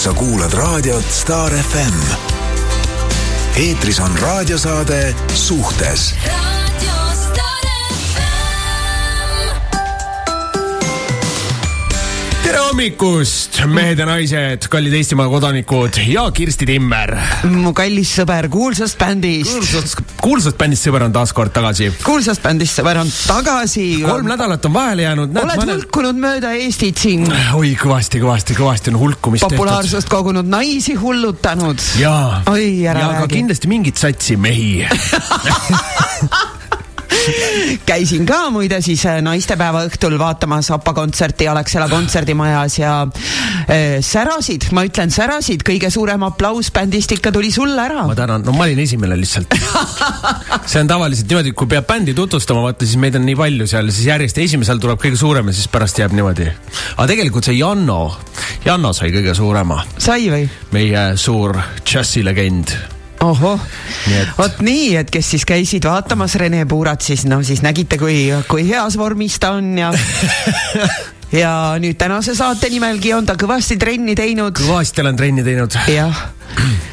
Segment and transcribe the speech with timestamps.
[0.00, 1.96] sa kuulad raadiot Star FM.
[3.56, 6.14] eetris on raadiosaade Suhtes
[12.50, 17.12] tere hommikust, mehed ja naised, kallid Eestimaa kodanikud ja Kirsti Timmer.
[17.46, 19.52] mu kallis sõber kuulsast bändist.
[19.52, 21.92] kuulsast, kuulsast bändist sõber on taas kord tagasi.
[22.02, 23.86] kuulsast bändist sõber on tagasi.
[24.02, 25.30] kolm nädalat on vahele jäänud.
[25.44, 25.74] oled mõned...
[25.76, 27.28] hulkunud mööda Eestit siin.
[27.54, 30.16] oi, kõvasti, kõvasti, kõvasti on hulkumist populaarsust tehtud.
[30.16, 31.78] kogunud naisi hullutanud.
[32.02, 32.42] jaa.
[32.50, 33.36] oi, ära ja räägi.
[33.36, 34.80] kindlasti mingit satsi mehi
[37.90, 44.68] käisin ka muide siis äh, naistepäeva õhtul vaatamas APA kontserti Alexela kontserdimajas ja äh, särasid,
[44.76, 48.06] ma ütlen särasid, kõige suurem aplaus bändist ikka tuli sulle ära.
[48.08, 49.56] ma tänan, no ma olin esimene lihtsalt
[50.70, 53.90] see on tavaliselt niimoodi, kui peab bändi tutvustama, vaata siis meid on nii palju seal,
[53.94, 56.48] siis järjest esimesel tuleb kõige suurem ja siis pärast jääb niimoodi.
[56.96, 58.00] aga tegelikult see Janno,
[58.64, 59.82] Janno sai kõige suurema.
[59.98, 60.48] sai või?
[60.76, 63.60] meie suur džässilegend ohoh.
[64.38, 68.66] Vot nii, et kes siis käisid vaatamas Rene Puurat, siis no siis nägite, kui, kui
[68.68, 69.92] heas vormis ta on ja
[71.32, 74.56] ja nüüd tänase saate nimelgi on ta kõvasti trenni teinud.
[74.58, 75.78] kõvasti olen trenni teinud.
[75.90, 76.28] jah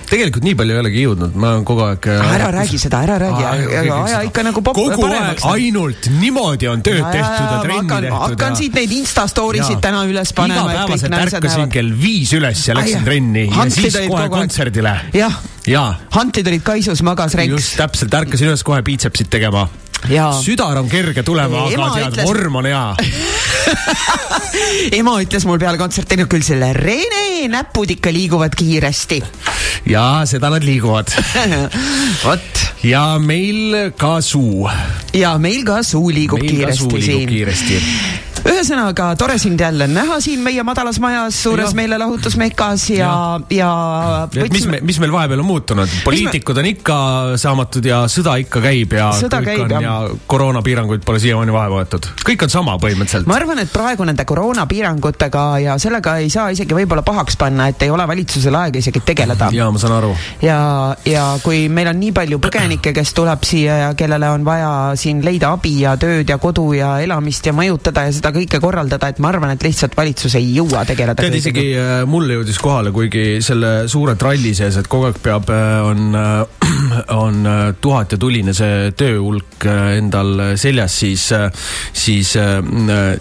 [0.07, 2.07] tegelikult nii palju ei olegi jõudnud, ma olen kogu aeg.
[2.15, 3.43] ära räägi seda, ära räägi,
[3.91, 8.17] aja ikka nagu pop- kogu aeg ainult niimoodi on tööd tehtud ja trenni tehtud.
[8.23, 12.77] hakkan siit neid Insta story sid täna üles panema, igapäevaselt ärkasin kell viis üles ja
[12.77, 14.95] läksin trenni ja siis kohe kontserdile.
[15.17, 17.73] jah, hantlid olid kaisus, magas just reks.
[17.81, 19.67] täpselt, ärkasin üles kohe biitsepsit tegema.
[20.11, 22.85] jaa, südar on kerge tulema, Ema aga tead ütles-, vorm on hea.
[24.99, 29.21] ema ütles mul peale kontserti, no küll selle Rene näpud ikka liiguvad kiiresti.
[29.91, 31.11] ja seda nad liiguvad.
[32.25, 34.69] vot ja meil ka suu.
[35.17, 37.29] ja meil ka suu liigub meil ka suu kiiresti liigub siin.
[37.29, 38.26] kiiresti.
[38.45, 43.11] Ühesõnaga tore sind jälle näha siin meie madalas majas, suures meelelahutusmekas ja,
[43.53, 43.71] ja
[44.35, 46.97] et mis me, mis meil vahepeal on muutunud, poliitikud on ikka
[47.39, 49.83] saamatud ja sõda ikka käib ja Sõda käib, jah.
[49.83, 49.95] ja
[50.29, 52.09] koroonapiiranguid pole siiamaani vahe võetud.
[52.27, 53.29] kõik on sama põhimõtteliselt.
[53.29, 57.87] ma arvan, et praegu nende koroonapiirangutega ja sellega ei saa isegi võib-olla pahaks panna, et
[57.87, 59.49] ei ole valitsusel aega isegi tegeleda.
[59.55, 60.13] ja ma saan aru.
[60.41, 60.59] ja,
[61.05, 65.23] ja kui meil on nii palju põgenikke, kes tuleb siia ja kellele on vaja siin
[65.25, 69.21] leida abi ja tööd ja kodu ja elamist ja mõjutada ja seda kõike korraldada, et
[69.23, 73.41] ma arvan, et lihtsalt valitsus ei jõua tegeleda tead, isegi äh, mulle jõudis kohale, kuigi
[73.45, 75.51] selle suure tralli sees, et kogu aeg peab,
[75.87, 76.17] on,
[77.13, 81.25] on äh, tuhat ja tuline see tööhulk äh, endal seljas, siis,
[81.93, 82.33] siis,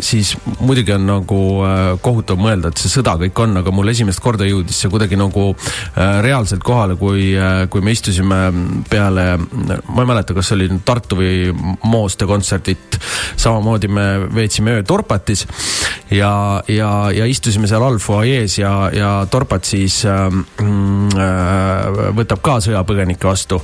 [0.00, 4.22] siis muidugi on nagu äh, kohutav mõelda, et see sõda kõik on, aga mul esimest
[4.24, 7.32] korda jõudis see kuidagi nagu äh, reaalselt kohale, kui,
[7.70, 8.40] kui me istusime
[8.90, 11.34] peale, ma ei mäleta, kas see oli Tartu või
[11.86, 12.98] Mooste kontserdit,
[13.36, 15.46] samamoodi me veetsime öö Torpatis
[16.10, 20.44] ja, ja, ja istusime seal all fuajees ja, ja Torpat siis ähm,
[21.16, 23.60] äh, võtab ka sõjapõgenikke vastu.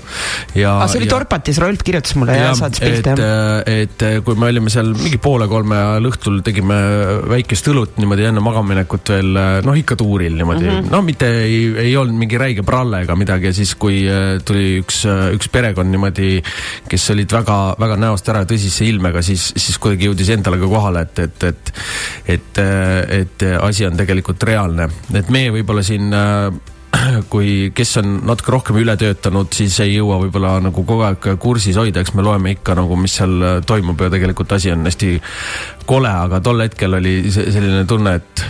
[0.59, 3.63] ja, see oli ja, Torpatis, Rolf kirjutas mulle ja, ja saatis et pilte, jah.
[3.67, 6.79] et kui me olime seal mingi poole kolme ajal õhtul tegime
[7.33, 9.33] väikest õlut niimoodi enne magamaminekut veel
[9.67, 10.93] noh, ikka tuuril niimoodi mm, -hmm.
[10.93, 14.81] no mitte ei, ei olnud mingi räige pralle ega midagi ja siis, kui äh, tuli
[14.83, 15.03] üks,
[15.37, 16.35] üks perekond niimoodi,
[16.89, 21.25] kes olid väga-väga näost ära tõsise ilmega, siis, siis kuidagi jõudis endale ka kohale, et,
[21.27, 21.73] et, et
[22.27, 26.51] et, et asi on tegelikult reaalne, et meie võib-olla siin äh,
[27.33, 31.79] kui, kes on natuke rohkem üle töötanud, siis ei jõua võib-olla nagu kogu aeg kursis
[31.81, 35.15] hoida, eks me loeme ikka nagu, mis seal toimub ja tegelikult asi on hästi
[35.87, 38.47] kole, aga tol hetkel oli selline tunne, et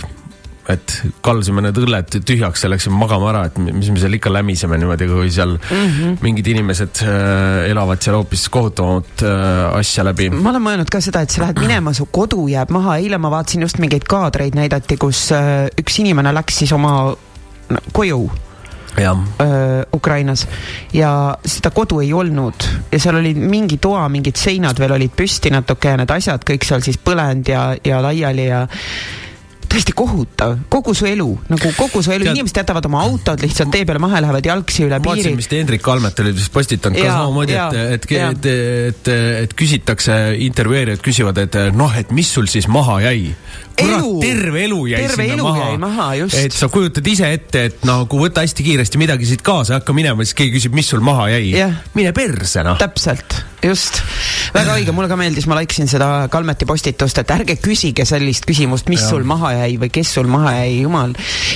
[0.71, 0.93] et
[1.25, 5.09] kallasime need õlled tühjaks ja läksime magama ära, et mis me seal ikka lämiseme niimoodi,
[5.11, 6.13] kui seal mm -hmm.
[6.23, 10.31] mingid inimesed äh, elavad seal hoopis kohutavamat äh, asja läbi.
[10.31, 13.31] ma olen mõelnud ka seda, et sa lähed minema, su kodu jääb maha, eile ma
[13.31, 17.17] vaatasin just mingeid kaadreid näidati, kus äh, üks inimene läks siis oma
[17.93, 18.31] koju
[18.97, 20.49] jah, öö, Ukrainas.
[20.93, 22.55] Ja seda kodu ei olnud.
[22.93, 26.67] Ja seal oli mingi toa mingid seinad veel olid püsti natuke ja need asjad kõik
[26.67, 28.67] seal siis põlenud ja, ja laiali ja
[29.73, 33.87] tõesti kohutav, kogu su elu nagu kogu su elu, inimesed jätavad oma autod lihtsalt tee
[33.89, 35.41] peale maha, lähevad jalgsi üle ma vaatasin, piiri.
[35.41, 39.13] mis Hendrik Almet oli vist postitanud ka samamoodi, et, et, et, et,
[39.43, 43.33] et küsitakse, intervjueerijad küsivad, et noh, et mis sul siis maha jäi.
[43.79, 45.71] kurat terve elu jäi Terve sinna elu maha.
[45.81, 46.09] maha,
[46.43, 50.27] et sa kujutad ise ette, et nagu võta hästi kiiresti midagi siit kaasa, hakka minema,
[50.27, 52.77] siis keegi küsib, mis sul maha jäi mine perse noh.
[52.81, 54.01] täpselt, just,
[54.55, 58.89] väga õige, mulle ka meeldis, ma laiksin seda Kalmeti postitust, et ärge küsige sellist küsimust,
[58.93, 59.11] mis ja.
[59.13, 61.15] sul maha jäi või kes sul maha jäi, jumal.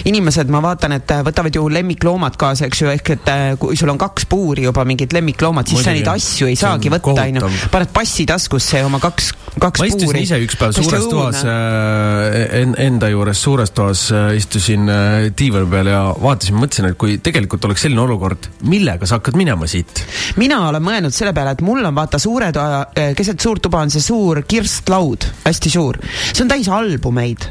[0.09, 3.91] inimesed, ma vaatan, et võtavad ju lemmikloomad kaasa, eks ju, ehk et äh, kui sul
[3.93, 5.89] on kaks puuri juba mingid lemmikloomad, siis Muidugi.
[5.91, 7.53] sa neid asju ei saagi võtta, onju.
[7.73, 10.25] paned passi taskusse oma kaks, kaks ma istusin puuri.
[10.27, 15.71] ise üks päev suures toas äh, en,, enda juures suures toas äh, istusin äh, diivani
[15.71, 20.05] peal ja vaatasin, mõtlesin, et kui tegelikult oleks selline olukord, millega sa hakkad minema siit?
[20.41, 23.83] mina olen mõelnud selle peale, et mul on vaata suure toa, äh, keset suurt tuba
[23.85, 26.01] on see suur kirstlaud, hästi suur.
[26.33, 27.49] see on täis albumeid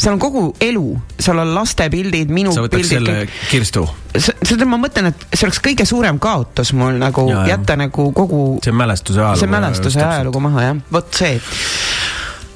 [0.00, 0.84] seal on kogu elu,
[1.20, 2.88] seal on laste pildid, minu sa pildid.
[2.88, 3.16] selle
[3.50, 3.84] kirstu?
[4.16, 7.84] seda ma mõtlen, et see oleks kõige suurem kaotus mul nagu ja, jätta ja.
[7.84, 8.42] nagu kogu.
[8.64, 9.42] see mälestuse ajalugu.
[9.42, 11.36] see mälestuse ajalugu maha jah, vot see.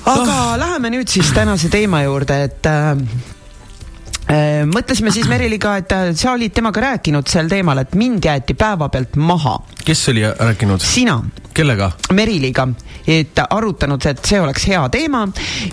[0.04, 0.56] aga oh.
[0.60, 2.96] läheme nüüd siis tänase teema juurde, et Äh,
[4.70, 9.16] mõtlesime siis Meriliga, et äh, sa olid temaga rääkinud sel teemal, et mind jäeti päevapealt
[9.16, 9.58] maha.
[9.84, 10.80] kes oli rääkinud?
[10.80, 11.20] sina.
[11.54, 11.90] kellega?
[12.12, 12.66] Meriliga,
[13.06, 15.26] et arutanud, et see oleks hea teema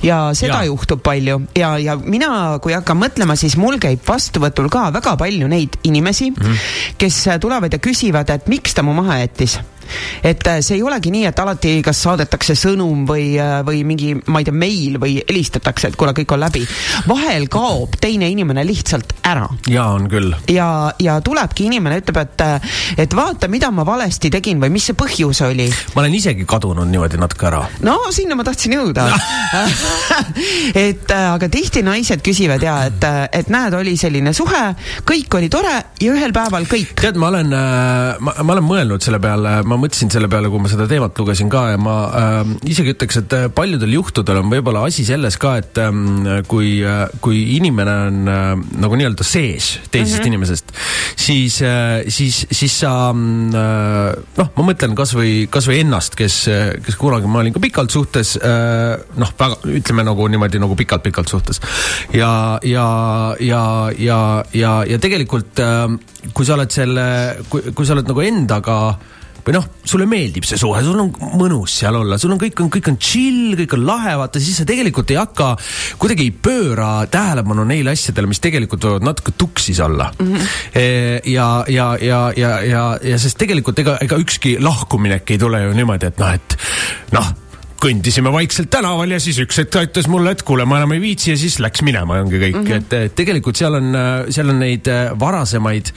[0.03, 0.69] ja seda ja.
[0.69, 5.47] juhtub palju ja, ja mina, kui hakkan mõtlema, siis mul käib vastuvõtul ka väga palju
[5.47, 6.95] neid inimesi mm, -hmm.
[6.97, 9.59] kes tulevad ja küsivad, et miks ta mu maha jättis
[10.23, 14.13] et äh, see ei olegi nii, et alati kas saadetakse sõnum või, äh, või mingi,
[14.27, 16.63] ma ei tea, meil või helistatakse, et kuule, kõik on läbi.
[17.07, 19.47] vahel kaob teine inimene lihtsalt ära.
[19.69, 20.33] ja on küll.
[20.51, 24.89] ja, ja tulebki inimene, ütleb, et, äh, et vaata, mida ma valesti tegin või mis
[24.89, 25.69] see põhjus oli.
[25.95, 27.63] ma olen isegi kadunud niimoodi natuke ära.
[27.87, 29.07] no sinna ma tahtsin jõuda
[30.85, 34.63] et aga tihti naised küsivad ja et, et näed, oli selline suhe,
[35.07, 36.95] kõik oli tore ja ühel päeval kõik.
[37.01, 40.69] tead, ma olen, ma, ma olen mõelnud selle peale, ma mõtlesin selle peale, kui ma
[40.71, 42.39] seda teemat lugesin ka ja ma äh,
[42.71, 45.91] isegi ütleks, et äh, paljudel juhtudel on võib-olla asi selles ka, et äh,
[46.49, 48.51] kui äh,, kui inimene on äh,
[48.83, 50.27] nagu nii-öelda sees teisest mm -hmm.
[50.31, 50.73] inimesest,
[51.15, 56.45] siis äh,, siis, siis sa äh, noh, ma mõtlen kasvõi, kasvõi ennast, kes,
[56.85, 61.27] kes kunagi ma olin ka pikalt suhtes äh,, noh, väga, ütleme nagu niimoodi nagu pikalt-pikalt
[61.27, 61.61] suhtes.
[62.13, 64.19] ja, ja, ja, ja,
[64.53, 65.97] ja, ja tegelikult äh,
[66.33, 67.05] kui sa oled selle,
[67.49, 68.77] kui, kui sa oled nagu endaga
[69.45, 72.71] või noh, sulle meeldib see suhe, sul on mõnus seal olla, sul on kõik on,
[72.73, 75.51] kõik on chill, kõik on lahe, vaata siis sa tegelikult ei hakka,
[76.01, 80.33] kuidagi ei pööra tähelepanu neile asjadele, mis tegelikult võivad natuke tuksis olla mm.
[80.33, 81.29] -hmm.
[81.33, 82.83] ja, ja, ja, ja, ja,
[83.13, 86.57] ja sest tegelikult ega, ega ükski lahkuminek ei tule ju niimoodi, et noh, et
[87.15, 87.33] noh
[87.81, 91.31] kõndisime vaikselt tänaval ja siis üks hetk aitas mulle, et kuule, ma enam ei viitsi
[91.33, 93.01] ja siis läks minema ja ongi kõik mm, -hmm.
[93.07, 93.97] et tegelikult seal on,
[94.29, 95.91] seal on neid äh, varasemaid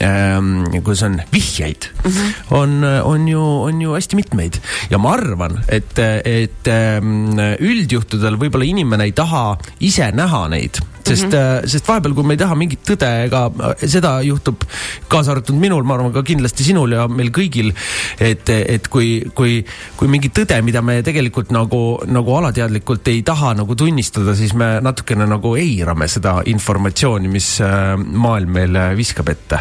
[0.00, 2.34] ähm,, kuidas on, vihjeid mm, -hmm.
[2.56, 4.60] on, on ju, on ju hästi mitmeid
[4.90, 11.28] ja ma arvan, et, et ähm, üldjuhtudel võib-olla inimene ei taha ise näha neid sest
[11.28, 11.68] mm, -hmm.
[11.74, 13.46] sest vahepeal, kui me ei taha mingit tõde, ega
[13.84, 14.66] seda juhtub
[15.08, 17.72] kaasa arvatud minul, ma arvan ka kindlasti sinul ja meil kõigil,
[18.20, 19.60] et, et kui, kui,
[19.96, 24.54] kui mingi tõde, mida me tegelikult tegelikult nagu, nagu alateadlikult ei taha nagu tunnistada, siis
[24.54, 29.60] me natukene nagu eirame seda informatsiooni, mis äh, maailm meile viskab ette.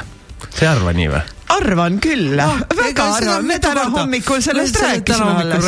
[0.50, 1.35] sa ei arva nii või?
[1.54, 2.48] Arvan küll no,,
[2.78, 5.68] väga arvan, me täna hommikul sellest rääkisime alles.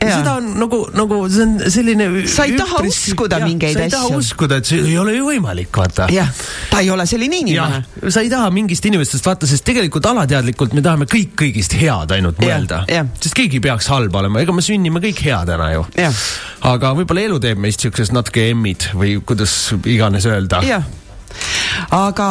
[0.00, 2.08] seda on nagu, nagu see on selline.
[2.28, 3.80] sa ei taha uskuda mingeid asju.
[3.80, 6.08] sa ei taha uskuda, et see ei ole ju võimalik, vaata.
[6.12, 6.28] jah,
[6.70, 7.82] ta ei ole selline inimene.
[8.08, 12.40] sa ei taha mingist inimestest vaata, sest tegelikult alateadlikult me tahame kõik kõigist head ainult
[12.44, 12.84] mõelda.
[13.18, 15.88] sest keegi ei peaks halb olema, ega me sünnime kõik headena ju.
[16.68, 20.62] aga võib-olla elu teeb meist siuksed natuke emmid või kuidas iganes öelda.
[20.66, 20.84] jah
[21.94, 22.28] aga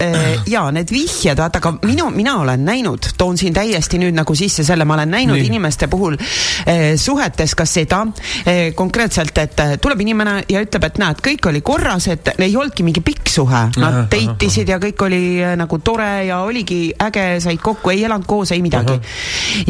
[0.00, 4.34] äh, ja need vihjed, vaata, aga minu, mina olen näinud, toon siin täiesti nüüd nagu
[4.38, 5.48] sisse selle, ma olen näinud Nii.
[5.50, 8.02] inimeste puhul äh, suhetes ka seda
[8.46, 12.86] äh, konkreetselt, et tuleb inimene ja ütleb, et näed, kõik oli korras, et ei olnudki
[12.86, 15.22] mingi pikk suhe, nad date isid ja kõik oli
[15.58, 18.98] nagu tore ja oligi äge, said kokku, ei elanud koos, ei midagi.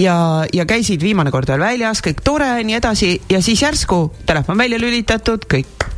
[0.00, 0.16] ja,
[0.52, 4.80] ja käisid viimane kord veel väljas, kõik tore, nii edasi ja siis järsku telefon välja
[4.82, 5.88] lülitatud, kõik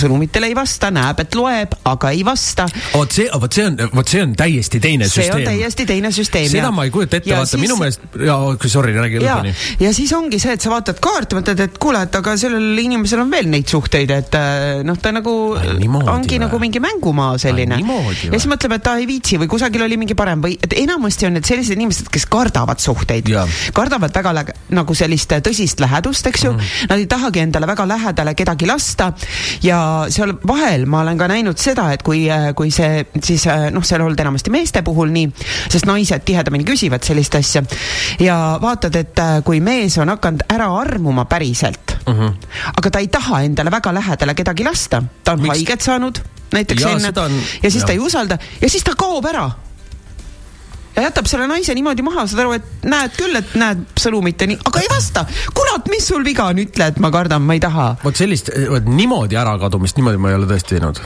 [0.00, 2.66] sõnumitele ei vasta, näeb, et loeb, aga ei vasta.
[2.94, 5.32] vot see, vot see on, vot see on täiesti teine see süsteem.
[5.32, 6.48] see on täiesti teine süsteem.
[6.52, 6.72] seda ja.
[6.74, 7.62] ma ei kujuta ette, vaata siis...
[7.64, 9.54] minu meelest, jaa, sorry, räägi lõpuni.
[9.80, 13.24] ja siis ongi see, et sa vaatad kaarti, mõtled, et kuule, et aga sellel inimesel
[13.24, 15.34] on veel neid suhteid, et äh, noh, ta nagu
[15.80, 16.42] niimoodi, ongi või?
[16.46, 17.80] nagu mingi mängumaa selline.
[17.80, 21.28] ja siis mõtleb, et ta ei viitsi või kusagil oli mingi parem või, et enamasti
[21.28, 23.30] on need sellised inimesed, kes kardavad suhteid.
[23.76, 28.34] kardavad väga nagu sellist tõsist lähedust, eks ju mm., nad ei tahagi endale väga lähedale
[28.38, 29.10] kedagi lasta
[29.62, 29.80] ja
[30.12, 32.24] seal vahel ma olen ka näinud seda, et kui,
[32.56, 35.30] kui see siis noh, see on olnud enamasti meeste puhul nii,
[35.70, 37.62] sest naised tihedamini küsivad sellist asja
[38.22, 42.26] ja vaatad, et kui mees on hakanud ära armuma päriselt uh, mhm.
[42.26, 42.74] -huh.
[42.76, 45.56] aga ta ei taha endale väga lähedale kedagi lasta, ta on Miks?
[45.56, 47.42] haiget saanud näiteks ja, enne on...
[47.62, 47.86] ja siis ja.
[47.86, 49.50] ta ei usalda ja siis ta kaob ära
[50.96, 54.50] ja jätab selle naise niimoodi maha, saad aru, et näed küll, et näed sõnumit ja
[54.50, 55.24] nii, aga ei vasta.
[55.54, 57.94] kurat, mis sul viga on, ütle, et ma kardan, ma ei taha.
[58.04, 61.02] vot sellist, vot niimoodi ärakadumist, niimoodi ma ei ole tõesti teinud.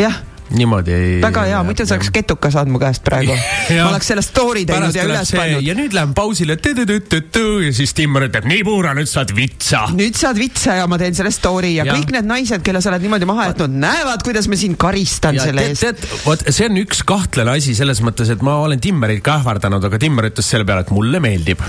[0.00, 0.20] jah
[0.56, 1.14] niimoodi ei.
[1.22, 3.34] väga hea, muidu sa oleks ketuka saanud mu käest praegu
[3.82, 5.64] ma oleks selle story teinud ja üles pannud.
[5.66, 9.84] ja nüüd läheme pausile ja siis Timmer ütleb, nii Puura, nüüd saad vitsa.
[9.96, 11.96] nüüd saad vitsa ja ma teen selle story ja, ja.
[11.96, 15.48] kõik need naised, kelle sa oled niimoodi maha jätnud, näevad, kuidas ma sind karistan ja,
[15.48, 15.84] selle eest.
[15.84, 19.84] tead, vot see on üks kahtlane asi selles mõttes, et ma olen Timmerit ka ähvardanud,
[19.88, 21.62] aga Timmer ütles selle peale, et mulle meeldib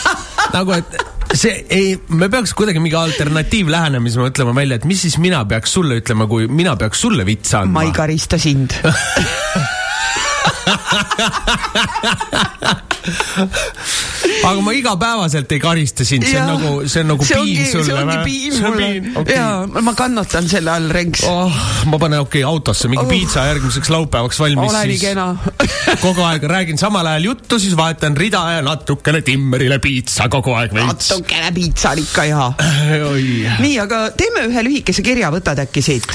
[0.56, 1.05] nagu, et
[1.36, 6.00] see ei, me peaks kuidagi mingi alternatiivlähenemise mõtlema välja, et mis siis mina peaks sulle
[6.00, 7.80] ütlema, kui mina peaks sulle vitsa andma.
[7.80, 8.76] ma ei karista sind
[14.46, 17.66] aga ma igapäevaselt ei karista sind, see on nagu, see on nagu see piin ongi,
[17.70, 17.84] sulle.
[17.86, 18.88] see ongi piin mulle.
[19.22, 19.36] Okay.
[19.36, 19.46] ja
[19.86, 21.52] ma kannatan selle all, Renks oh,.
[21.90, 23.10] ma panen okei okay, autosse mingi oh.
[23.10, 24.70] piitsa järgmiseks laupäevaks valmis.
[24.72, 25.26] ole nii kena
[26.04, 30.70] kogu aeg räägin samal ajal juttu, siis vahetan rida ja natukene Timmerile piitsa kogu aeg
[30.74, 31.10] veits.
[31.12, 32.46] natukene piitsa on ikka hea
[33.64, 36.10] nii, aga teeme ühe lühikese kirja, võtad äkki siit?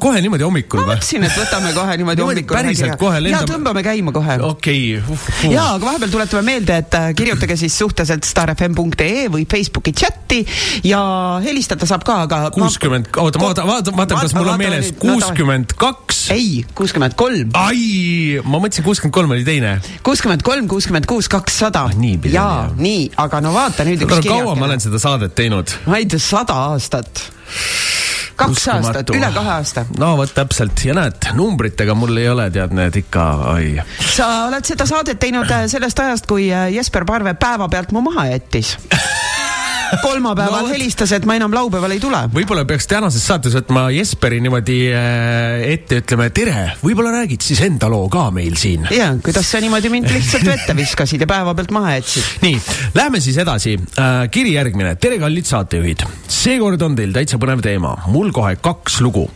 [0.00, 0.86] kohe niimoodi hommikul või?
[0.88, 2.56] ma mõtlesin, et võtame kohe niimoodi hommikul.
[2.56, 3.44] päriselt kohe lendame.
[3.44, 4.36] ja tõmbame käima kohe.
[4.42, 5.14] okei okay.
[5.14, 5.26] uh,.
[5.44, 5.52] Uh.
[5.52, 10.40] ja, aga vahepeal tuletame meelde, et äh, kirjutage siis suhteliselt starfm.ee või Facebooki chati
[10.86, 11.02] ja
[11.44, 12.42] helistada saab ka, aga.
[12.54, 16.22] kuuskümmend, oota, ma vaatan, vaatan, vaatan, kas mul on meeles kuuskümmend kaks.
[16.36, 17.50] ei, kuuskümmend kolm.
[17.58, 19.76] ai, ma mõtlesin, kuuskümmend kolm oli teine.
[20.06, 21.88] kuuskümmend kolm, kuuskümmend kuus, kakssada.
[21.90, 21.98] Ah,
[22.30, 24.46] jaa, nii, aga no vaata nüüd üks kirjakene.
[24.46, 25.76] kaua ma olen seda saadet teinud?
[25.90, 27.39] ma ei tea, sada aastat
[28.40, 29.84] kaks aastat, üle kahe aasta.
[29.98, 33.74] no vot täpselt ja näed, numbritega mul ei ole, tead, need ikka, oi.
[34.14, 38.30] sa oled seda saadet teinud äh, sellest ajast, kui äh, Jesper Parve päevapealt mu maha
[38.32, 38.76] jättis
[39.98, 42.20] kolmapäeval no, helistas, et ma enam laupäeval ei tule.
[42.34, 47.90] võib-olla peaks tänases saates võtma Jesperi niimoodi äh, ette, ütleme tere, võib-olla räägid siis enda
[47.90, 48.86] loo ka meil siin.
[48.94, 52.28] ja, kuidas sa niimoodi mind lihtsalt vette viskasid ja päevapealt maha jätsid.
[52.44, 52.60] nii,
[52.94, 54.28] lähme siis edasi äh,.
[54.30, 56.06] kiri järgmine, tere, kallid saatejuhid.
[56.28, 59.26] seekord on teil täitsa põnev teema, mul kohe kaks lugu.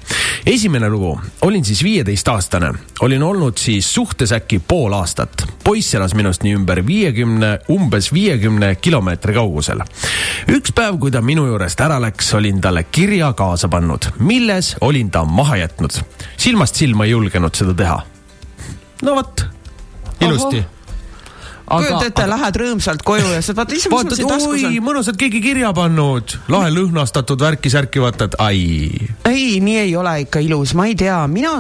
[0.47, 2.73] esimene lugu, olin siis viieteistaastane,
[3.07, 5.47] olin olnud siis suhtes äkki pool aastat.
[5.65, 9.83] poiss elas minust nii ümber viiekümne, umbes viiekümne kilomeetri kaugusel
[10.49, 15.11] üks päev, kui ta minu juurest ära läks, olin talle kirja kaasa pannud, milles olin
[15.11, 16.03] ta maha jätnud.
[16.37, 17.99] silmast silma ei julgenud seda teha.
[19.03, 19.47] no vot,
[20.21, 20.65] ilusti
[21.65, 24.75] kujuta ette, lähed rõõmsalt koju ja sa vaatad, issand, mis mul siin taskus on.
[24.85, 28.91] mõnusalt keegi kirja pannud, lahe lõhnastatud värki-särki, vaatad, ai.
[29.31, 31.55] ei, nii ei ole ikka ilus, ma ei tea, mina,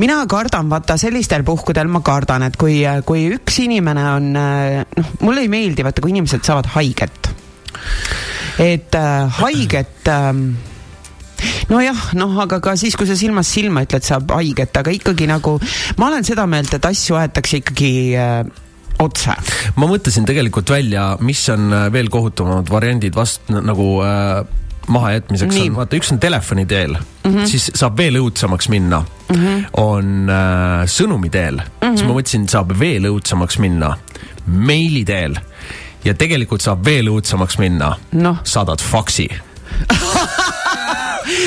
[0.00, 5.44] mina kardan, vaata sellistel puhkudel ma kardan, et kui, kui üks inimene on, noh, mulle
[5.44, 7.34] ei meeldi, vaata, kui inimesed saavad haiget
[8.60, 10.32] et äh, haiget äh,
[11.70, 15.56] nojah, noh, aga ka siis, kui sa silmast silma ütled, saab haiget, aga ikkagi nagu
[16.00, 18.42] ma olen seda meelt, et asju aetakse ikkagi äh,
[19.00, 19.36] otse.
[19.76, 24.40] ma mõtlesin tegelikult välja, mis on äh, veel kohutavamad variandid vast nagu äh,
[24.90, 25.68] mahajätmiseks Nii.
[25.70, 27.46] on, vaata, üks on telefoni teel mm, -hmm.
[27.46, 29.36] siis saab veel õudsemaks minna mm.
[29.36, 29.64] -hmm.
[29.82, 31.96] on äh, sõnumi teel mm, -hmm.
[31.96, 33.94] siis ma mõtlesin, saab veel õudsemaks minna
[34.46, 35.38] meili teel
[36.04, 38.36] ja tegelikult saab veel õudsemaks minna no..
[38.44, 39.28] saadad faksi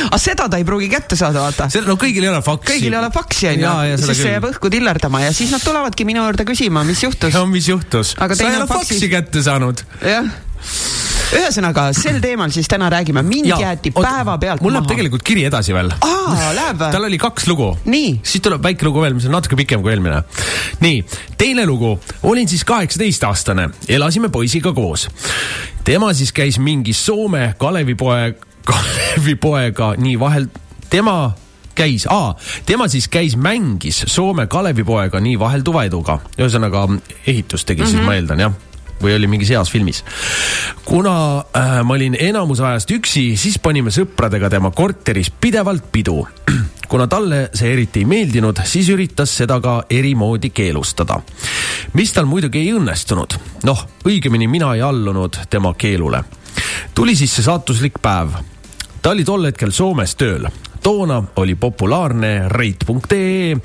[0.10, 1.68] aga seda ta ei pruugi kätte saada, vaata.
[1.88, 2.70] no kõigil ei ole faksi.
[2.72, 3.74] kõigil ei ole faksi, onju.
[4.04, 7.34] siis see jääb õhku tillerdama ja siis nad tulevadki minu juurde küsima, mis juhtus.
[7.38, 8.16] no mis juhtus?
[8.16, 9.84] sa ei ole faksi, faksi kätte saanud.
[10.02, 10.32] jah
[11.34, 14.66] ühesõnaga, sel teemal siis täna räägime, mind ja, jäeti päevapealt maha.
[14.66, 15.92] mul läheb tegelikult kiri edasi veel.
[15.94, 16.92] aa, läheb või?
[16.96, 17.70] tal oli kaks lugu.
[17.86, 20.24] siis tuleb väike lugu veel, mis on natuke pikem kui eelmine.
[20.84, 21.04] nii,
[21.38, 21.96] teine lugu.
[22.24, 25.08] olin siis kaheksateistaastane, elasime poisiga koos.
[25.84, 28.36] tema siis käis mingis Soome Kalevipoe,
[28.66, 30.48] Kalevipoega nii vahel,
[30.90, 31.34] tema
[31.76, 32.06] käis,
[32.66, 36.20] tema siis käis, mängis Soome Kalevipoega nii vahelduva eduga.
[36.38, 36.88] ühesõnaga
[37.28, 37.92] ehitust tegi mm, -hmm.
[37.92, 38.06] siis mhm.
[38.06, 38.62] ma eeldan, jah
[39.04, 40.04] või oli mingis heas filmis.
[40.86, 46.22] kuna äh, ma olin enamus ajast üksi, siis panime sõpradega tema korteris pidevalt pidu.
[46.92, 51.20] kuna talle see eriti ei meeldinud, siis üritas seda ka eri moodi keelustada.
[51.94, 53.38] mis tal muidugi ei õnnestunud.
[53.64, 56.24] noh, õigemini mina ei allunud tema keelule.
[56.96, 58.38] tuli siis see saatuslik päev.
[59.02, 60.48] ta oli tol hetkel Soomes tööl
[60.84, 63.56] toona oli populaarne rate.ee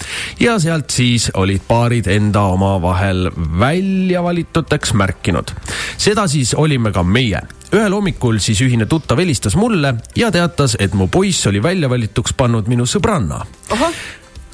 [0.40, 5.50] ja sealt siis olid paarid enda omavahel välja valituteks märkinud.
[5.96, 7.40] seda siis olime ka meie.
[7.72, 12.32] Ühel hommikul siis ühine tuttav helistas mulle ja teatas, et mu poiss oli välja valituks
[12.32, 13.44] pannud minu sõbranna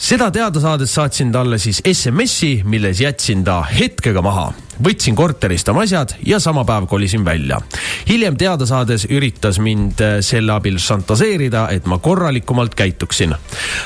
[0.04, 4.50] seda teada saades saatsin talle siis SMS-i, milles jätsin ta hetkega maha.
[4.84, 7.60] võtsin korterist oma asjad ja sama päev kolisin välja.
[8.08, 13.34] hiljem teada saades üritas mind äh, selle abil šantaseerida, et ma korralikumalt käituksin.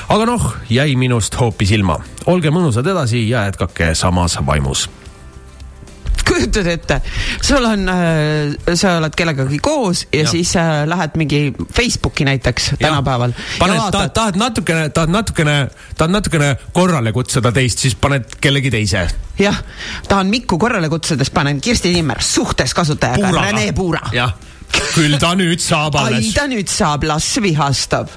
[0.09, 1.99] aga noh, jäi minust hoopis ilma.
[2.25, 4.89] olge mõnusad edasi ja jätkake samas vaimus
[6.29, 7.01] kujutad ette,
[7.41, 10.29] sul on äh,, sa oled kellegagi koos ja, ja.
[10.29, 11.41] siis äh, lähed mingi
[11.73, 13.33] Facebooki näiteks tänapäeval.
[13.59, 15.57] paned, tahad, tahad natukene, tahad natukene,
[15.97, 19.07] tahad natukene korrale kutsuda teist, siis paned kellegi teise.
[19.39, 19.63] jah,
[20.07, 24.01] tahan Mikku korrale kutsuda, siis panen Kirsti Timmer suhtes kasutajaga, Rene Puura.
[24.13, 24.35] jah,
[24.93, 26.29] küll ta nüüd saab alles.
[26.29, 28.13] ai, ta nüüd saab, las vihastab.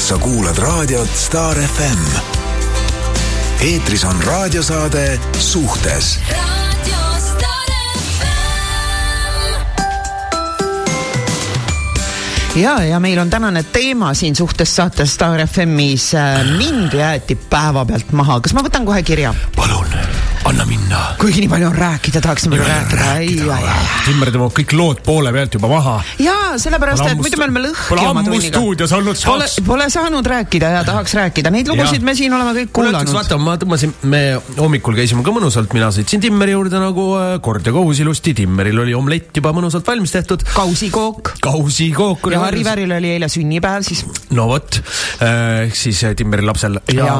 [0.00, 2.39] sa kuulad raadiot Star FM
[3.60, 6.18] eetris on raadiosaade Suhtes
[12.56, 16.14] ja, ja meil on tänane teema siin suhtes saates Star FM-is.
[16.14, 19.34] Äh, mind jäeti päevapealt maha, kas ma võtan kohe kirja?
[19.56, 20.19] palun
[20.50, 21.00] anna minna.
[21.20, 22.64] kuigi nii palju on rääkida, tahaks nii palju
[22.98, 23.58] rääkida.
[24.06, 25.94] Timmer tõmbab kõik lood poole pealt juba maha.
[26.22, 28.50] jaa, sellepärast, et muidu me oleme lõhki oma tunniga.
[28.50, 29.60] stuudios olnud saaks.
[29.66, 32.06] Pole, saanud rääkida ja tahaks rääkida, neid lugusid ja.
[32.08, 33.12] me siin oleme kõik kuulanud.
[33.14, 34.22] vaata, ma tõmbasin, me
[34.58, 38.82] hommikul käisime ka mõnusalt, mina sõitsin Timmeri juurde nagu äh, kord ja kohus ilusti, Timmeril
[38.82, 40.42] oli omlett juba mõnusalt valmis tehtud.
[40.56, 41.36] kausikook.
[41.46, 42.30] kausikook.
[42.34, 44.02] ja Harri Väril oli eile sünnipäev siis.
[44.34, 44.82] no vot,
[45.22, 47.16] äh, ehk siis äh, Timmeri lapsel ja, ja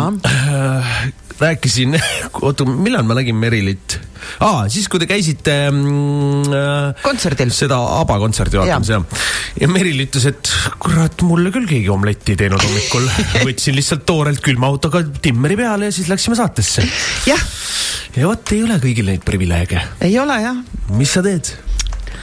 [1.41, 1.97] rääkisin,
[2.47, 3.99] oota, millal ma nägin Merilit?
[4.45, 7.53] aa, siis kui te käisite mm, äh, kontserdil.
[7.55, 9.23] seda ABBA kontserti vaatamas, jah.
[9.61, 13.09] ja Meril ütles, et kurat, mulle küll keegi omletti ei teinud hommikul.
[13.49, 16.85] võtsin lihtsalt toorelt külma autoga timmeri peale ja siis läksime saatesse.
[17.31, 17.49] jah.
[18.17, 19.83] ja vot ei ole kõigil neid privileege.
[20.05, 20.63] ei ole jah.
[21.01, 21.55] mis sa teed?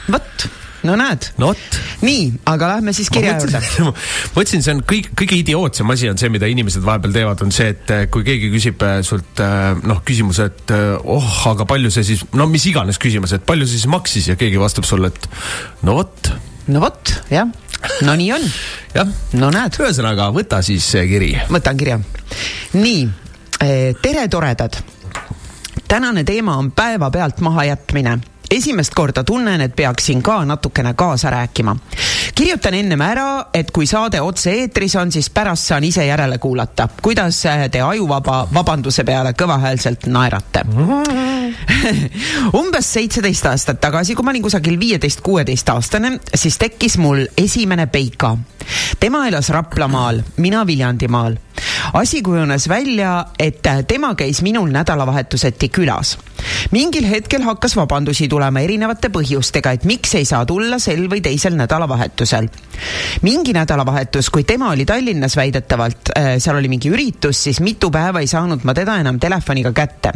[0.08, 0.48] vot
[0.86, 1.28] no näed.
[1.40, 1.78] no vot.
[2.06, 3.60] nii, aga lähme siis kirja juurde.
[3.86, 3.92] ma
[4.36, 7.72] mõtlesin, see on kõik, kõige idiootsem asi on see, mida inimesed vahepeal teevad, on see,
[7.74, 12.06] et eh, kui keegi küsib eh, sult eh, noh, küsimuse, et oh, aga palju see
[12.12, 15.30] siis, no mis iganes küsimus, et palju see siis maksis ja keegi vastab sulle, et
[15.88, 16.32] no vot.
[16.70, 17.50] no vot, jah.
[18.06, 18.46] no nii on.
[18.98, 19.16] jah.
[19.40, 19.80] no näed.
[19.82, 21.34] ühesõnaga, võta siis kiri.
[21.50, 21.98] võtan kirja.
[22.78, 23.04] nii,
[23.58, 24.78] tere, toredad.
[25.88, 28.18] tänane teema on päevapealt mahajätmine
[28.50, 31.76] esimest korda tunnen, et peaksin ka natukene kaasa rääkima.
[32.34, 37.42] kirjutan ennem ära, et kui saade otse-eetris on, siis pärast saan ise järele kuulata, kuidas
[37.70, 40.64] te ajuvaba vabanduse peale kõvahäälselt naerate
[42.60, 48.36] umbes seitseteist aastat tagasi, kui ma olin kusagil viieteist-kuueteistaastane, siis tekkis mul esimene peika.
[49.00, 51.36] tema elas Raplamaal, mina Viljandimaal.
[51.92, 56.18] asi kujunes välja, et tema käis minul nädalavahetuseti külas.
[56.70, 61.56] Mingil hetkel hakkas vabandusi tulema erinevate põhjustega, et miks ei saa tulla sel või teisel
[61.58, 62.48] nädalavahetusel.
[63.22, 68.20] mingi nädalavahetus, kui tema oli Tallinnas väidetavalt, äh, seal oli mingi üritus, siis mitu päeva
[68.20, 70.12] ei saanud ma teda enam telefoniga kätte.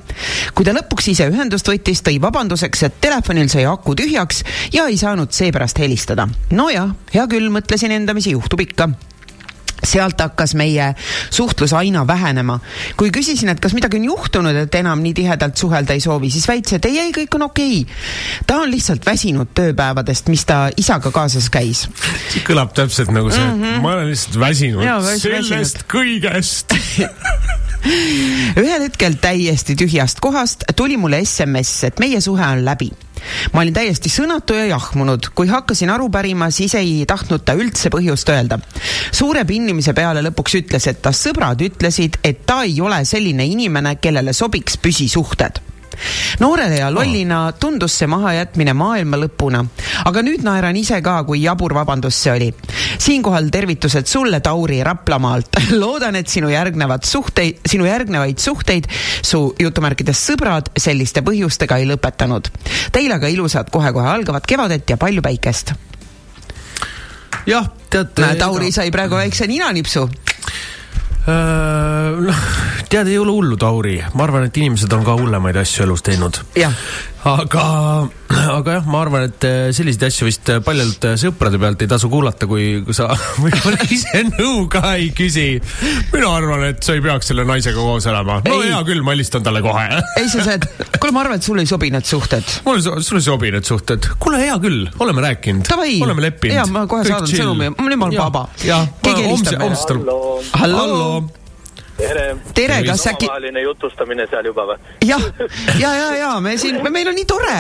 [0.54, 4.96] kui ta lõpuks ise ühendust võttis, tõi vabanduseks, et telefonil sai aku tühjaks ja ei
[4.96, 6.28] saanud seepärast helistada.
[6.50, 8.90] nojah, hea küll, mõtlesin endamisi, juhtub ikka
[9.86, 10.92] sealt hakkas meie
[11.30, 12.58] suhtlus aina vähenema.
[12.96, 16.48] kui küsisin, et kas midagi on juhtunud, et enam nii tihedalt suhelda ei soovi, siis
[16.48, 17.96] väitis, et ei, ei, kõik on okei okay..
[18.46, 21.86] ta on lihtsalt väsinud tööpäevadest, mis ta isaga kaasas käis.
[22.30, 23.82] see kõlab täpselt nagu see mm, -hmm.
[23.82, 25.86] ma olen lihtsalt väsinud ja, sellest väsinud.
[25.92, 26.76] kõigest
[28.62, 32.92] ühel hetkel täiesti tühjast kohast tuli mulle SMS, et meie suhe on läbi
[33.52, 37.90] ma olin täiesti sõnatu ja jahmunud, kui hakkasin aru pärima, siis ei tahtnud ta üldse
[37.92, 38.58] põhjust öelda.
[39.10, 43.96] suure pinnimise peale lõpuks ütles, et ta sõbrad ütlesid, et ta ei ole selline inimene,
[44.02, 45.71] kellele sobiks püsisuhted
[46.40, 49.62] noorele ja lollina tundus see mahajätmine maailma lõpuna,
[50.08, 52.48] aga nüüd naeran ise ka, kui jabur vabandus see oli.
[52.98, 55.60] siinkohal tervitused sulle, Tauri Raplamaalt.
[55.82, 58.88] loodan, et sinu järgnevad suhteid, sinu järgnevaid suhteid
[59.22, 62.50] su jutumärkides sõbrad selliste põhjustega ei lõpetanud.
[62.92, 65.74] Teile aga ilusat kohe-kohe algavat kevadet ja palju päikest.
[67.46, 68.18] jah, tead.
[68.38, 70.08] Tauri sai praegu väikse ninanipsu
[71.26, 72.44] noh,
[72.88, 76.40] tead, ei ole hullu, Tauri, ma arvan, et inimesed on ka hullemaid asju elus teinud.
[77.28, 77.64] Aga,
[78.50, 82.10] aga jah, ma arvan, et äh, selliseid asju vist paljalt äh, sõprade pealt ei tasu
[82.12, 83.10] kuulata, kui, kui sa
[83.42, 85.46] võib-olla ise nõu ka ei küsi.
[86.12, 88.40] mina arvan, et sa ei peaks selle naisega koos elama.
[88.46, 88.72] no ei.
[88.72, 89.84] hea küll, ma helistan talle kohe
[90.20, 92.56] ei, sa saad, kuule, ma arvan, et sulle ei sobi need suhted.
[92.66, 94.10] mulle, sulle ei sobi need suhted.
[94.22, 95.70] kuule, hea küll, oleme rääkinud.
[95.76, 96.58] oleme leppinud.
[96.58, 98.48] ja, ma kohe saadan sõnumi, nüüd ma olen vaba.
[98.58, 99.78] keegi helistab meile.
[100.58, 100.98] hallo
[102.08, 102.36] tere.
[102.54, 103.26] tere, kas äkki.
[103.26, 104.78] omavaheline jutustamine seal juba või?
[105.06, 105.26] jah,
[105.80, 107.56] ja, ja, ja me siin, meil on nii tore.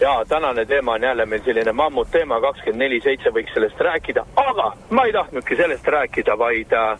[0.00, 4.72] ja tänane teema on jälle meil selline mammutteema, kakskümmend neli seitse võiks sellest rääkida, aga
[4.90, 6.98] ma ei tahtnudki sellest rääkida, vaid äh,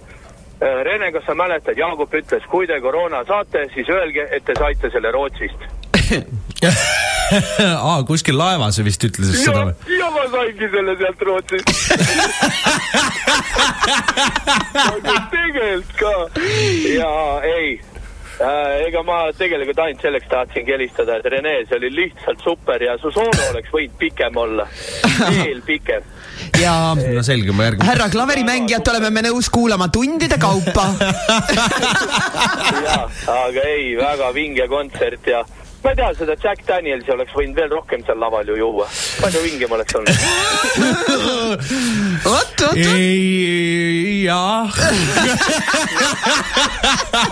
[0.61, 4.90] Rene, kas sa mäletad, Jaagup ütles, kui te koroona saate, siis öelge, et te saite
[4.92, 5.80] selle Rootsist
[7.88, 9.75] aa, kuskil laevas vist ütles ja, seda või?
[9.99, 11.68] ja ma saingi selle sealt Rootsist
[14.87, 16.12] aga tegelikult ka.
[16.90, 17.11] ja
[17.46, 17.68] ei,
[18.40, 22.96] äh, ega ma tegelikult ainult selleks tahtsingi helistada, et Rene, see oli lihtsalt super ja
[23.01, 24.66] su soolo oleks võinud pikem olla,
[25.20, 26.03] veel pikem.
[26.61, 27.88] ja no selge, ma järgmine.
[27.90, 30.90] härra klaverimängijat oleme me nõus kuulama tundide kaupa.
[32.87, 33.07] jaa,
[33.38, 35.44] aga ei, väga vinge kontsert ja
[35.85, 38.88] ma ei tea, seda Jack Danielsi oleks võinud veel rohkem seal laval ju juua.
[39.21, 40.14] palju vingem oleks olnud.
[42.29, 44.81] vot, vot, ei, jah.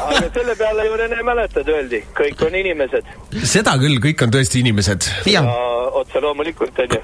[0.08, 3.16] aga selle peale ju Rene mäletad, öeldi, kõik on inimesed
[3.48, 5.10] seda küll, kõik on tõesti inimesed.
[5.28, 7.00] ja ja otse loomulikult onju.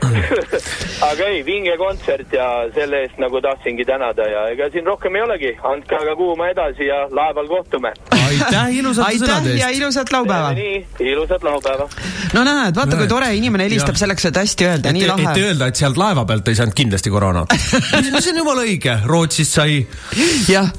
[1.10, 5.24] aga ei, vinge kontsert ja selle eest nagu tahtsingi tänada ja ega siin rohkem ei
[5.26, 7.92] olegi, andke aga kuuma edasi ja laeval kohtume.
[8.42, 9.80] aitäh ilusate sõnade ja eest.
[9.80, 10.52] ilusat laupäeva.
[10.58, 10.78] nii,
[11.12, 11.88] ilusat laupäeva.
[12.34, 15.36] no näed, vaata kui tore inimene helistab selleks, et hästi öelda, et, nii et lahe.
[15.50, 17.54] öelda, et sealt laeva pealt ei saanud kindlasti koroonat.
[18.24, 19.84] see on jumala õige, Rootsist sai.
[20.48, 20.72] jah.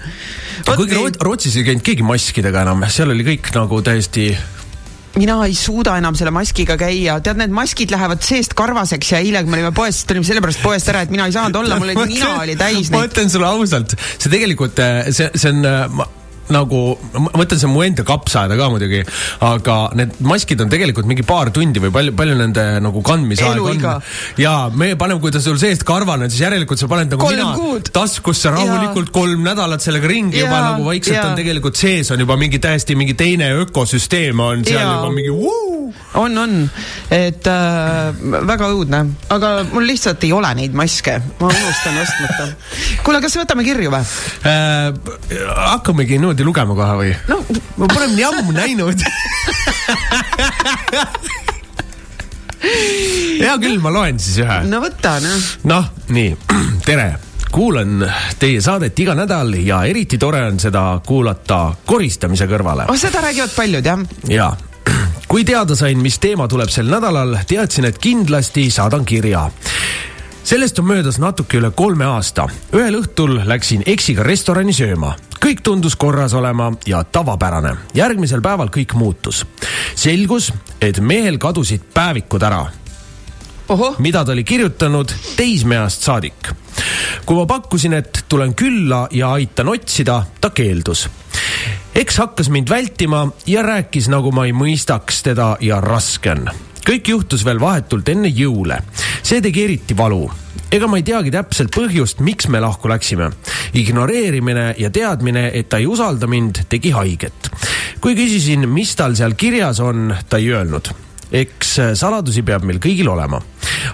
[0.74, 4.30] kuigi Root- Rootsis ei käinud keegi maskidega enam, seal oli kõik nagu täiesti
[5.20, 9.44] mina ei suuda enam selle maskiga käia, tead, need maskid lähevad seest karvaseks ja eile,
[9.44, 11.94] kui me olime poes, siis tulime sellepärast poest ära, et mina ei saanud olla, mul
[11.94, 14.82] oli nina oli täis ma ütlen sulle ausalt, see tegelikult,
[15.16, 15.64] see, see on
[15.96, 16.08] ma,
[16.54, 16.82] nagu,
[17.16, 19.02] ma mõtlen, see on mu enda kapsaaeda ka muidugi,
[19.46, 23.86] aga need maskid on tegelikult mingi paar tundi või palju, palju nende nagu kandmisaeg on
[24.42, 27.54] ja me paneme, kui ta sul seest karvane, siis järelikult sa paned nagu Kolm mina
[27.58, 27.90] kuud.
[27.96, 31.30] taskusse rahulikult kolm nädalat sellega ringi juba Jaa, nagu vaikselt jaa.
[31.30, 34.98] on tegelikult sees on juba mingi täiesti mingi teine ökosüsteem on seal Jaa.
[35.00, 35.94] juba mingi vuu.
[36.20, 36.54] on, on,
[37.14, 39.02] et äh, väga õudne,
[39.36, 42.48] aga mul lihtsalt ei ole neid maske, ma unustan ostmata.
[43.06, 44.04] kuule, kas võtame kirju või?
[44.48, 44.90] äh,.
[45.76, 47.12] hakkamegi niimoodi lugema kohe või?
[47.30, 47.40] no
[47.80, 49.00] ma pole nii ammu näinud.
[53.40, 54.60] hea küll, ma loen siis ühe.
[54.70, 55.48] no võta noh.
[55.72, 56.36] noh, nii,
[56.88, 57.16] tere
[57.56, 58.04] kuulan
[58.40, 62.90] teie saadet iga nädal ja eriti tore on seda kuulata koristamise kõrvale.
[62.90, 64.00] oh, seda räägivad paljud jah.
[64.30, 64.52] ja
[65.32, 69.50] kui teada sain, mis teema tuleb sel nädalal, teadsin, et kindlasti saadan kirja
[70.46, 72.48] sellest on möödas natuke üle kolme aasta.
[72.74, 75.16] ühel õhtul läksin eksiga restorani sööma.
[75.42, 77.76] Kõik tundus korras olema ja tavapärane.
[77.94, 79.46] järgmisel päeval kõik muutus.
[79.96, 82.66] selgus, et mehel kadusid päevikud ära
[83.98, 86.52] mida ta oli kirjutanud teismeeast saadik.
[87.26, 91.10] kui ma pakkusin, et tulen külla ja aitan otsida, ta keeldus.
[91.96, 96.50] eks hakkas mind vältima ja rääkis, nagu ma ei mõistaks teda ja raske on.
[96.86, 98.82] kõik juhtus veel vahetult enne jõule.
[99.24, 103.32] see tegi eriti valu ega ma ei teagi täpselt põhjust, miks me lahku läksime.
[103.74, 107.52] ignoreerimine ja teadmine, et ta ei usalda mind, tegi haiget.
[108.02, 110.94] kui küsisin, mis tal seal kirjas on, ta ei öelnud
[111.32, 113.42] eks saladusi peab meil kõigil olema.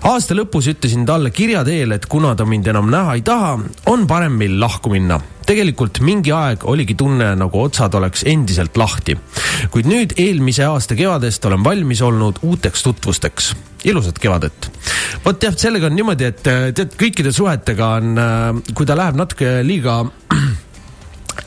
[0.07, 3.57] aasta lõpus ütlesin talle kirja teel, et kuna ta mind enam näha ei taha,
[3.91, 5.19] on parem meil lahku minna.
[5.45, 9.17] tegelikult mingi aeg oligi tunne, nagu otsad oleks endiselt lahti.
[9.71, 13.53] kuid nüüd eelmise aasta kevadest olen valmis olnud uuteks tutvusteks.
[13.83, 14.71] ilusat kevadet.
[15.25, 18.19] vot jah, sellega on niimoodi, et äh, tead, kõikide suhetega on,
[18.73, 20.01] kui ta läheb natuke liiga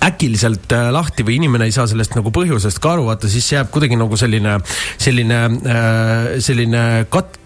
[0.05, 3.73] äkiliselt äh, lahti või inimene ei saa sellest nagu põhjusest ka aru, vaata siis jääb
[3.75, 4.59] kuidagi nagu selline,
[5.01, 5.41] selline,
[6.45, 7.41] selline kat-,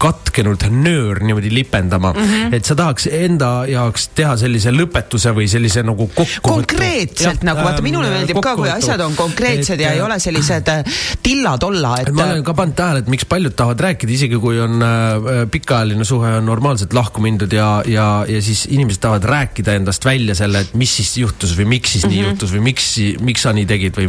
[0.00, 2.54] katkenud nöör niimoodi lipendama mm, -hmm.
[2.56, 6.40] et sa tahaks enda jaoks teha sellise lõpetuse või sellise nagu kokkuvõtu.
[6.46, 10.68] konkreetselt nagu vaata, minule meeldib ka, kui asjad on konkreetsed et, ja ei ole sellised
[10.72, 14.60] äh, tilla-tolla, et ma olen ka pannud tähele, et miks paljud tahavad rääkida, isegi kui
[14.60, 19.76] on äh, pikaajaline suhe on normaalselt lahku mindud ja, ja, ja siis inimesed tahavad rääkida
[19.80, 22.16] endast välja selle, et mis siis juhtus või miks siis mm -hmm.
[22.16, 22.88] nii juhtus või miks,
[23.20, 24.08] miks sa nii tegid või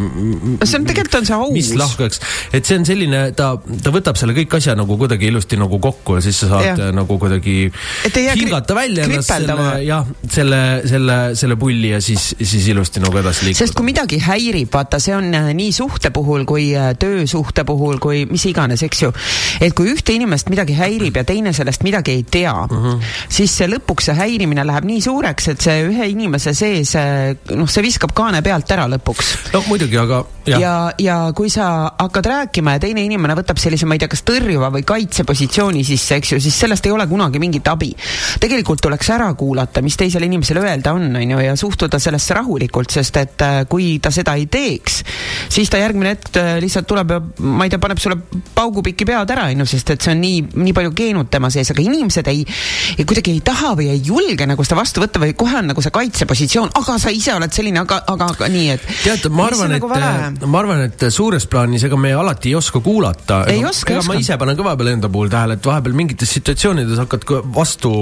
[0.63, 1.53] see on tegelikult on see aus.
[1.53, 2.23] mis lahku läks,
[2.53, 3.51] et see on selline, ta,
[3.83, 6.91] ta võtab selle kõik asja nagu kuidagi ilusti nagu kokku ja siis sa saad ja.
[6.95, 7.71] nagu kuidagi
[8.15, 13.47] hingata välja ennast selle, jah, selle, selle, selle pulli ja siis, siis ilusti nagu edasi
[13.47, 13.59] liikuda.
[13.65, 17.99] sest kui midagi häirib, vaata, see on äh, nii suhte puhul kui äh, töösuhte puhul
[18.03, 19.13] kui mis iganes, eks ju.
[19.61, 22.85] et kui ühte inimest midagi häirib ja teine sellest midagi ei tea Mhm.
[22.85, 23.01] -huh.
[23.29, 26.93] siis see lõpuks see häirimine läheb nii suureks, et see ühe inimese sees,
[27.55, 31.49] noh, see viskab kaane pealt ära lõpuks no muidugi, aga jah ja., ja, ja kui
[31.49, 35.70] sa hakkad rääkima ja teine inimene võtab sellise, ma ei tea, kas tõrjuva või kaitsepositsiooni
[35.87, 37.91] sisse, eks ju, siis sellest ei ole kunagi mingit abi.
[38.41, 42.91] tegelikult tuleks ära kuulata, mis teisele inimesele öelda on, on ju, ja suhtuda sellesse rahulikult,
[42.91, 45.01] sest et äh, kui ta seda ei teeks,
[45.49, 48.17] siis ta järgmine hetk äh, lihtsalt tuleb ja ma ei tea, paneb sulle
[48.55, 51.71] paugupikki pead ära, on ju, sest et see on nii, nii palju keenud tema sees,
[51.73, 52.43] aga inimesed ei,
[52.97, 55.83] ei, kuidagi ei taha või ei julge nagu seda vastu võtta või kohe on nagu
[55.83, 59.61] see kaitsepositsioon, aga sa ise oled selline, aga, aga, aga nii, et tead, ma mis
[59.61, 63.43] on arvan, nagu et, ma arvan, et suures plaanis ega me alati ei oska kuulata.
[63.51, 64.25] Ei oska, ei ega ma oska.
[64.25, 67.93] ise panen ka vahepeal enda puhul tähele, et et vahepeal mingites situatsioonides hakkad ka vastu,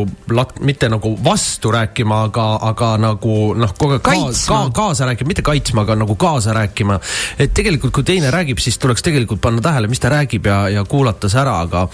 [0.66, 5.46] mitte nagu vastu rääkima, aga, aga nagu noh, kogu aeg kaasa, ka, kaasa rääkima, mitte
[5.46, 7.00] kaitsma, aga nagu kaasa rääkima.
[7.40, 10.86] et tegelikult, kui teine räägib, siis tuleks tegelikult panna tähele, mis ta räägib ja, ja
[10.88, 11.88] kuulata see ära, aga,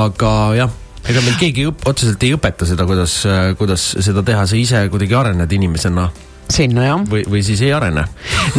[0.00, 3.16] aga jah ega meil keegi õp, otseselt ei õpeta seda, kuidas,
[3.58, 6.08] kuidas seda teha, sa ise kuidagi arened inimesena
[6.52, 7.04] sinna jah.
[7.08, 8.04] või, või siis ei arene.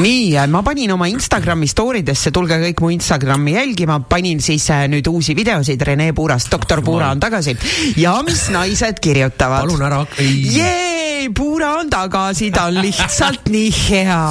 [0.02, 4.86] nii, ma panin oma Instagrami story desse, tulge kõik mu Instagrami jälgima, panin siis äh,
[4.92, 7.56] nüüd uusi videosid Rene Puurast, doktor Puura on tagasi
[8.02, 9.68] ja mis naised kirjutavad.
[9.68, 10.24] palun ära hakka.
[10.24, 14.24] jee, Puura on tagasi, ta on lihtsalt nii hea,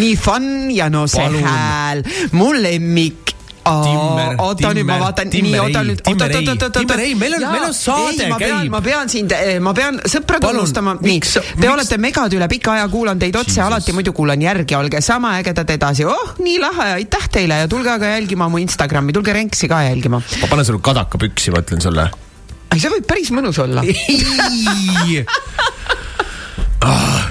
[0.00, 1.46] nii fun ja no see palun.
[1.46, 3.33] hääl, mu lemmik
[3.64, 6.74] Timmer, oota nüüd ma vaatan, nii oota nüüd, oot, oot, oot, oot, oot.
[6.76, 8.68] Timmer, ei, meil on, meil on saade käib.
[8.72, 11.70] ma pean sind, eh, ma pean sõpra tunnustama, nii, te miks?
[11.72, 15.72] olete megad üle pika aja kuulanud teid otse, alati muidu kuulan järgi, olge sama ägedad
[15.76, 19.80] edasi, oh, nii lahe, aitäh teile ja tulge aga jälgima mu Instagrami, tulge Renksi ka
[19.88, 20.20] jälgima.
[20.20, 22.08] ma panen sulle kadakapüksi, ma ütlen sulle.
[22.68, 23.84] ei, see võib päris mõnus olla.
[26.84, 27.30] Ah.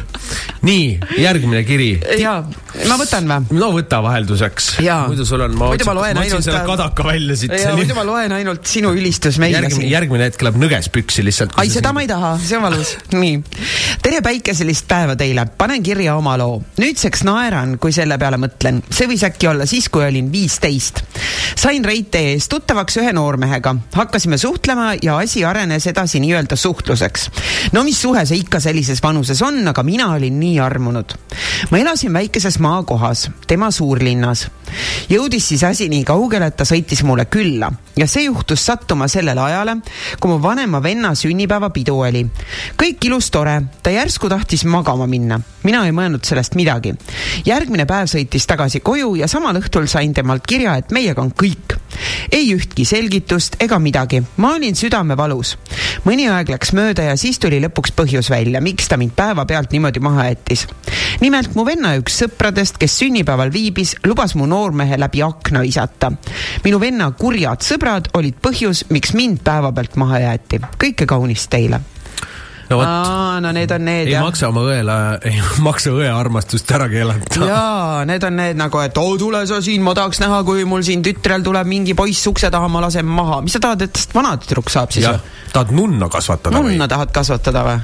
[0.66, 2.00] Nii, järgmine kiri.
[2.18, 2.40] jaa,
[2.88, 3.58] ma võtan või?
[3.60, 4.70] no võta vahelduseks.
[5.10, 7.54] muidu sul on, ma muidu ma loen ainult selle kadaka välja siit.
[7.76, 11.58] muidu ma loen ainult sinu ülistus meile järgmine, järgmine hetk läheb nõges püksi lihtsalt.
[11.62, 12.96] ai, seda ma ei taha, see on valus.
[13.24, 13.42] nii.
[14.06, 16.62] tere päikeselist päeva teile, panen kirja oma loo.
[16.80, 18.82] nüüdseks naeran, kui selle peale mõtlen.
[18.90, 21.04] see võis äkki olla siis, kui olin viisteist.
[21.60, 27.30] sain Reite ees tuttavaks ühe noormehega, hakkasime suhtlema ja asi arenes edasi nii-öelda suhtluseks.
[27.76, 31.14] no mis suhe see ikka sellises vanuses on, aga mina olin nii nii armunud.
[31.72, 34.48] ma elasin väikeses maakohas, tema suurlinnas.
[35.10, 39.42] jõudis siis asi nii kaugele, et ta sõitis mulle külla ja see juhtus sattuma sellele
[39.42, 39.76] ajale,
[40.20, 42.24] kui mu vanema venna sünnipäevapidu oli.
[42.80, 45.40] kõik ilus, tore, ta järsku tahtis magama minna.
[45.64, 46.96] mina ei mõelnud sellest midagi.
[47.46, 51.78] järgmine päev sõitis tagasi koju ja samal õhtul sain temalt kirja, et meiega on kõik.
[52.32, 55.58] ei ühtki selgitust ega midagi, ma olin südamevalus.
[56.06, 60.00] mõni aeg läks mööda ja siis tuli lõpuks põhjus välja, miks ta mind päevapealt niimoodi
[60.00, 60.68] maha jättis
[61.22, 62.18] nimelt mu venna üks
[62.54, 66.12] sõpradest, kes sünnipäeval viibis, lubas mu noormehe läbi akna visata.
[66.64, 70.60] minu venna kurjad sõbrad olid põhjus, miks mind päevapealt maha jäeti.
[70.78, 71.80] kõike kaunist teile
[72.70, 73.42] no vot.
[73.42, 74.24] no need on need ei jah.
[74.24, 74.98] maksa oma õele,
[75.30, 77.46] ei maksa õe armastust ära keelata.
[77.48, 80.86] jaa, need on need nagu, et oo, tule sa siin, ma tahaks näha, kui mul
[80.86, 83.42] siin tütrel tuleb mingi poiss ukse taha, ma lasen maha.
[83.42, 85.10] mis sa tahad, et tast vana tüdruk saab siis
[85.54, 86.78] tahad nunna kasvatada nunna või?
[86.78, 87.82] nunna tahad kasvatada või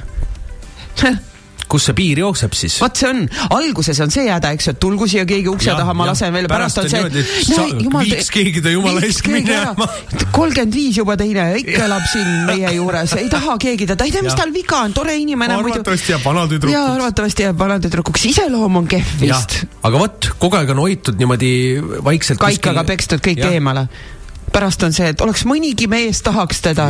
[1.70, 2.78] kus see piir jookseb siis?
[2.82, 3.22] vot see on,
[3.56, 6.34] alguses on see häda, eks ju, et tulgu siia keegi ukse ja, taha, ma lasen
[6.34, 9.88] veel, pärast on see, et no, jumal, viiks keegi ta jumala eest minema.
[10.34, 14.24] kolmkümmend viis juba teine ikka elab siin meie juures, ei taha keegi teda, ei tea,
[14.26, 16.76] mis tal viga on, tore inimene arvatavasti jääb vanatüdrukuks.
[16.76, 19.60] jaa, arvatavasti jääb vanatüdrukuks, iseloom on kehv vist.
[19.86, 21.52] aga vot, kogu aeg on hoitud niimoodi
[22.04, 22.90] vaikselt kaikaga kuskil...
[22.94, 23.52] pekstud kõik ja.
[23.58, 23.88] eemale
[24.52, 26.84] pärast on see, et oleks mõnigi mees tahaks teda.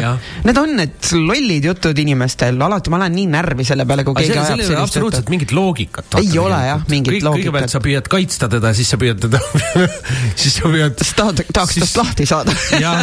[0.46, 4.36] Need on need lollid jutud inimestel, alati ma lähen nii närvi selle peale, kui keegi
[4.36, 5.34] ajab sellist absoluutselt juttu.
[5.34, 6.08] mingit loogikat.
[6.20, 7.46] ei ole jah, mingit Kõik, loogikat.
[7.46, 9.38] kõigepealt sa püüad kaitsta teda, siis sa püüad teda
[10.40, 10.94] siis sa püüad.
[10.98, 11.84] siis tahad, tahaks siis...
[11.86, 12.52] tast lahti saada
[12.84, 12.96] jah,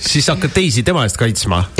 [0.00, 1.58] siis hakkad teisi tema eest kaitsma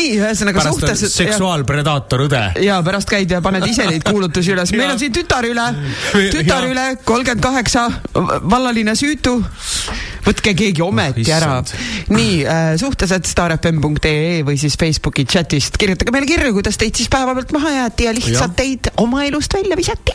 [0.00, 1.02] nii, ühesõnaga suhtes.
[1.14, 2.42] seksuaalpredaator õde.
[2.64, 5.66] ja pärast käid ja paned ise neid kuulutusi üles, meil on siin tütar üle,
[6.32, 7.82] tütar üle, kolmkümmend kaheksa,
[8.14, 9.34] vallaline süütu.
[10.24, 11.52] võtke keegi ometi oh, ära.
[12.12, 17.50] nii äh,, suhtlused staarfm.ee või siis Facebooki chatist, kirjutage meile kirju, kuidas teid siis päevapealt
[17.56, 18.56] maha jäeti ja lihtsalt ja.
[18.62, 20.12] teid oma elust välja visati.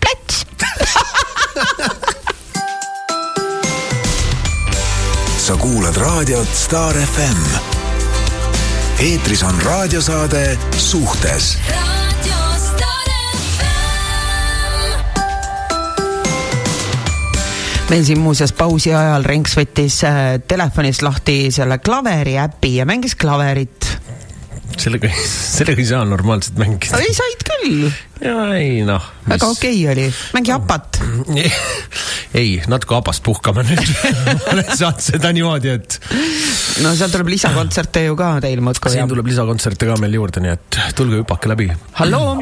[0.00, 0.36] plats
[5.46, 7.79] sa kuulad raadiot Star FM
[9.00, 11.58] eetris on raadiosaade Suhtes.
[17.90, 23.16] Meil siin muuseas pausi ajal Renks võttis äh, telefonist lahti selle klaveri äpi ja mängis
[23.18, 23.89] klaverit
[24.78, 25.10] sellega,
[25.56, 27.00] sellega ei saa normaalselt mängida.
[27.02, 27.90] ei, said küll.
[28.54, 29.34] ei noh mis....
[29.34, 30.06] väga okei okay oli,
[30.36, 31.00] mängi hapat
[32.40, 33.84] ei, natuke habast puhkame nüüd
[34.80, 36.00] saanud seda niimoodi, et.
[36.84, 38.94] no seal tuleb lisakontserte ju ka teil muudkui.
[38.94, 41.70] siin tuleb lisakontserte ka meil juurde, nii et tulge hüpake läbi.
[42.00, 42.38] halloo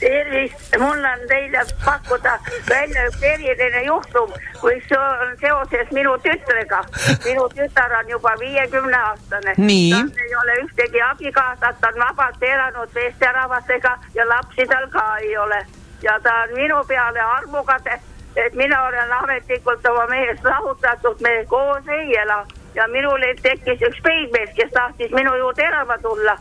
[0.00, 4.32] tervist, mul on teile pakkuda välja üks eriline juhtum,
[4.64, 6.80] mis on seoses minu tütrega.
[7.24, 9.54] minu tütar on juba viiekümne aastane.
[9.54, 15.36] tal ei ole ühtegi abikaasat, ta on vabalt elanud meesterahvastega ja lapsi tal ka ei
[15.36, 15.66] ole.
[16.02, 18.00] ja ta on minu peale armukade,
[18.36, 24.02] et mina olen ametlikult oma mehest lahutatud, me koos ei ela ja minul tekkis üks
[24.02, 26.36] peigmees, kes tahtis minu juurde elama tulla.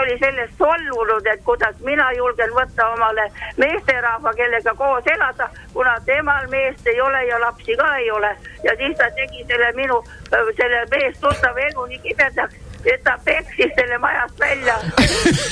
[0.00, 6.46] oli sellest solvunud, et kuidas mina julgen võtta omale meesterahva, kellega koos elada, kuna temal
[6.48, 8.36] meest ei ole ja lapsi ka ei ole.
[8.64, 10.02] ja siis ta tegi selle minu,
[10.56, 14.78] selle meestuttava elu nii kibedaks et ta peksis selle majast välja.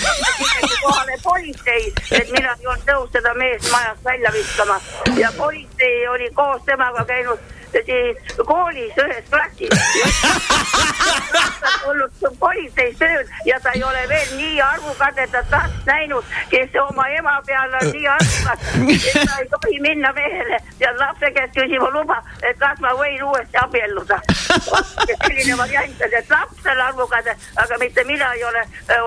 [0.83, 4.81] kohale politsei, et mina ei olnud nõus seda meest majast välja viskama
[5.19, 9.75] ja politsei oli koos temaga käinud siis koolis ühes klassis.
[11.89, 17.37] tulnud politseis tööl ja ta ei ole veel nii arvukadedat last näinud, kes oma ema
[17.47, 22.21] peal on nii arvukas, et ta ei tohi minna mehele ja lapse käest küsima luba,
[22.43, 24.21] et kas ma võin uuesti abielluda.
[24.29, 27.33] selline variant on, et laps on arvukas,
[27.65, 28.65] aga mitte mina ei ole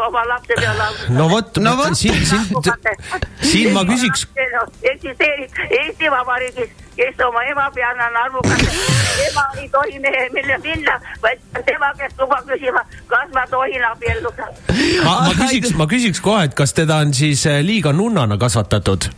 [0.07, 1.10] oma lapse peal arvukas.
[1.17, 2.47] no vot, no vot, siin, siin,
[3.41, 4.27] siin ma küsiks.
[4.93, 8.62] eksisteerib Eesti Vabariigis kes oma ema peal on arvukas.
[9.27, 14.47] ema ei tohi mehe, mille minna, vaid tema käest luba küsima, kas ma tohin abielluda.
[15.04, 19.12] ma, ma küsiks, ma küsiks kohe, et kas teda on siis eh, liiga nunnana kasvatatud?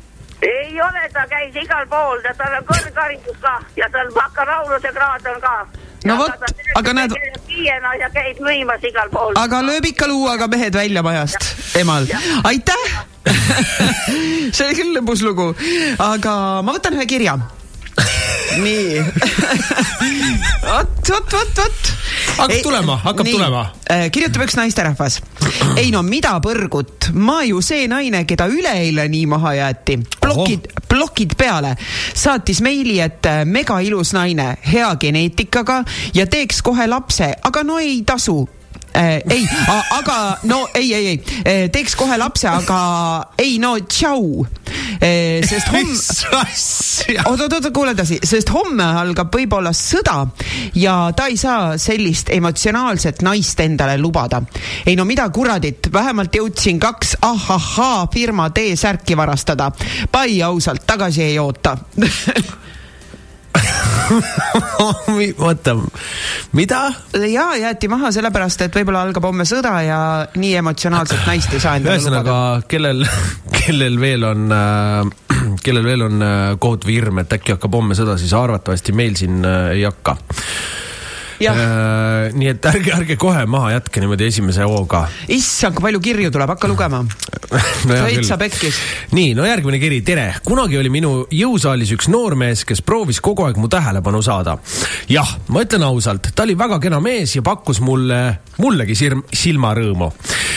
[0.43, 5.31] ei ole, ta käis igal pool ja tal on kõrgharidus ka ja tal bakalaureuse kraad
[5.31, 5.53] on ka
[6.09, 6.45] no vot,
[6.79, 7.15] aga näed.
[7.47, 9.33] viiena ja käib müümas igal pool.
[9.39, 12.07] aga lööb ikka luuaga mehed välja majast, emal.
[12.43, 12.85] aitäh
[14.53, 15.51] see oli küll lõbus lugu,
[16.03, 17.37] aga ma võtan ühe kirja
[18.61, 19.01] nii
[20.69, 21.91] vot, vot, vot, vot.
[22.37, 23.35] hakkab tulema, hakkab nii.
[23.37, 23.63] tulema.
[23.91, 25.19] Äh, kirjutab üks naisterahvas.
[25.77, 29.99] ei no mida põrgut, ma ju see naine, keda üleeile nii maha jäeti.
[30.21, 31.75] plokid, plokid peale.
[32.13, 37.79] saatis meili, et äh, mega ilus naine, hea geneetikaga ja teeks kohe lapse, aga no
[37.81, 38.41] ei tasu
[38.95, 39.21] äh,.
[39.29, 39.47] ei,
[39.91, 42.79] aga no ei, ei, ei, äh, teeks kohe lapse, aga
[43.37, 44.45] ei no tšau
[44.99, 45.43] äh,.
[45.47, 45.97] sest homme,
[47.25, 50.19] oot, oot, oot, kuule edasi, sest homme algab võib-olla sõda
[50.79, 54.41] ja ta ei saa sellist emotsionaalset naist endale lubada.
[54.85, 59.71] ei no mida kuradit, vähemalt jõudsin kaks ahahaa firma T-särki varastada.
[60.11, 61.77] pai ausalt, tagasi ei oota
[65.47, 65.75] oota,
[66.51, 66.81] mida?
[67.29, 69.99] ja jäeti maha sellepärast, et võib-olla algab homme sõda ja
[70.35, 72.37] nii emotsionaalset naist ei saa endale ühesõnaga,
[72.69, 73.05] kellel,
[73.57, 75.11] kellel veel on äh,
[75.63, 79.43] kellel veel on äh, kohutav hirm, et äkki hakkab homme sõda, siis arvatavasti meil siin
[79.47, 80.17] äh, ei hakka
[81.51, 85.03] Äh, nii et ärge, ärge kohe maha jätke niimoodi esimese hooga.
[85.27, 87.01] issand, kui palju kirju tuleb, hakka lugema
[87.87, 87.93] no.
[87.93, 88.79] täitsa pekkis.
[89.11, 90.27] nii, no järgmine kiri, tere.
[90.45, 94.57] kunagi oli minu jõusaalis üks noormees, kes proovis kogu aeg mu tähelepanu saada.
[95.11, 98.21] jah, ma ütlen ausalt, ta oli väga kena mees ja pakkus mulle,
[98.61, 100.11] mullegi sirm, silmarõõmu.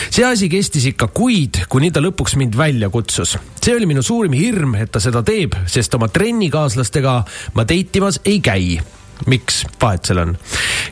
[0.09, 3.37] see asi kestis ikka kuid, kuni ta lõpuks mind välja kutsus.
[3.61, 7.17] see oli minu suurim hirm, et ta seda teeb, sest oma trennikaaslastega
[7.53, 8.77] ma date imas ei käi
[9.25, 10.37] miks, vahet seal on.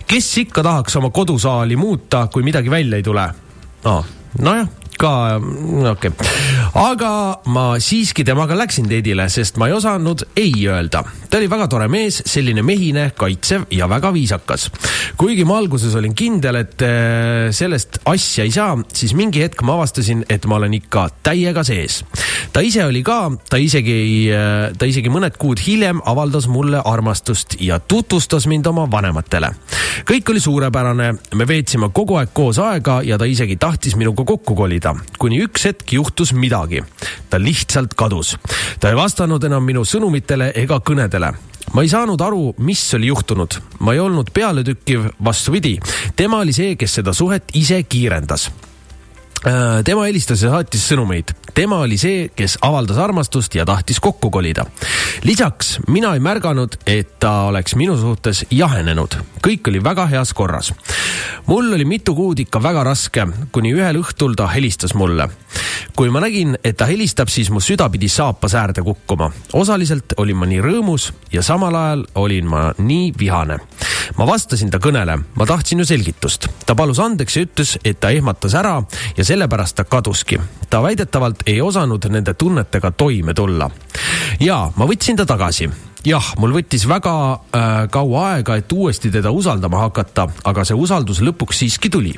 [0.07, 3.29] kes ikka tahaks oma kodusaali muuta, kui midagi välja ei tule
[3.85, 4.05] no,?
[4.41, 4.67] nojah
[4.99, 5.11] ka,
[5.91, 6.29] okei okay..
[6.79, 7.11] aga
[7.51, 11.03] ma siiski temaga läksin teedile, sest ma ei osanud ei öelda.
[11.29, 14.69] ta oli väga tore mees, selline mehine, kaitsev ja väga viisakas.
[15.17, 19.77] kuigi ma alguses olin kindel, et äh, sellest asja ei saa, siis mingi hetk ma
[19.79, 22.03] avastasin, et ma olen ikka täiega sees.
[22.53, 26.81] ta ise oli ka, ta isegi ei, äh, ta isegi mõned kuud hiljem avaldas mulle
[26.85, 29.51] armastust ja tutvustas mind oma vanematele.
[30.05, 34.55] kõik oli suurepärane, me veetsime kogu aeg koos aega ja ta isegi tahtis minuga kokku
[34.55, 36.83] kolida leida, kuni üks hetk juhtus midagi.
[37.29, 38.37] ta lihtsalt kadus.
[38.79, 41.33] ta ei vastanud enam minu sõnumitele ega kõnedele.
[41.73, 45.79] Ma ei saanud aru, mis oli juhtunud, ma ei olnud pealetükkiv, vastupidi,
[46.15, 48.51] tema oli see, kes seda suhet ise kiirendas
[49.85, 51.33] tema helistas ja saatis sõnumeid.
[51.53, 54.65] tema oli see, kes avaldas armastust ja tahtis kokku kolida.
[55.23, 59.17] lisaks mina ei märganud, et ta oleks minu suhtes jahenenud.
[59.47, 60.73] kõik oli väga heas korras.
[61.45, 65.29] mul oli mitu kuud ikka väga raske, kuni ühel õhtul ta helistas mulle.
[65.95, 69.31] kui ma nägin, et ta helistab, siis mu süda pidi saapas äärde kukkuma.
[69.53, 73.59] osaliselt olin ma nii rõõmus ja samal ajal olin ma nii vihane.
[74.17, 76.47] ma vastasin ta kõnele, ma tahtsin ju selgitust.
[76.65, 78.81] ta palus andeks ja ütles, et ta ehmatas ära
[79.17, 80.39] ja see sellepärast ta kaduski.
[80.69, 83.69] ta väidetavalt ei osanud nende tunnetega toime tulla.
[84.39, 85.67] ja ma võtsin ta tagasi
[86.05, 91.19] jah, mul võttis väga äh, kaua aega, et uuesti teda usaldama hakata, aga see usaldus
[91.19, 92.13] lõpuks siiski tuli.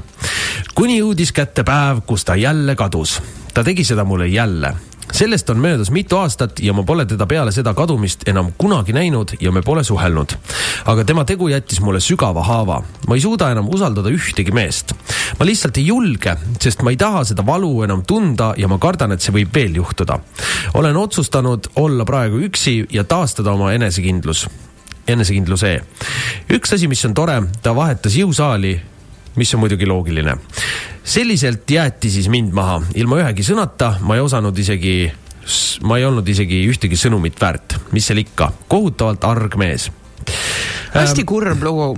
[0.75, 3.17] kuni jõudis kätte päev, kus ta jälle kadus.
[3.53, 4.75] ta tegi seda mulle jälle
[5.11, 9.35] sellest on möödas mitu aastat ja ma pole teda peale seda kadumist enam kunagi näinud
[9.39, 10.35] ja me pole suhelnud.
[10.85, 12.81] aga tema tegu jättis mulle sügava haava.
[13.07, 14.93] ma ei suuda enam usaldada ühtegi meest.
[15.39, 19.11] ma lihtsalt ei julge, sest ma ei taha seda valu enam tunda ja ma kardan,
[19.11, 20.19] et see võib veel juhtuda.
[20.73, 24.47] olen otsustanud olla praegu üksi ja taastada oma enesekindlus
[25.07, 25.79] enesekindlus E.
[26.51, 28.75] üks asi, mis on tore, ta vahetas jõusaali,
[29.37, 30.37] mis on muidugi loogiline.
[31.03, 35.11] selliselt jäeti siis mind maha, ilma ühegi sõnata, ma ei osanud isegi,
[35.87, 39.91] ma ei olnud isegi ühtegi sõnumit väärt, mis seal ikka, kohutavalt arg mees.
[40.93, 41.93] hästi kurb lugu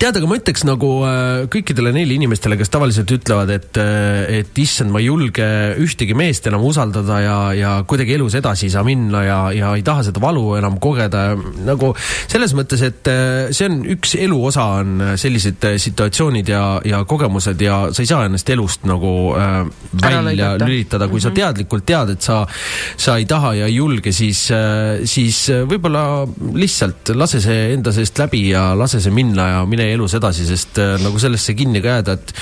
[0.00, 4.60] tead, aga ma ütleks nagu äh, kõikidele neile inimestele, kes tavaliselt ütlevad, et, äh, et
[4.62, 5.46] issand, ma ei julge
[5.82, 9.84] ühtegi meest enam usaldada ja, ja kuidagi elus edasi ei saa minna ja, ja ei
[9.86, 11.24] taha seda valu enam kogeda.
[11.66, 17.02] nagu selles mõttes, et äh, see on üks elu osa, on sellised situatsioonid ja, ja
[17.08, 19.60] kogemused ja sa ei saa ennast elust nagu äh,
[20.02, 21.22] välja lülitada, kui mm -hmm.
[21.22, 21.36] sa mhm.
[21.36, 22.46] teadlikult tead, et sa,
[22.96, 24.48] sa ei taha ja ei julge, siis
[25.04, 25.38] siis
[25.68, 30.14] võib-olla lihtsalt lase see enda seest läbi ja lase see minna ja mine mine elus
[30.18, 32.34] edasi, sest äh, nagu sellesse kinni ka jääda, et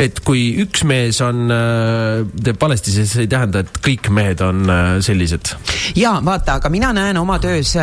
[0.00, 4.62] et kui üks mees on, äh, teeb valesti, siis ei tähenda, et kõik mehed on
[4.70, 5.52] äh, sellised.
[5.98, 7.74] ja vaata, aga mina näen oma töös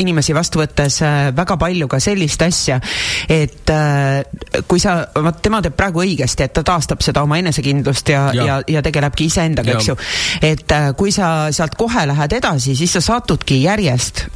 [0.00, 1.00] inimesi vastu võttes
[1.36, 2.78] väga palju ka sellist asja,
[3.28, 3.70] et
[4.68, 8.46] kui sa, vot tema teeb praegu õigesti, et ta taastab seda oma enesekindlust ja, ja,
[8.48, 9.96] ja, ja tegelebki iseendaga, eks ju.
[10.44, 14.26] et kui sa sealt kohe lähed edasi, siis sa satudki järjest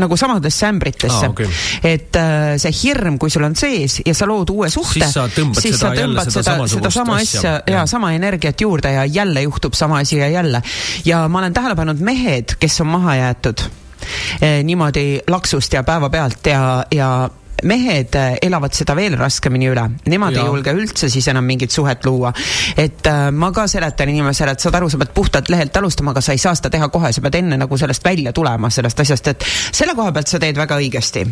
[0.00, 1.30] nagu samadesse ämbritesse ah,.
[1.30, 1.48] Okay.
[1.82, 5.92] et äh, see hirm, kui sul on sees ja sa lood uue suhte, siis sa
[5.96, 10.02] tõmbad seda, seda, seda sama asja ja, ja sama energiat juurde ja jälle juhtub sama
[10.04, 10.62] asi ja jälle.
[11.04, 13.64] ja ma olen tähele pannud mehed, kes on maha jäetud
[14.40, 17.30] eh, niimoodi laksust ja päevapealt ja, ja
[17.62, 20.42] mehed äh, elavad seda veel raskemini üle, nemad ja.
[20.42, 22.32] ei julge üldse siis enam mingit suhet luua.
[22.76, 26.24] et äh, ma ka seletan inimesele, et saad aru, sa pead puhtalt lehelt alustama, aga
[26.24, 29.32] sa ei saa seda teha kohe, sa pead enne nagu sellest välja tulema, sellest asjast,
[29.34, 31.26] et selle koha pealt sa teed väga õigesti.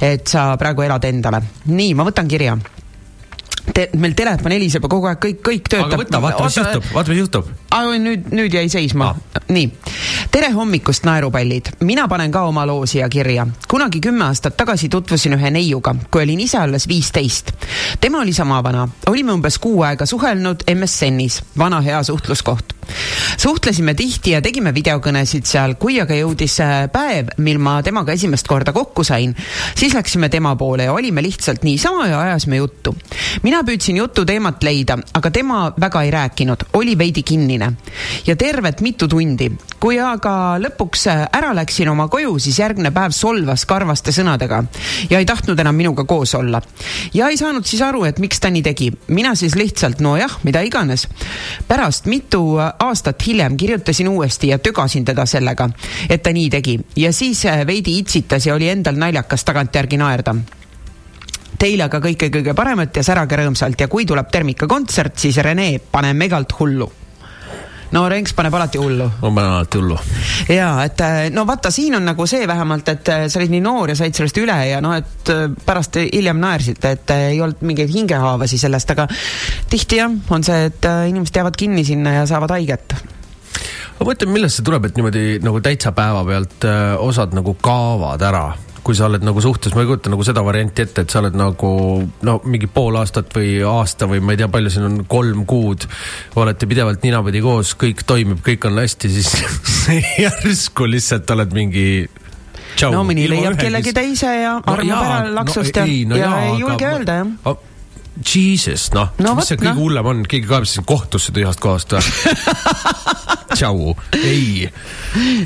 [0.00, 1.42] et sa praegu elad endale.
[1.66, 2.56] nii, ma võtan kirja
[3.74, 5.92] te, meil telefon heliseb ja kogu aeg kõik, kõik töötab.
[5.92, 7.50] aga võta, vaata, mis juhtub, vaata, mis juhtub.
[8.04, 9.44] nüüd, nüüd jäi seisma ah..
[9.52, 9.68] nii.
[10.32, 11.72] tere hommikust, naerupallid.
[11.86, 13.46] mina panen ka oma loo siia kirja.
[13.68, 17.52] kunagi kümme aastat tagasi tutvusin ühe neiuga, kui olin ise alles viisteist.
[18.00, 22.74] tema oli sama vana, olime umbes kuu aega suhelnud MSN-is, vana hea suhtluskoht.
[23.38, 28.48] suhtlesime tihti ja tegime videokõnesid seal, kui aga jõudis äh, päev, mil ma temaga esimest
[28.50, 29.36] korda kokku sain,
[29.78, 32.96] siis läksime tema poole ja olime lihtsalt niisama ja ajasime juttu.
[33.42, 37.72] mina mina püüdsin jututeemat leida, aga tema väga ei rääkinud, oli veidi kinnine.
[38.26, 39.50] ja tervet mitu tundi.
[39.80, 44.62] kui aga lõpuks ära läksin oma koju, siis järgmine päev solvas karvaste sõnadega
[45.10, 46.62] ja ei tahtnud enam minuga koos olla.
[47.14, 48.92] ja ei saanud siis aru, et miks ta nii tegi.
[49.08, 51.08] mina siis lihtsalt, nojah, mida iganes.
[51.68, 55.70] pärast mitu aastat hiljem kirjutasin uuesti ja tögasin teda sellega,
[56.08, 60.38] et ta nii tegi ja siis veidi itsitas ja oli endal naljakas tagantjärgi naerda
[61.60, 65.74] teile aga kõike kõige paremat ja särage rõõmsalt ja kui tuleb Termika kontsert, siis Rene,
[65.92, 66.88] pane megalt hullu
[67.94, 69.06] no Renks paneb alati hullu.
[69.20, 69.98] ma panen alati hullu.
[70.48, 73.62] ja et äh, no vaata, siin on nagu see vähemalt, et äh, sa olid nii
[73.64, 77.64] noor ja said sellest üle ja noh, et äh, pärast hiljem naersite, et ei olnud
[77.66, 79.08] mingeid hingehaavasi sellest, aga
[79.70, 82.96] tihti jah, on see, et inimesed jäävad kinni sinna ja saavad haiget
[83.98, 86.66] ma mõtlen, millest see tuleb, et niimoodi nagu täitsa päevapealt
[87.02, 88.48] osad nagu kaovad ära
[88.84, 91.36] kui sa oled nagu suhtes, ma ei kujuta nagu seda varianti ette, et sa oled
[91.38, 91.70] nagu
[92.26, 95.86] no mingi pool aastat või aasta või ma ei tea, palju siin on, kolm kuud.
[96.40, 99.34] olete pidevalt ninapidi koos, kõik toimib, kõik on hästi, siis
[100.24, 101.90] järsku lihtsalt oled mingi
[102.76, 106.20] Tšau, no mõni leiab kellegi teise ja armab no, ära laksust no, ja, ei, no,
[106.20, 107.58] ja, ja ei julge öelda jah oh,
[108.20, 109.82] Jesus, noh no, mis see kõige no.
[109.82, 112.04] hullem on, keegi kaebas sind kohtusse tühjast kohast või
[113.54, 114.68] tšau, ei.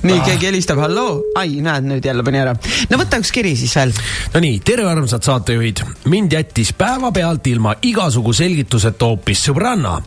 [0.02, 2.56] nii ah., keegi helistab, halloo, ai, näed, nüüd jälle pani ära.
[2.90, 3.94] no võta üks kiri siis veel.
[4.34, 9.98] Nonii, tere armsad saatejuhid, mind jättis päevapealt ilma igasugu selgituseta hoopis sõbranna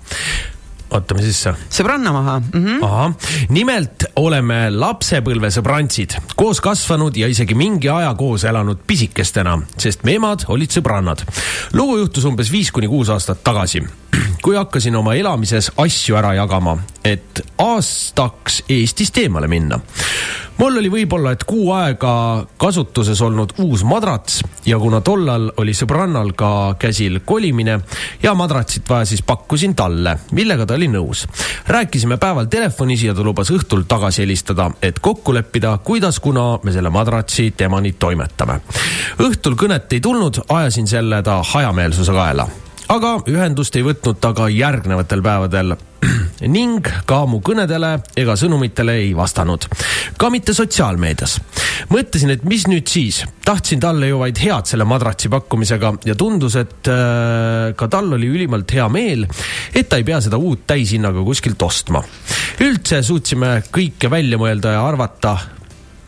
[0.91, 1.53] ootame sisse.
[1.69, 2.65] sõbranna maha mm.
[2.65, 2.83] -hmm.
[2.85, 3.13] ahah,
[3.49, 10.45] nimelt oleme lapsepõlvesõbrantsid, koos kasvanud ja isegi mingi aja koos elanud pisikestena, sest me emad
[10.47, 11.25] olid sõbrannad.
[11.73, 13.83] lugu juhtus umbes viis kuni kuus aastat tagasi,
[14.43, 19.79] kui hakkasin oma elamises asju ära jagama, et aastaks Eestist eemale minna
[20.57, 22.11] mul oli võib-olla, et kuu aega
[22.57, 27.79] kasutuses olnud uus madrats ja kuna tollal oli sõbrannal ka käsil kolimine
[28.23, 31.25] ja madratsit vaja, siis pakkusin talle, millega ta oli nõus.
[31.67, 36.71] rääkisime päeval telefonis ja ta lubas õhtul tagasi helistada, et kokku leppida, kuidas, kuna me
[36.71, 38.61] selle madratsi temani toimetame.
[39.19, 42.47] õhtul kõnet ei tulnud, ajasin selle ta hajameelsuse kaela
[42.93, 45.73] aga ühendust ei võtnud ta ka järgnevatel päevadel
[46.57, 49.67] ning ka mu kõnedele ega sõnumitele ei vastanud.
[50.17, 51.37] ka mitte sotsiaalmeedias.
[51.91, 56.55] mõtlesin, et mis nüüd siis, tahtsin talle ju vaid head selle madratsi pakkumisega ja tundus,
[56.55, 59.27] et äh, ka tal oli ülimalt hea meel,
[59.73, 62.03] et ta ei pea seda uut täishinnaga kuskilt ostma.
[62.63, 65.37] üldse suutsime kõike välja mõelda ja arvata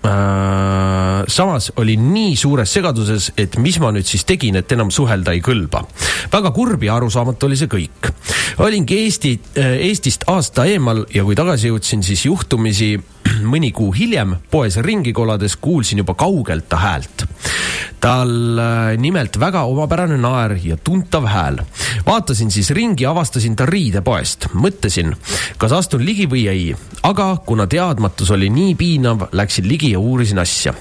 [0.03, 5.41] samas olin nii suures segaduses, et mis ma nüüd siis tegin, et enam suhelda ei
[5.43, 5.83] kõlba.
[6.31, 8.11] väga kurb ja arusaamatu oli see kõik.
[8.57, 12.97] olingi Eesti, Eestist aasta eemal ja kui tagasi jõudsin, siis juhtumisi
[13.51, 17.25] mõni kuu hiljem poes ringi kolades kuulsin juba kaugelt ta häält.
[17.99, 21.59] tal äh, nimelt väga omapärane naer ja tuntav hääl.
[22.05, 25.15] vaatasin siis ringi, avastasin ta riidepoest, mõtlesin,
[25.57, 30.39] kas astun ligi või ei, aga kuna teadmatus oli nii piinav, läksin ligi ja uurisin
[30.39, 30.73] asja.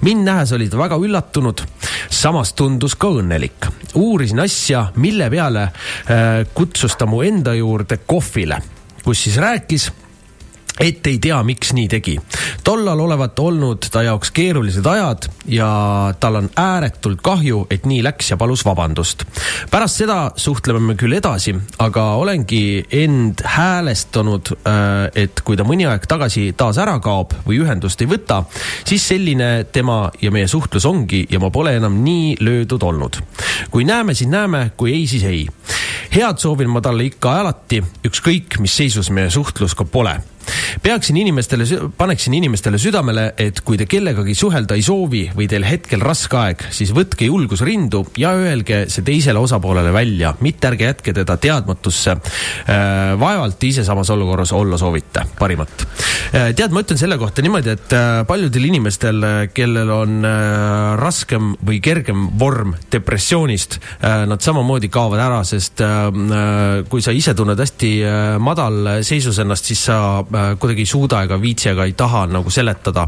[0.00, 1.62] mind nähes oli ta väga üllatunud,
[2.10, 3.70] samas tundus ka õnnelik.
[3.94, 8.60] uurisin asja, mille peale äh, kutsus ta mu enda juurde kohvile,
[9.04, 9.92] kus siis rääkis
[10.80, 12.16] et ei tea, miks nii tegi.
[12.64, 15.68] tollal olevat olnud ta jaoks keerulised ajad ja
[16.20, 19.24] tal on ääretult kahju, et nii läks ja palus vabandust.
[19.70, 25.88] pärast seda suhtleme me küll edasi, aga olengi end häälestanud, äh, et kui ta mõni
[25.88, 28.42] aeg tagasi taas ära kaob või ühendust ei võta,
[28.84, 33.20] siis selline tema ja meie suhtlus ongi ja ma pole enam nii löödud olnud.
[33.70, 35.46] kui näeme, siis näeme, kui ei, siis ei.
[36.14, 40.20] head soovin ma talle ikka alati, ükskõik mis seisus meie suhtlus ka pole
[40.82, 41.66] peaksin inimestele,
[41.96, 46.66] paneksin inimestele südamele, et kui te kellegagi suhelda ei soovi või teil hetkel raske aeg,
[46.74, 52.16] siis võtke julgus rindu ja öelge see teisele osapoolele välja, mitte ärge jätke teda teadmatusse.
[52.16, 55.86] Äh, vaevalt ise samas olukorras olla soovite, parimat.
[56.34, 59.24] Äh, tead, ma ütlen selle kohta niimoodi, et äh, paljudel inimestel,
[59.54, 60.24] kellel on
[61.00, 65.80] raskem või kergem vorm depressioonist, nad samamoodi kaovad ära, sest
[66.90, 67.90] kui sa ise tunned hästi
[68.42, 69.98] madal seisus ennast, siis sa
[70.60, 73.06] kuidagi ei suuda ega viitsi ega ei taha nagu seletada.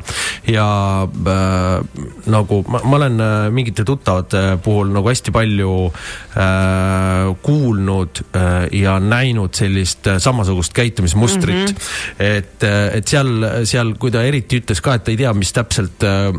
[0.48, 0.68] ja
[1.04, 8.68] äh, nagu ma, ma olen äh, mingite tuttavate puhul nagu hästi palju äh, kuulnud äh,
[8.80, 11.74] ja näinud sellist äh, samasugust käitumismustrit mm.
[11.74, 12.36] -hmm.
[12.38, 15.52] et, äh, et seal, seal, kui ta eriti ütles ka, et ta ei tea, mis
[15.52, 16.32] täpselt äh,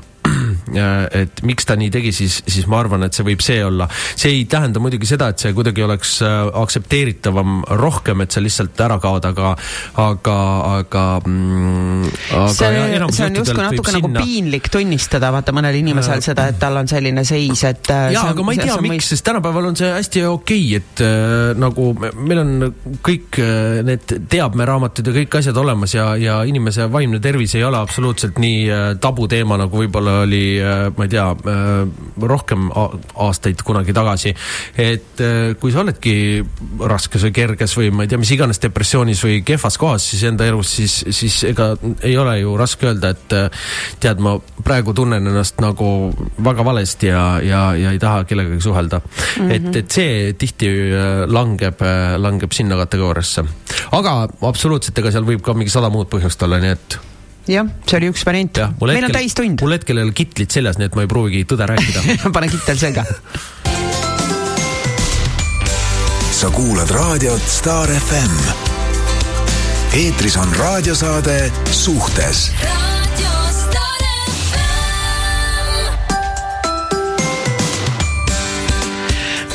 [0.76, 3.88] et miks ta nii tegi, siis, siis ma arvan, et see võib see olla.
[3.90, 8.80] see ei tähenda muidugi seda, et see kuidagi oleks äh, aktsepteeritavam rohkem, et sa lihtsalt
[8.86, 9.54] ära kaod, aga,
[10.00, 10.38] aga,
[10.80, 12.12] aga mm,.
[12.54, 12.72] see,
[13.16, 14.26] see on justkui natuke nagu sinna...
[14.26, 17.92] piinlik tunnistada, vaata mõnel inimesel seda, et tal on selline seis, et.
[17.94, 21.06] Äh, jaa, aga ma ei tea, miks sest tänapäeval on see hästi okei okay,, et
[21.06, 22.56] äh, nagu meil on
[23.06, 27.80] kõik äh, need teabmeraamatud ja kõik asjad olemas ja, ja inimese vaimne tervis ei ole
[27.80, 30.59] absoluutselt nii äh, tabuteema, nagu võib-olla oli, äh,
[30.96, 34.34] ma ei tea, äh, rohkem aastaid kunagi tagasi.
[34.78, 36.44] et äh, kui sa oledki
[36.80, 40.48] raskes või kerges või ma ei tea, mis iganes depressioonis või kehvas kohas siis enda
[40.48, 41.72] elus, siis, siis ega
[42.06, 43.38] ei ole ju raske öelda, et
[44.00, 45.90] tead, ma praegu tunnen ennast nagu
[46.44, 49.36] väga valesti ja, ja, ja ei taha kellegagi suhelda mm.
[49.36, 49.52] -hmm.
[49.56, 50.72] et, et see tihti
[51.28, 51.84] langeb,
[52.18, 53.46] langeb sinna kategooriasse.
[53.92, 57.00] aga absoluutselt, ega seal võib ka mingi sada muud põhjust olla, nii et
[57.50, 58.62] jah, see oli üks variant.
[58.80, 59.64] meil hetkel, on täistund.
[59.64, 62.80] mul hetkel ei ole kitlit seljas, nii et ma ei proovigi tõde rääkida pane kittel
[62.82, 63.06] selga
[66.40, 68.38] sa kuulad raadiot Star FM.
[69.94, 72.46] eetris on raadiosaade Suhtes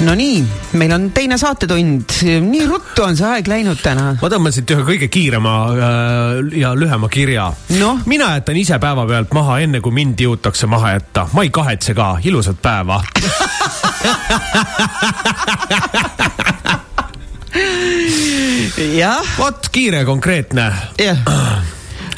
[0.05, 0.45] Nonii,
[0.77, 2.03] meil on teine saatetund,
[2.45, 4.11] nii ruttu on see aeg läinud täna.
[4.21, 5.81] ma tõmbasin ühe kõige kiirema äh,
[6.61, 7.47] ja lühema kirja
[7.79, 7.95] no?.
[8.07, 11.29] mina jätan ise päevapealt maha, enne kui mind jõutakse maha jätta.
[11.33, 13.01] ma ei kahetse ka, ilusat päeva
[19.01, 19.25] jah.
[19.39, 20.73] vot, kiire ja konkreetne.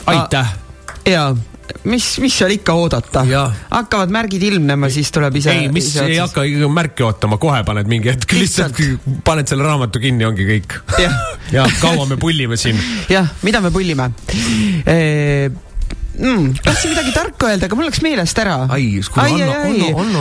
[0.07, 0.47] aitäh.
[1.07, 1.37] jaa
[1.85, 3.25] mis, mis seal ikka oodata,
[3.71, 5.55] hakkavad märgid ilmnema, siis tuleb ise.
[5.55, 10.03] ei, mis ei hakka märki ootama, kohe paned mingi hetk lihtsalt, lihtsalt paned selle raamatu
[10.03, 10.81] kinni, ongi kõik.
[11.57, 12.81] ja kaua me pullime siin.
[13.13, 14.11] jah, mida me pullime
[14.87, 14.99] e
[16.19, 16.55] mm,.
[16.65, 18.57] tahtsin midagi tarka öelda, aga mul läks meelest ära.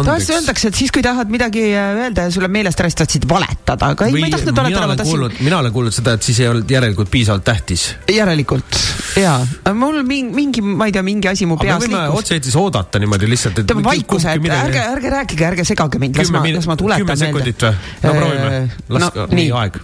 [0.01, 0.29] andeks.
[0.35, 3.27] Öeldakse, et siis, kui tahad midagi äh, öelda ja sul on meelest ära, siis tahtsid
[3.29, 5.25] valetada, aga ei, ma ei tahtnud valetada, ma tahtsin.
[5.39, 7.87] mina olen kuulnud seda, et siis ei olnud järelikult piisavalt tähtis.
[8.11, 8.79] järelikult,
[9.21, 9.39] jaa.
[9.73, 12.19] mul mingi, mingi, ma ei tea, mingi asi mu peas liikus.
[12.21, 13.67] otse-eetris oodata niimoodi lihtsalt, et.
[13.69, 17.15] ütleme vaikuse, et ärge, ärge rääkige, ärge segage mind, las ma, las ma tuletan meelde.
[17.15, 17.75] kümme sekundit või?
[18.03, 19.83] no proovime, las no, nii aeg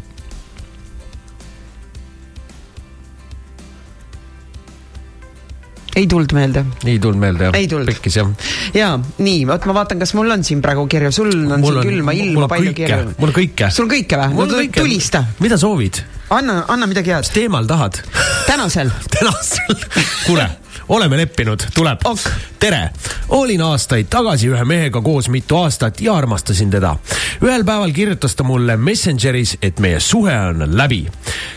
[5.96, 6.66] ei tulnud meelde.
[6.86, 7.58] ei tulnud meelde jah?
[7.60, 7.90] ei tulnud.
[7.92, 8.32] pekkis jah.
[8.78, 11.82] ja nii, vot ma vaatan, kas mul on siin praegu kirju, sul on mul siin
[11.82, 12.88] on, külma ilma palju kõike.
[12.88, 13.14] kirju.
[13.18, 13.72] mul on kõike.
[13.76, 14.50] sul on kõike või?
[14.56, 15.26] no tulista.
[15.44, 16.04] mida soovid?
[16.32, 17.28] anna, anna midagi head.
[17.28, 18.02] mis teemal tahad?
[18.48, 19.88] tänasel tänasel
[20.26, 20.50] kuule
[20.92, 22.00] oleme leppinud, tuleb.
[22.04, 22.20] Ok..
[22.60, 22.90] tere,
[23.30, 26.96] olin aastaid tagasi ühe mehega koos mitu aastat ja armastasin teda.
[27.42, 31.06] ühel päeval kirjutas ta mulle Messengeris, et meie suhe on läbi.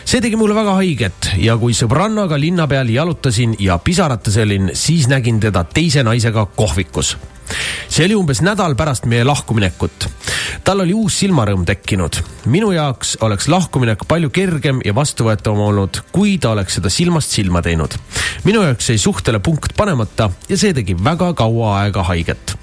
[0.05, 5.09] See tegi mulle väga haiget ja kui sõbrannaga linna peal jalutasin ja pisarates olin, siis
[5.11, 7.17] nägin teda teise naisega kohvikus
[7.89, 10.07] see oli umbes nädal pärast meie lahkuminekut.
[10.63, 12.21] tal oli uus silmarõõm tekkinud.
[12.45, 17.61] minu jaoks oleks lahkuminek palju kergem ja vastuvõetavam olnud, kui ta oleks seda silmast silma
[17.61, 17.97] teinud.
[18.43, 22.57] minu jaoks jäi suhtele punkt panemata ja see tegi väga kaua aega haiget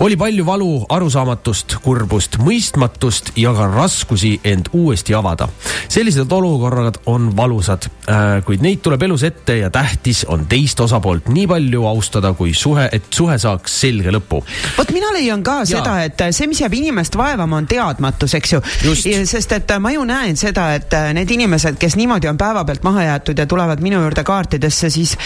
[0.00, 5.48] oli palju valu, arusaamatust, kurbust, mõistmatust ja ka raskusi end uuesti avada.
[5.88, 11.28] sellised olukorrad on valusad, äh, kuid neid tuleb elus ette ja tähtis on teist osapoolt
[11.28, 14.42] nii palju austada, kui suhe, et suhe saaks selge lõpu.
[14.78, 15.66] vot mina leian ka ja.
[15.66, 18.62] seda, et see, mis jääb inimest vaevama, on teadmatus, eks ju.
[19.24, 23.38] sest et ma ju näen seda, et need inimesed, kes niimoodi on päevapealt maha jäetud
[23.38, 25.16] ja tulevad minu juurde kaartidesse, siis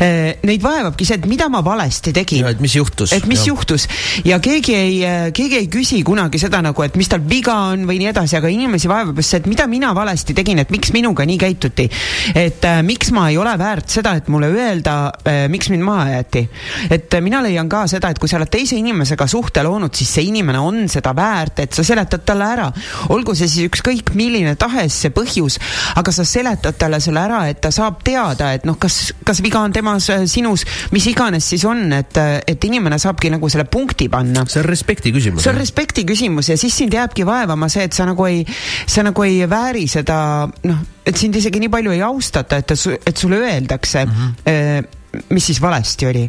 [0.00, 2.46] eh, neid vaevabki see, et mida ma valesti tegin.
[2.46, 3.12] et mis juhtus.
[3.12, 3.52] et mis ja.
[3.54, 3.88] juhtus
[4.24, 4.98] ja keegi ei,
[5.34, 8.50] keegi ei küsi kunagi seda nagu, et mis tal viga on või nii edasi, aga
[8.52, 11.88] inimesi vaevab just see, et mida mina valesti tegin, et miks minuga nii käituti.
[12.34, 14.96] et äh, miks ma ei ole väärt seda, et mulle öelda
[15.28, 16.44] äh,, miks mind maha jäeti.
[16.90, 20.14] et äh, mina leian ka seda, et kui sa oled teise inimesega suhte loonud, siis
[20.16, 22.70] see inimene on seda väärt, et sa seletad talle ära.
[23.14, 25.58] olgu see siis ükskõik milline tahes see põhjus,
[26.00, 29.60] aga sa seletad talle selle ära, et ta saab teada, et noh, kas, kas viga
[29.60, 33.68] on temas, äh, sinus, mis iganes siis on, et, äh, et inimene saabki nagu selle
[33.68, 34.44] punkti panna.
[34.48, 35.44] see on respekti küsimus.
[35.44, 38.44] see on respekti küsimus ja siis sind jääbki vaevama see, et sa nagu ei,
[38.86, 40.18] sa nagu ei vääri seda,
[40.64, 42.76] noh, et sind isegi nii palju ei austata, et,
[43.06, 44.28] et sulle öeldakse mm.
[44.44, 46.24] -hmm mis siis valesti oli.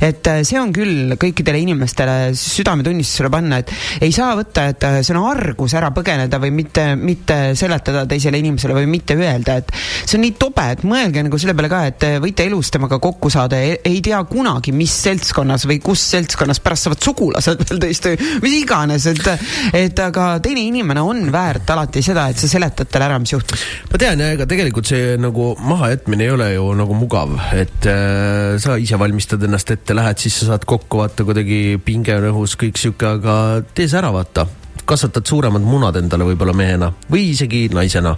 [0.00, 3.72] et äh, see on küll kõikidele inimestele südametunnistusele panna, et
[4.04, 8.40] ei saa võtta, et äh, see on argus ära põgeneda või mitte, mitte seletada teisele
[8.40, 9.72] inimesele või mitte öelda, et
[10.04, 13.32] see on nii tobe, et mõelge nagu selle peale ka, et võite elus temaga kokku
[13.32, 18.14] saada ja ei tea kunagi, mis seltskonnas või kus seltskonnas pärast saavad sugulased veel tõesti,
[18.44, 19.30] mis iganes, et,
[19.76, 23.64] et aga teine inimene on väärt alati seda, et sa seletad talle ära, mis juhtus.
[23.92, 28.19] ma tean ja ega tegelikult see nagu mahajätmine ei ole ju nagu mugav, et Äh,
[28.60, 32.56] sa ise valmistad ennast ette, lähed, siis sa saad kokku, vaata kuidagi pinge on õhus,
[32.60, 33.34] kõik sihuke, aga
[33.74, 34.46] tee see ära, vaata.
[34.90, 38.16] kasvatad suuremad munad endale võib-olla mehena või isegi naisena.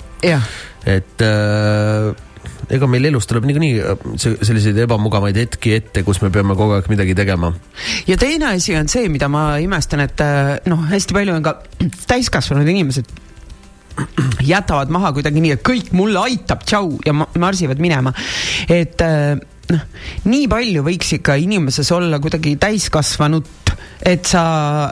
[0.87, 2.13] et äh,
[2.73, 6.89] ega meil elus tuleb niikuinii äh, selliseid ebamugavaid hetki ette, kus me peame kogu aeg
[6.93, 7.53] midagi tegema.
[8.07, 11.59] ja teine asi on see, mida ma imestan, et äh, noh, hästi palju on ka
[12.09, 13.13] täiskasvanud inimesed
[14.53, 18.15] jätavad maha kuidagi nii, et kõik mulle aitab, tšau ja marsivad minema.
[18.69, 19.03] et
[19.73, 19.83] noh,
[20.29, 23.73] nii palju võiks ikka inimeses olla kuidagi täiskasvanut,
[24.07, 24.43] et sa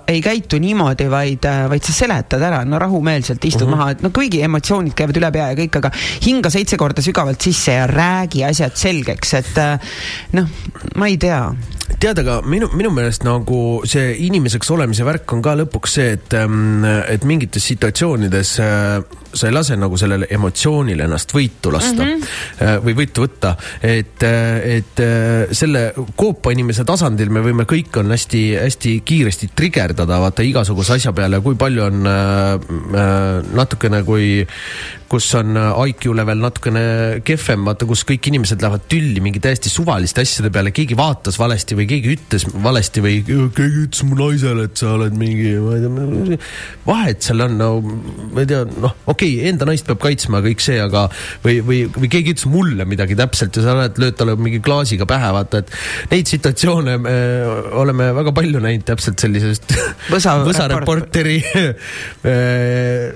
[0.08, 3.74] ei käitu niimoodi, vaid, vaid sa seletad ära, no rahumeelselt istud uh mhm.
[3.74, 3.80] -huh.
[3.80, 5.90] maha, et no kuigi emotsioonid käivad üle pea ja kõik, aga
[6.26, 9.60] hinga seitse korda sügavalt sisse ja räägi asjad selgeks, et
[10.32, 10.48] noh,
[10.96, 11.42] ma ei tea
[11.98, 16.36] tead, aga minu, minu meelest nagu see inimeseks olemise värk on ka lõpuks see, et,
[16.38, 22.22] ähm, et mingites situatsioonides äh, sa ei lase nagu sellele emotsioonile ennast võitu lasta mm
[22.22, 22.84] -hmm.
[22.84, 23.54] või võitu võtta.
[23.82, 25.02] et, äh, et
[25.56, 31.40] selle koopa inimese tasandil me võime kõik on hästi-hästi kiiresti trigerdada vaata igasuguse asja peale,
[31.40, 34.46] kui palju on äh, natukene, kui,
[35.08, 36.84] kus on IQ level natukene
[37.24, 41.78] kehvem, vaata, kus kõik inimesed lähevad tülli mingi täiesti suvaliste asjade peale, keegi vaatas valesti
[41.78, 45.82] või keegi ütles valesti või keegi ütles mu naisele, et sa oled mingi, ma ei
[45.84, 46.38] tea,
[46.86, 50.64] vahet seal on, no ma ei tea, noh, okei okay, enda naist peab kaitsma kõik
[50.64, 51.06] see, aga
[51.44, 55.08] või, või, või keegi ütles mulle midagi täpselt ja sa oled, lööd talle mingi klaasiga
[55.10, 55.68] pähe, vaata, et
[56.12, 57.16] neid situatsioone me
[57.80, 59.74] oleme väga palju näinud täpselt sellisest
[60.10, 61.38] Võsa, Võsa reporteri
[62.30, 63.12] äh,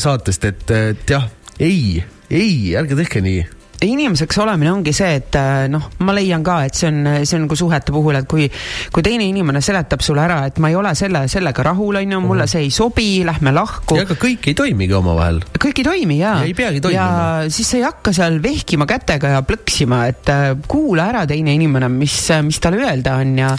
[0.00, 1.28] saatest, et, et jah,
[1.60, 6.60] ei, ei, ärge tehke nii inimeseks olemine ongi see, et äh, noh, ma leian ka,
[6.66, 8.46] et see on, see on nagu suhete puhul, et kui,
[8.92, 12.20] kui teine inimene seletab sulle ära, et ma ei ole selle, sellega rahul, on ju,
[12.24, 12.52] mulle mhm.
[12.54, 13.98] see ei sobi, lähme lahku.
[13.98, 15.42] ja aga kõik ei toimigi omavahel.
[15.60, 16.38] kõik ei toimi ja.
[16.40, 17.10] ja ei peagi toimima.
[17.44, 21.54] ja siis sa ei hakka seal vehkima kätega ja plõksima, et äh, kuula ära teine
[21.56, 22.16] inimene, mis,
[22.46, 23.52] mis tal öelda on ja,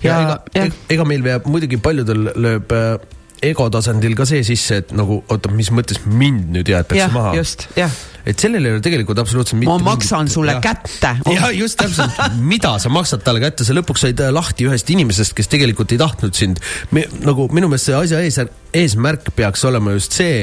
[0.00, 0.66] ja, ja ega, ja.
[0.96, 2.92] ega meil peab muidugi paljudel lööb äh,
[3.44, 7.36] ego tasandil ka see sisse, et nagu oota, mis mõttes mind nüüd jäetakse ja, maha.
[7.38, 7.92] just, jah
[8.26, 9.72] et sellel ei ole tegelikult absoluutselt mitte.
[9.72, 10.62] ma maksan mingit, sulle ja.
[10.62, 11.14] kätte.
[11.36, 15.34] ja just täpselt, mida sa maksad talle kätte, sa lõpuks said äh, lahti ühest inimesest,
[15.36, 16.62] kes tegelikult ei tahtnud sind.
[17.24, 18.40] nagu minu meelest see asja ees,
[18.74, 20.42] eesmärk peaks olema just see,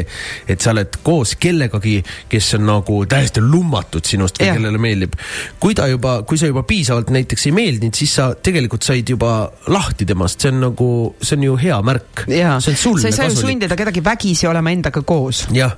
[0.49, 1.99] et sa oled koos kellegagi,
[2.31, 5.19] kes on nagu täiesti lummatud sinust või kellele meeldib.
[5.59, 9.35] kui ta juba, kui sa juba piisavalt näiteks ei meeldinud, siis sa tegelikult said juba
[9.71, 10.89] lahti temast, see on nagu,
[11.21, 12.25] see on ju hea märk.
[12.25, 13.01] see on sulle kasulik.
[13.03, 15.45] sa ei saa ju sundida kedagi vägisi olema endaga koos.
[15.53, 15.77] jah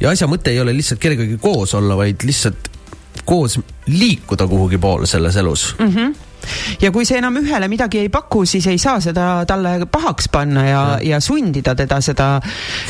[0.00, 2.70] ja asja mõte ei ole lihtsalt kellegagi koos olla, vaid lihtsalt
[3.24, 5.88] koos liikuda kuhugi poole selles elus mm.
[5.94, 6.14] -hmm
[6.82, 10.64] ja kui see enam ühele midagi ei paku, siis ei saa seda talle pahaks panna
[10.66, 12.28] ja, ja sundida teda seda,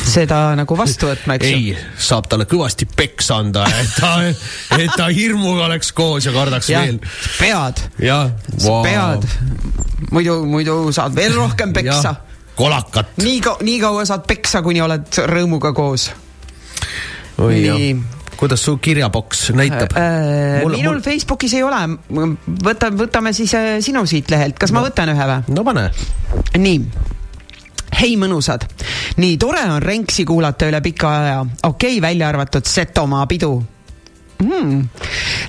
[0.04, 1.58] seda nagu vastu võtma, eks ju.
[1.58, 4.12] ei, saab talle kõvasti peksa anda, et ta,
[4.78, 7.00] et ta hirmuga oleks koos ja kardaks ja, veel.
[7.38, 7.84] pead.
[8.64, 9.28] wow., pead.
[10.10, 12.16] muidu, muidu saad veel rohkem peksa.
[12.56, 13.16] kolakat.
[13.22, 16.10] nii kaua, nii kaua saad peksa, kuni oled rõõmuga koos.
[17.38, 17.94] Nii
[18.42, 20.62] kuidas su kirjaboks näitab äh,?
[20.62, 21.02] Mul, minul mul...
[21.04, 21.82] Facebookis ei ole.
[22.66, 24.80] võta, võtame siis äh, sinu siit lehelt, kas no.
[24.80, 25.54] ma võtan ühe või?
[25.54, 25.88] no pane.
[26.58, 26.80] nii
[28.00, 28.64] hei mõnusad,
[29.20, 33.54] nii tore on Renksi kuulata üle pika aja, okei okay,, välja arvatud Setomaa pidu
[34.42, 34.88] mm..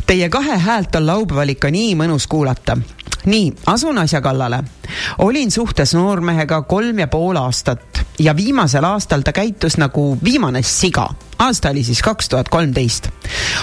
[0.05, 2.77] Teie kahe häält on laupäeval ikka nii mõnus kuulata.
[3.25, 4.63] nii, asun asja kallale.
[5.17, 11.09] olin suhtes noormehega kolm ja pool aastat ja viimasel aastal ta käitus nagu viimane siga.
[11.39, 13.09] aasta oli siis kaks tuhat kolmteist.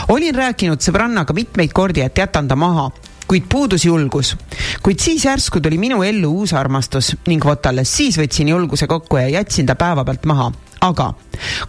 [0.08, 2.90] olin rääkinud sõbrannaga mitmeid kordi, et jätan ta maha,
[3.26, 4.36] kuid puudus julgus.
[4.82, 9.16] kuid siis järsku tuli minu ellu uus armastus ning vot alles siis võtsin julguse kokku
[9.16, 11.12] ja jätsin ta päevapealt maha aga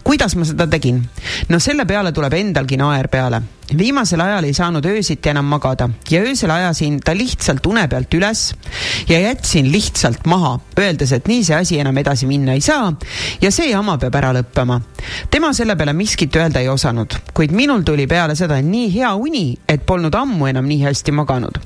[0.02, 1.02] kuidas ma seda tegin?
[1.48, 3.42] no selle peale tuleb endalgi naer peale
[3.78, 8.52] viimasel ajal ei saanud öösiti enam magada ja öösel ajasin ta lihtsalt une pealt üles
[9.08, 12.92] ja jätsin lihtsalt maha, öeldes, et nii see asi enam edasi minna ei saa
[13.42, 14.80] ja see jama peab ära lõppema.
[15.30, 19.56] tema selle peale miskit öelda ei osanud, kuid minul tuli peale seda nii hea uni,
[19.68, 21.58] et polnud ammu enam nii hästi maganud.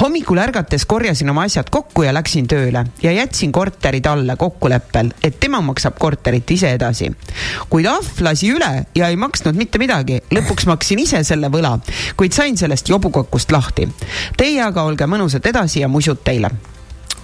[0.00, 5.40] hommikul ärgates korjasin oma asjad kokku ja läksin tööle ja jätsin korteri talle kokkuleppel, et
[5.40, 7.10] tema maksab korterit ise edasi.
[7.70, 11.78] kuid ahv lasi üle ja ei maksnud mitte midagi, lõpuks maksin ise selle selle võla,
[12.16, 13.88] kuid sain sellest jobukokust lahti.
[14.36, 16.50] Teie aga olge mõnusad edasi ja musud teile.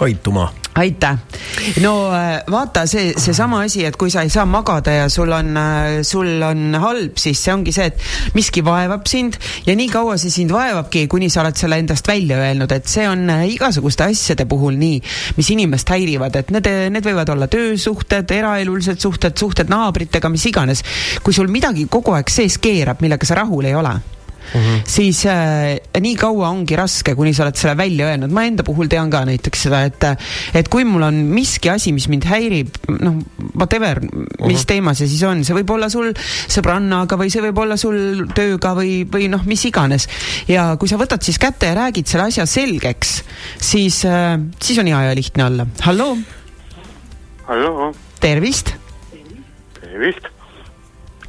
[0.01, 1.19] Aituma aitäh.
[1.81, 5.57] no äh, vaata see, seesama asi, et kui sa ei saa magada ja sul on,
[5.57, 10.17] äh, sul on halb, siis see ongi see, et miski vaevab sind ja nii kaua
[10.21, 14.07] see sind vaevabki, kuni sa oled selle endast välja öelnud, et see on äh, igasuguste
[14.07, 15.03] asjade puhul nii,
[15.39, 20.85] mis inimest häirivad, et need, need võivad olla töösuhted, eraelulised suhted, suhted naabritega, mis iganes.
[21.23, 23.99] kui sul midagi kogu aeg sees keerab, millega sa rahul ei ole
[24.41, 24.81] mm, -hmm.
[24.85, 28.31] siis äh, nii kaua ongi raske, kuni sa oled selle välja öelnud.
[28.31, 30.05] ma enda puhul tean ka näiteks seda, et,
[30.55, 33.21] et kui mul on miski asi, mis mind häirib, noh,
[33.55, 34.67] whatever, mis mm -hmm.
[34.67, 36.13] teema see siis on, see võib olla sul
[36.49, 40.09] sõbrannaga või see võib olla sul tööga või, või noh, mis iganes.
[40.49, 43.23] ja kui sa võtad siis kätte ja räägid selle asja selgeks,
[43.61, 45.67] siis äh,, siis on hea ja lihtne olla.
[45.81, 46.19] halloo.
[47.47, 47.95] halloo.
[48.21, 48.75] tervist.
[49.81, 50.40] tervist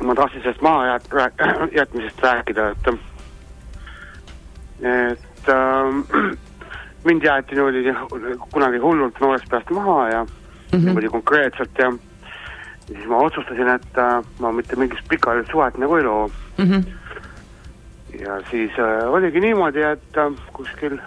[0.04, 1.10] ma tahtsin sellest maha jät-,
[1.80, 2.88] jätmisest rääkida, et
[4.82, 6.38] et äh,
[7.06, 7.93] mind jäeti niimoodi
[8.52, 10.26] kunagi hullult noorest peast maha ja
[10.72, 11.12] niimoodi mm -hmm.
[11.12, 11.91] konkreetselt ja
[12.91, 16.28] ja siis ma otsustasin, et äh, ma mitte mingit pikaajalist suhet nagu ei loo
[16.58, 16.66] mm.
[16.66, 16.84] -hmm.
[18.22, 20.97] ja siis äh, oligi niimoodi, et äh, kuskil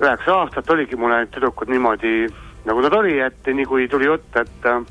[0.00, 2.28] üheksa aastat oligi mul need tüdrukud niimoodi,
[2.64, 4.82] nagu nad oli, et nii kui tuli jutt, et äh,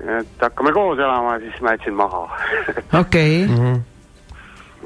[0.00, 2.22] et hakkame koos elama, siis ma jätsin maha.
[3.00, 3.46] okei.
[3.46, 3.80] Mhm.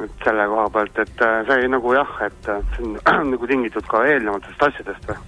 [0.04, 3.88] et selle koha pealt, et äh, see nagu jah, et äh, see on nagu tingitud
[3.90, 5.18] ka eelnevatest asjadest või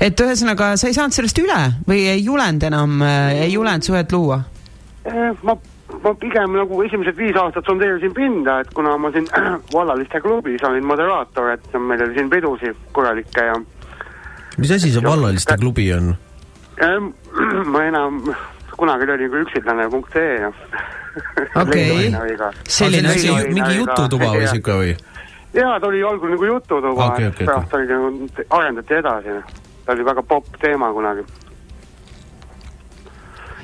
[0.00, 4.12] et ühesõnaga, sa ei saanud sellest üle või ei julenud enam, äh, ei julenud suhet
[4.12, 4.40] luua?
[5.42, 5.56] ma,
[6.04, 9.28] ma pigem nagu esimesed viis aastat sondeerisin pinda, et kuna ma siin
[9.76, 13.60] vallaliste klubis olin moderaator, et meil oli siin pidusid korralikke ja
[14.58, 16.14] mis asi see vallaliste klubi on?
[17.72, 18.22] ma enam
[18.76, 20.52] kunagi oli nagu üksiklanne.ee ja
[21.62, 22.12] okei,
[22.68, 24.94] selline asi, mingi jututuba või sihuke või?
[25.54, 29.38] jaa, ta oli algul nagu jututuba okay,, okay, pärast oli nagu, arendati edasi.
[29.86, 31.26] ta oli väga popp teema kunagi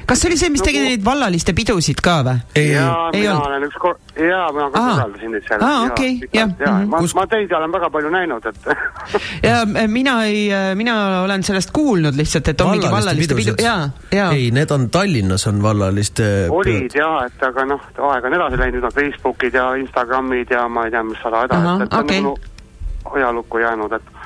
[0.08, 2.40] kas see oli see, mis tegi neid vallaliste pidusid ka või?
[2.56, 3.48] ei, jaa, mina olnud.
[3.48, 5.64] olen üks kor-, jaa, mina ka korraldasin neid seal.
[5.66, 6.54] aa, okei, jah.
[6.88, 8.68] ma, ma teid olen väga palju näinud, et
[9.48, 10.44] ja mina ei,
[10.80, 14.30] mina olen sellest kuulnud lihtsalt, et on mingi vallaliste pidu, jaa, jaa.
[14.36, 18.88] ei, need on Tallinnas on vallaliste olid jaa, et aga noh, aeg on edasi läinud,
[18.88, 22.22] on Facebookid ja Instagramid ja ma ei tea, mis sada häda, et, et okay.
[22.22, 24.17] on nagu ajalukku jäänud, et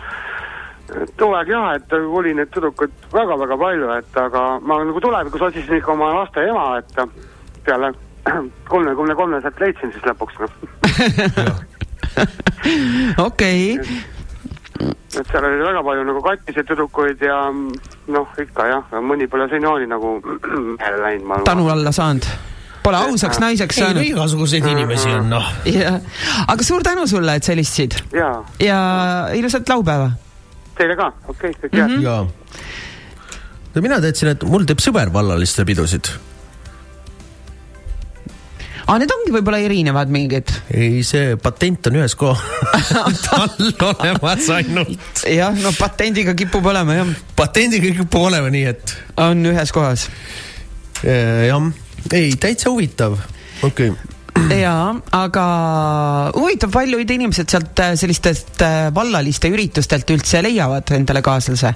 [1.32, 5.92] aeg jah, et oli neid tüdrukuid väga-väga palju, et aga ma nagu tulevikus otsisin ikka
[5.94, 6.90] oma laste ema, et
[7.66, 7.92] peale
[8.72, 10.52] kolmekümne kolme sealt leidsin siis lõpuks noh.
[13.26, 13.78] okei.
[15.18, 19.90] et seal oli väga palju nagu katkiseid tüdrukuid ja noh, ikka jah, mõni pole senimaani
[19.90, 20.16] nagu
[20.76, 21.44] mehele läinud.
[21.48, 22.30] tanu alla saanud
[22.82, 24.02] Pole ausaks naiseks saanud.
[24.02, 25.46] igasuguseid inimesi on, noh.
[26.50, 27.94] aga suur tänu sulle, et sa helistasid.
[28.10, 28.80] ja, ja
[29.38, 30.10] ilusat laupäeva
[30.78, 31.96] Teile ka, okei okay,, kõik head mm.
[31.96, 32.04] -hmm.
[32.04, 32.26] jaa.
[33.74, 36.12] no mina teadsin, et mul teeb sõber vallaliste pidusid.
[38.86, 40.54] aa, need ongi võib-olla erinevad mingid?
[40.74, 42.94] ei, see patent on ühes kohas
[43.26, 43.52] tal
[43.90, 45.26] olemas ainult.
[45.28, 47.12] jah, no patendiga kipub olema jah.
[47.36, 48.96] patendiga kipub olema nii, et.
[49.16, 50.08] on ühes kohas.
[51.02, 51.70] jah,
[52.12, 53.20] ei täitsa huvitav,
[53.62, 54.11] okei okay
[54.64, 55.46] jaa, aga
[56.36, 61.74] huvitav, paljud inimesed sealt äh, sellistest äh, vallaliste üritustelt üldse leiavad endale kaaslase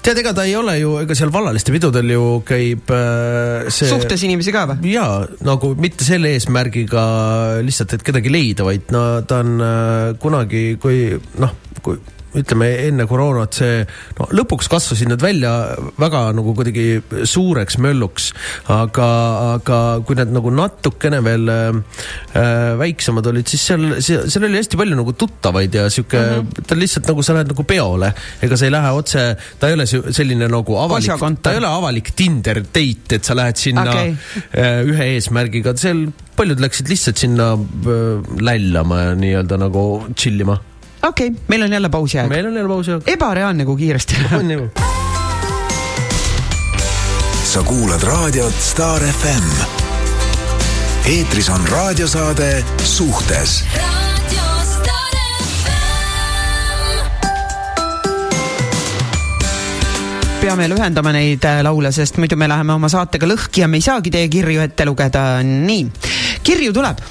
[0.00, 3.88] tead, ega ta ei ole ju, ega seal vallaliste pidudel ju käib äh, see.
[3.90, 4.94] suhtes inimesi ka või?
[4.94, 7.04] jaa, nagu mitte selle eesmärgiga
[7.66, 11.04] lihtsalt, et kedagi leida, vaid no ta on äh, kunagi, kui
[11.42, 12.00] noh, kui
[12.38, 13.80] ütleme enne koroonat see,
[14.18, 15.50] no lõpuks kasvasid nad välja
[16.00, 18.30] väga nagu kuidagi suureks mölluks,
[18.70, 19.08] aga,
[19.56, 25.00] aga kui nad nagu natukene veel äh, väiksemad olid, siis seal, seal oli hästi palju
[25.00, 26.70] nagu tuttavaid ja sihuke mm, -hmm.
[26.70, 28.12] ta lihtsalt nagu sa lähed nagu peole,
[28.42, 29.26] ega sa ei lähe otse,
[29.58, 33.58] ta ei ole selline nagu avalik, ta ei ole avalik Tinder date, et sa lähed
[33.58, 34.14] sinna okay.
[34.54, 36.06] äh, ühe eesmärgiga, seal
[36.38, 40.60] paljud läksid lihtsalt sinna äh, lällama ja nii-öelda nagu chill ima
[41.02, 42.28] okei okay,, meil on jälle pausi aeg.
[42.28, 43.02] meil on jälle pausi aeg.
[43.06, 44.70] ebareaalne, kui kiiresti on ju.
[47.44, 49.48] sa kuulad raadiot Star FM.
[51.06, 53.64] eetris on raadiosaade Suhtes
[60.40, 63.84] peame lühendama neid äh, laule, sest muidu me läheme oma saatega lõhki ja me ei
[63.84, 65.42] saagi teie kirju ette lugeda.
[65.44, 65.84] nii,
[66.42, 67.02] kirju tuleb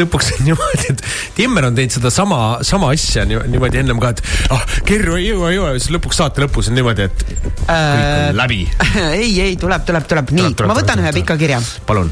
[0.00, 1.04] lõpuks on niimoodi, et
[1.36, 4.22] Timmer on teinud sedasama, sama asja niimoodi ennem ka, et
[4.54, 7.46] ah, kirju ei jõua, ei jõua ja siis lõpuks saate lõpus on niimoodi, et kõik
[7.50, 8.62] on äh, läbi.
[9.20, 11.60] ei, ei tuleb, tuleb, tuleb, nii, ma võtan ühe pika kirja.
[11.88, 12.10] palun.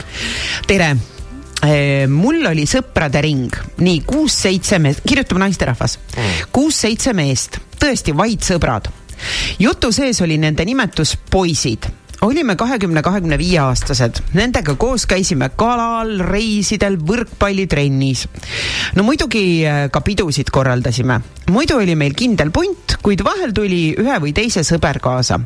[0.68, 8.16] tere äh, mul oli sõprade ring, nii kuus-seitse meest, kirjutab naisterahvas mm., kuus-seitse meest, tõesti
[8.16, 8.90] vaid sõbrad.
[9.58, 11.90] jutu sees oli nende nimetus poisid
[12.22, 18.26] olime kahekümne, kahekümne viie aastased, nendega koos käisime kalal, reisidel, võrkpallitrennis.
[18.94, 21.20] no muidugi äh, ka pidusid korraldasime.
[21.50, 25.40] muidu oli meil kindel punt, kuid vahel tuli ühe või teise sõber kaasa.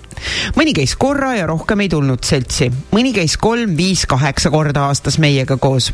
[0.56, 5.18] mõni käis korra ja rohkem ei tulnud seltsi, mõni käis kolm, viis, kaheksa korda aastas
[5.18, 5.92] meiega koos.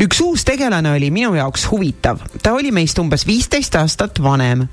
[0.00, 4.68] üks uus tegelane oli minu jaoks huvitav, ta oli meist umbes viisteist aastat vanem.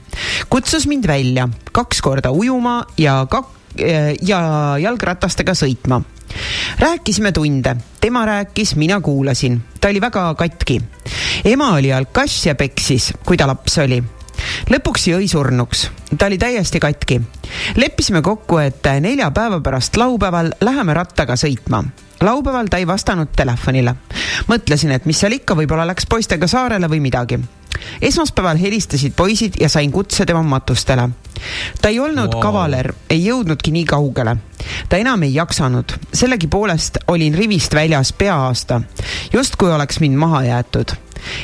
[0.50, 3.59] kutsus mind välja kaks korda ujuma ja kaks
[4.22, 4.40] ja
[4.80, 6.02] jalgratastega sõitma.
[6.80, 10.82] rääkisime tunde, tema rääkis, mina kuulasin, ta oli väga katki.
[11.46, 14.04] ema oli alkass ja peksis, kui ta laps oli
[14.70, 17.22] lõpuks jõi surnuks, ta oli täiesti katki.
[17.76, 21.84] leppisime kokku, et nelja päeva pärast laupäeval läheme rattaga sõitma
[22.22, 23.96] laupäeval ta ei vastanud telefonile.
[24.48, 27.40] mõtlesin, et mis seal ikka, võib-olla läks poistega saarele või midagi.
[28.02, 31.10] Esmaspäeval helistasid poisid ja sain kutse tema matustele.
[31.82, 32.42] ta ei olnud wow.
[32.42, 34.38] kavaler, ei jõudnudki nii kaugele.
[34.90, 38.82] ta enam ei jaksanud, sellegipoolest olin rivist väljas pea aasta,
[39.34, 40.96] justkui oleks mind maha jäetud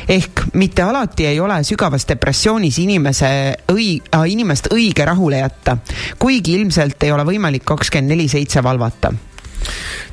[0.07, 3.27] ehk mitte alati ei ole sügavas depressioonis inimese
[3.71, 3.99] õi-,
[4.31, 5.77] inimest õige rahule jätta,
[6.19, 9.11] kuigi ilmselt ei ole võimalik kakskümmend neli seitse valvata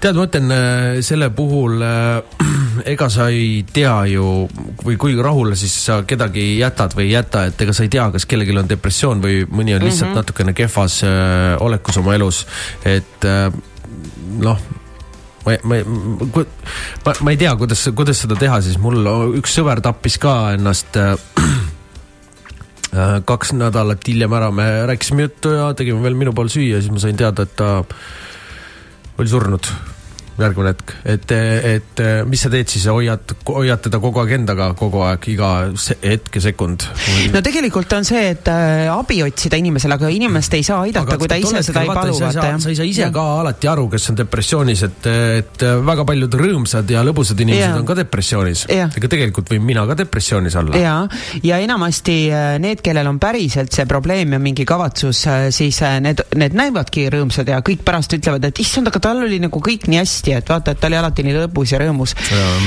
[0.03, 2.44] tead, ma ütlen äh, selle puhul äh,
[2.94, 4.26] ega sa ei tea ju
[4.82, 8.11] või kui rahule siis sa kedagi jätad või ei jäta, et ega sa ei tea,
[8.14, 10.22] kas kellelgi on depressioon või mõni on lihtsalt mm -hmm.
[10.22, 12.46] natukene kehvas äh, olekus oma elus,
[12.84, 13.50] et äh,
[14.42, 14.59] noh
[15.44, 15.76] ma, ma,
[17.05, 18.78] ma, ma ei tea, kuidas, kuidas seda teha, siis.
[18.82, 19.07] Mul
[19.38, 21.14] üks sõber tappis ka ennast äh,
[22.96, 26.94] äh, kaks nädalat hiljem ära, me rääkisime juttu ja tegime veel minu pool süüa, siis
[26.94, 27.82] ma sain teada, et ta
[29.22, 29.66] oli surnud
[30.38, 35.02] järgmine hetk, et, et mis sa teed siis, hoiad, hoiad teda kogu aeg endaga kogu
[35.06, 35.50] aeg, iga
[36.02, 36.86] hetk ja sekund?
[37.32, 41.30] no tegelikult on see, et äh, abi otsida inimesele, aga inimest ei saa aidata, kui
[41.30, 43.10] ta ise seda ei palu, sa ei saa ise ja.
[43.14, 45.10] ka alati aru, kes on depressioonis, et,
[45.42, 47.80] et väga paljud rõõmsad ja lõbusad inimesed ja.
[47.80, 48.64] on ka depressioonis.
[48.72, 50.80] ega tegelikult võin mina ka depressioonis olla.
[50.80, 50.96] ja,
[51.44, 56.24] ja enamasti äh, need, kellel on päriselt see probleem ja mingi kavatsus, äh, siis need,
[56.40, 60.00] need näivadki rõõmsad ja kõik pärast ütlevad, et issand, aga tal oli nagu kõik nii
[60.02, 62.14] hästi hästi, et vaata, et ta oli alati nii lõbus ja rõõmus.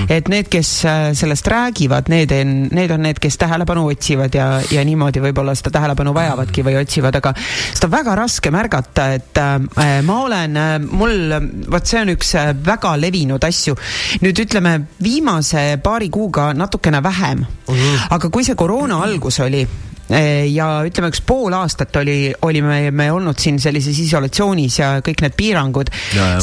[0.10, 4.62] et need, kes äh, sellest räägivad, need on, need on need, kes tähelepanu otsivad ja,
[4.72, 9.42] ja niimoodi võib-olla seda tähelepanu vajavadki või otsivad, aga seda on väga raske märgata, et
[9.42, 11.36] äh, ma olen äh,, mul,
[11.72, 13.76] vot see on üks äh, väga levinud asju.
[14.22, 18.08] nüüd ütleme viimase paari kuuga natukene vähem mm, -hmm.
[18.10, 19.66] aga kui see koroona algus oli
[20.10, 25.38] ja ütleme, üks pool aastat oli, olime me olnud siin sellises isolatsioonis ja kõik need
[25.38, 25.90] piirangud,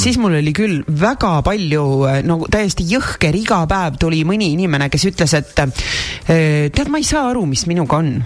[0.02, 4.90] siis mul oli küll väga palju, eh, no täiesti jõhker, iga päev tuli mõni inimene,
[4.92, 8.16] kes ütles, et eh, tead, ma ei saa aru, mis minuga on.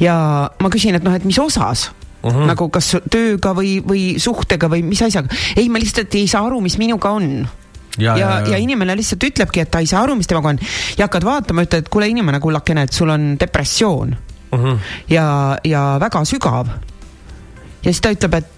[0.00, 0.16] ja
[0.60, 1.90] ma küsin, et noh, et mis osas
[2.24, 2.40] Uh mhm.
[2.40, 2.46] -huh.
[2.46, 5.28] nagu kas tööga või, või suhtega või mis asjaga.
[5.56, 7.44] ei, ma lihtsalt ei saa aru, mis minuga on
[7.98, 10.58] ja, ja, ja, ja inimene lihtsalt ütlebki, et ta ei saa aru, mis temaga on
[10.98, 14.58] ja hakkad vaatama, ütled, et kuule, inimene, kullakene, et sul on depressioon uh.
[14.58, 14.66] Mhm.
[14.66, 14.78] -huh.
[15.08, 16.68] ja, ja väga sügav.
[17.82, 18.50] ja siis ta ütleb, et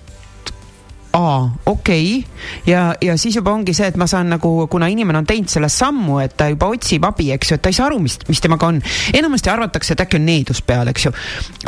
[1.16, 2.30] aa, okei okay.
[2.66, 5.68] ja, ja siis juba ongi see, et ma saan nagu, kuna inimene on teinud selle
[5.72, 8.42] sammu, et ta juba otsib abi, eks ju, et ta ei saa aru, mis, mis
[8.42, 8.80] temaga on.
[9.16, 11.12] enamasti arvatakse, et äkki on needus peal, eks ju.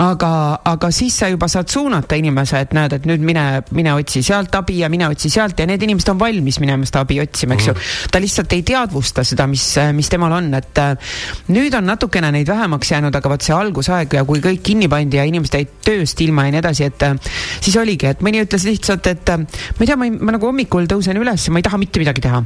[0.05, 0.33] aga,
[0.69, 3.47] aga siis sa juba saad suunata inimese, et näed, et nüüd mine,
[3.77, 7.05] mine otsi sealt abi ja mine otsi sealt ja need inimesed on valmis minema seda
[7.07, 7.77] abi otsima, eks ju.
[7.77, 8.13] Mhm.
[8.13, 9.65] ta lihtsalt ei teadvusta seda, mis,
[9.97, 11.15] mis temal on, et äh,
[11.55, 15.21] nüüd on natukene neid vähemaks jäänud, aga vot see algusaeg ja kui kõik kinni pandi
[15.21, 17.17] ja inimesed jäid tööst ilma ja nii edasi, et äh,
[17.61, 20.89] siis oligi, et mõni ütles lihtsalt, et ma ei tea, ma ei, ma nagu hommikul
[20.91, 22.43] tõusen üles ja ma ei taha mitte midagi teha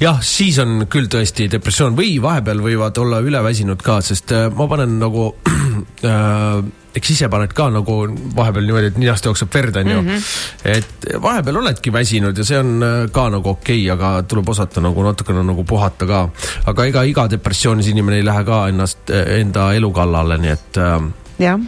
[0.00, 4.68] jah, siis on küll tõesti depressioon või vahepeal võivad olla üleväsinud ka, sest äh, ma
[4.70, 5.28] panen nagu
[6.10, 6.58] äh,
[6.96, 7.98] eks ise paned ka nagu
[8.36, 10.08] vahepeal niimoodi, et ninast jookseb verd, onju mm.
[10.08, 10.72] -hmm.
[10.76, 14.84] et vahepeal oledki väsinud ja see on äh, ka nagu okei okay,, aga tuleb osata
[14.84, 16.28] nagu natukene nagu puhata ka.
[16.66, 21.00] aga ega iga depressioonis inimene ei lähe ka ennast, enda elu kallale, nii et äh,
[21.38, 21.60] jah,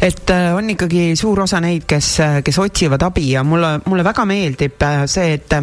[0.00, 4.04] et äh, on ikkagi suur osa neid, kes, äh, kes otsivad abi ja mulle, mulle
[4.06, 5.56] väga meeldib äh, see, et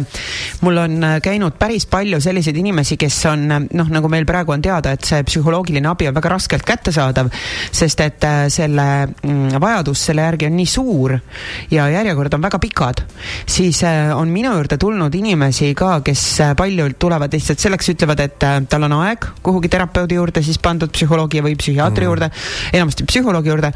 [0.64, 4.92] mul on käinud päris palju selliseid inimesi, kes on noh, nagu meil praegu on teada,
[4.92, 7.30] et see psühholoogiline abi on väga raskelt kättesaadav,
[7.72, 11.16] sest et selle mm, vajadus selle järgi on nii suur
[11.72, 13.02] ja järjekord on väga pikad,
[13.48, 16.26] siis on minu juurde tulnud inimesi ka, kes
[16.58, 21.42] paljud tulevad lihtsalt selleks, ütlevad, et tal on aeg kuhugi terapeudi juurde siis pandud psühholoogi
[21.44, 22.10] või psühhiaatri mm.
[22.10, 22.30] juurde,
[22.76, 23.72] enamasti psühholoogi juurde.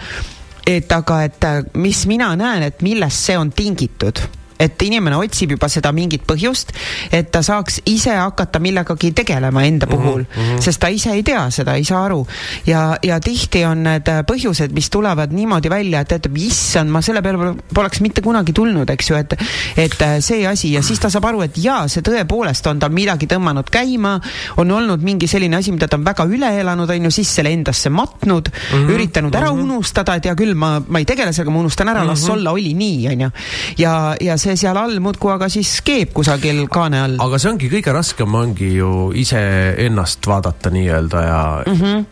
[0.67, 4.21] et aga, et mis mina näen, et millest see on tingitud
[4.61, 6.73] et inimene otsib juba seda mingit põhjust,
[7.13, 10.63] et ta saaks ise hakata millegagi tegelema enda mhm, puhul mm, -hmm.
[10.65, 12.27] sest ta ise ei tea seda, ei saa aru.
[12.67, 17.23] ja, ja tihti on need põhjused, mis tulevad niimoodi välja, et ütleb, issand, ma selle
[17.23, 19.37] peale poleks mitte kunagi tulnud, eks ju, et,
[19.77, 23.29] et see asi ja siis ta saab aru, et jaa, see tõepoolest on tal midagi
[23.31, 24.17] tõmmanud käima,
[24.61, 27.53] on olnud mingi selline asi, mida ta on väga üle elanud, on ju, siis selle
[27.55, 28.95] endasse matnud mm, -hmm.
[28.95, 29.71] üritanud ära mm -hmm.
[29.71, 32.11] unustada, et hea küll, ma, ma ei tegele sellega, ma unustan ära mm, -hmm.
[32.11, 32.33] las mhm.
[32.33, 33.31] olla, oli nii, on ju.
[33.79, 37.19] ja, ja see see seal all muudkui aga siis keeb kusagil kaane all.
[37.23, 42.09] aga see ongi kõige raskem, ongi ju iseennast vaadata nii-öelda ja mm -hmm.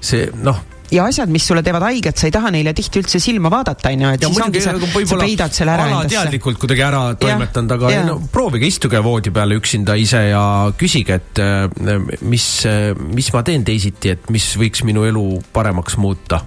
[0.00, 3.50] see noh ja asjad, mis sulle teevad haiget, sa ei taha neile tihti üldse silma
[3.52, 6.16] vaadata, onju, et ja siis ongi sa, sa peidad selle ära endasse.
[6.16, 8.04] alateadlikult kuidagi ära toimetanud, aga ja.
[8.08, 10.42] no proovige, istuge voodi peale üksinda ise ja
[10.80, 12.46] küsige, et äh, mis,
[13.12, 16.40] mis ma teen teisiti, et mis võiks minu elu paremaks muuta.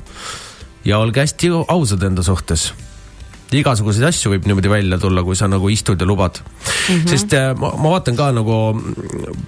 [0.85, 2.71] ja olge hästi ausad enda suhtes
[3.59, 6.95] igasuguseid asju võib niimoodi välja tulla, kui sa nagu istud ja lubad mm.
[6.95, 7.07] -hmm.
[7.09, 8.59] sest äh, ma, ma vaatan ka nagu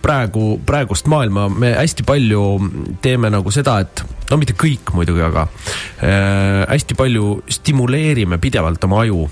[0.01, 2.43] praegu, praegust maailma, me hästi palju
[3.01, 4.03] teeme nagu seda, et
[4.33, 5.45] no mitte kõik muidugi, aga
[6.01, 9.27] äh, hästi palju stimuleerime pidevalt oma aju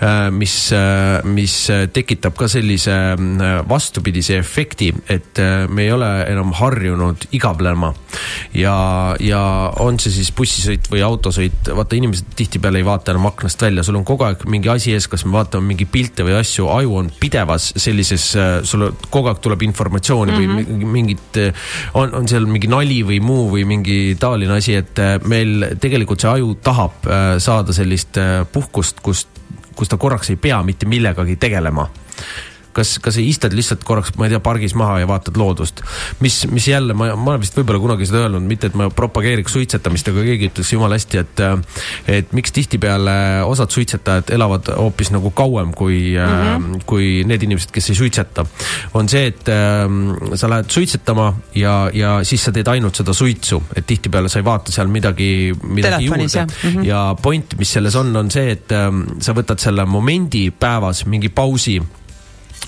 [0.00, 1.56] äh,, mis äh,, mis
[1.92, 7.92] tekitab ka sellise äh, vastupidise efekti, et äh, me ei ole enam harjunud igavlema.
[8.56, 8.76] ja,
[9.20, 9.42] ja
[9.84, 14.00] on see siis bussisõit või autosõit, vaata inimesed tihtipeale ei vaata enam aknast välja, sul
[14.00, 17.12] on kogu aeg mingi asi ees, kas me vaatame mingeid pilte või asju, aju on
[17.20, 20.56] pidevas sellises, äh, sulle kogu aeg tuleb informatsiooni mm -hmm.
[20.56, 20.96] või mhm.
[20.96, 21.40] mingit,
[22.00, 26.22] on, on seal mingi nali või muu või mingi taoline asi, et äh, meil tegelikult
[26.22, 28.18] see aju tahab äh, saada sellist
[28.52, 29.26] puhkust, kus,
[29.76, 31.88] kus ta korraks ei pea mitte millegagi tegelema
[32.76, 35.82] kas, kas istud lihtsalt korraks, ma ei tea, pargis maha ja vaatad loodust.
[36.20, 39.56] mis, mis jälle, ma, ma olen vist võib-olla kunagi seda öelnud, mitte et ma propageeriks
[39.56, 41.42] suitsetamist, aga keegi ütles jumala hästi, et,
[42.18, 43.16] et miks tihtipeale
[43.46, 46.86] osad suitsetajad elavad hoopis nagu kauem kui mm, -hmm.
[46.86, 48.46] kui need inimesed, kes ei suitseta.
[48.94, 49.88] on see, et äh,
[50.34, 54.44] sa lähed suitsetama ja, ja siis sa teed ainult seda suitsu, et tihtipeale sa ei
[54.44, 56.52] vaata seal midagi, midagi Telefonis, juurde.
[56.62, 56.86] Mm -hmm.
[56.86, 61.28] ja point, mis selles on, on see, et äh, sa võtad selle momendi päevas, mingi
[61.28, 61.80] pausi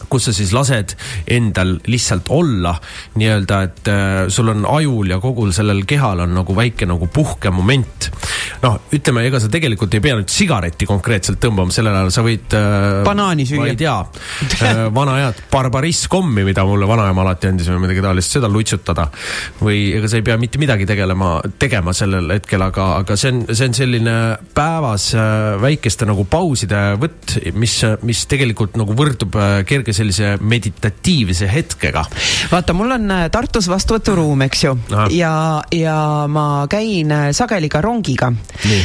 [0.08, 0.94] kus sa siis lased
[1.30, 2.74] endal lihtsalt olla
[3.18, 8.10] nii-öelda, et äh, sul on ajul ja kogul sellel kehal on nagu väike nagu puhkemoment.
[8.62, 12.56] noh, ütleme, ega sa tegelikult ei pea nüüd sigaretti konkreetselt tõmbama, sellel ajal sa võid
[12.56, 12.86] äh,.
[13.06, 13.62] banaani süüa.
[13.62, 18.34] ma ei tea äh,, vana head barbarisskommi, mida mulle vanaema alati andis või midagi taolist,
[18.34, 19.08] seda lutsutada.
[19.62, 23.44] või ega sa ei pea mitte midagi tegelema, tegema sellel hetkel, aga, aga see on,
[23.52, 24.16] see on selline
[24.54, 25.10] päevas
[25.62, 27.74] väikeste nagu pauside võtt, mis,
[28.06, 32.04] mis tegelikult nagu võrdub äh, kerge sellise meditatiivse hetkega.
[32.52, 34.74] vaata, mul on äh, Tartus vastuvõturuum, eks ju,
[35.16, 38.32] ja, ja ma käin äh, sageli ka rongiga,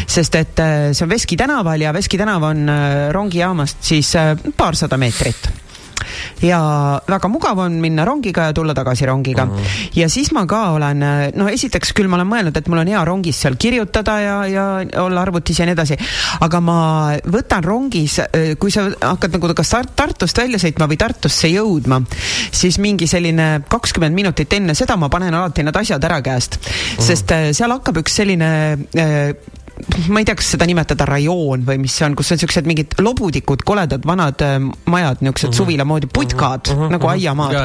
[0.07, 2.69] sest et äh, see on Veski tänaval ja Veski tänav on
[3.13, 4.13] rongijaamast siis
[4.57, 5.62] paarsada meetrit
[6.41, 6.59] ja
[7.07, 9.51] väga mugav on minna rongiga ja tulla tagasi rongiga mm.
[9.51, 9.89] -hmm.
[9.95, 11.05] ja siis ma ka olen,
[11.35, 14.65] no esiteks küll ma olen mõelnud, et mul on hea rongis seal kirjutada ja, ja
[15.03, 15.97] olla arvutis ja nii edasi,
[16.41, 16.77] aga ma
[17.25, 18.19] võtan rongis,
[18.59, 22.01] kui sa hakkad nagu kas Tartust välja sõitma või Tartusse jõudma,
[22.51, 26.69] siis mingi selline kakskümmend minutit enne seda ma panen alati need asjad ära käest mm,
[26.69, 27.07] -hmm.
[27.07, 28.49] sest äh, seal hakkab üks selline
[28.97, 29.35] äh,
[30.09, 32.95] ma ei tea, kas seda nimetada rajoon või mis see on, kus on siuksed mingid
[33.03, 34.57] lobudikud, koledad vanad äh,
[34.91, 35.53] majad, niisugused uh mhm.
[35.53, 35.57] -huh.
[35.57, 36.79] suvila moodi putkad mhm.
[36.79, 37.13] -huh, nagu mhm.
[37.13, 37.55] aiamaad.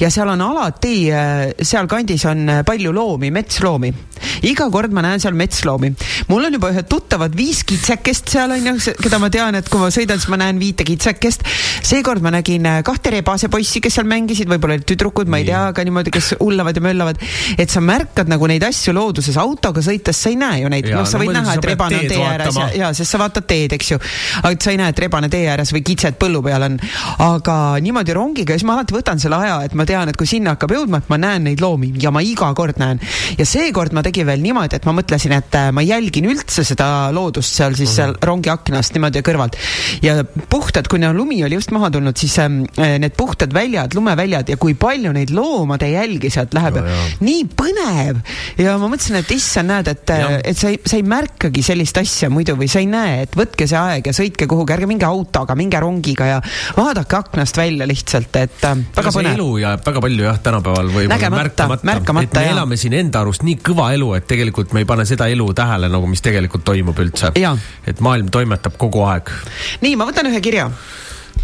[0.00, 3.94] Ja, seal on alati, äh, sealkandis on äh, palju loomi, metsloomi.
[4.42, 5.94] iga kord ma näen seal metsloomi.
[6.28, 9.80] mul on juba ühed tuttavad viis kitsekest seal on ju, keda ma tean, et kui
[9.80, 11.42] ma sõidan, siis ma näen viite kitsekest.
[11.82, 15.66] seekord ma nägin kahte rebase poissi, kes seal mängisid, võib-olla olid tüdrukud, ma ei tea,
[15.72, 17.18] aga niimoodi, kes hullavad ja möllavad.
[17.58, 21.06] et sa märkad nagu neid asju looduses, autoga sõites sa ei näe ju neid, noh,
[21.08, 23.74] sa võid no, näha, et rebane on tee ääres ja, ja, sest sa vaatad teed,
[23.76, 23.98] eks ju.
[24.42, 26.78] aga et sa ei näe, et rebane tee ääres või kitsed põllu peal on.
[27.26, 30.54] aga niimoodi rongiga, siis ma alati võtan selle aja, et ma tean, et kui sinna
[30.56, 33.00] hakkab jõudma, et ma näen neid loomi ja ma iga kord näen.
[33.38, 36.88] ja seekord ma tegin veel niimoodi, et ma mõtlesin, et äh, ma jälgin üldse seda
[37.14, 38.26] loodust seal siis seal mhm.
[38.30, 39.58] rongi aknast niimoodi kõrvalt.
[40.04, 40.20] ja
[40.50, 44.52] puhtad, kui no lumi oli just maha tulnud, siis ähm, äh, need puhtad väljad, lumeväljad
[44.52, 46.80] ja kui palju neid loomade jälgi sealt läheb
[47.20, 48.20] nii põnev
[48.60, 51.62] ja ma mõtlesin, et issand, näed, et, äh, et sa ei, sa ei märka märkagi
[51.64, 54.88] sellist asja muidu või sa ei näe, et võtke see aeg ja sõitke kuhugi, ärge
[54.90, 56.40] minge autoga, minge rongiga ja
[56.76, 59.38] vaadake aknast välja lihtsalt, et äh, väga põnev.
[59.38, 62.28] elu jääb väga palju jah, tänapäeval võib-olla märkamata, märkamata.
[62.28, 62.52] et me jah.
[62.56, 65.88] elame siin enda arust nii kõva elu, et tegelikult me ei pane seda elu tähele
[65.92, 67.32] nagu, mis tegelikult toimub üldse.
[67.32, 69.32] et maailm toimetab kogu aeg.
[69.80, 70.68] nii, ma võtan ühe kirja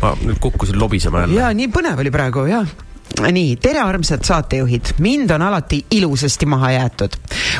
[0.02, 1.40] ma nüüd kukkusin lobisema jälle.
[1.40, 2.68] jaa, nii põnev oli praegu, jah
[3.16, 7.16] nii, tere armsad saatejuhid, mind on alati ilusasti maha jäetud.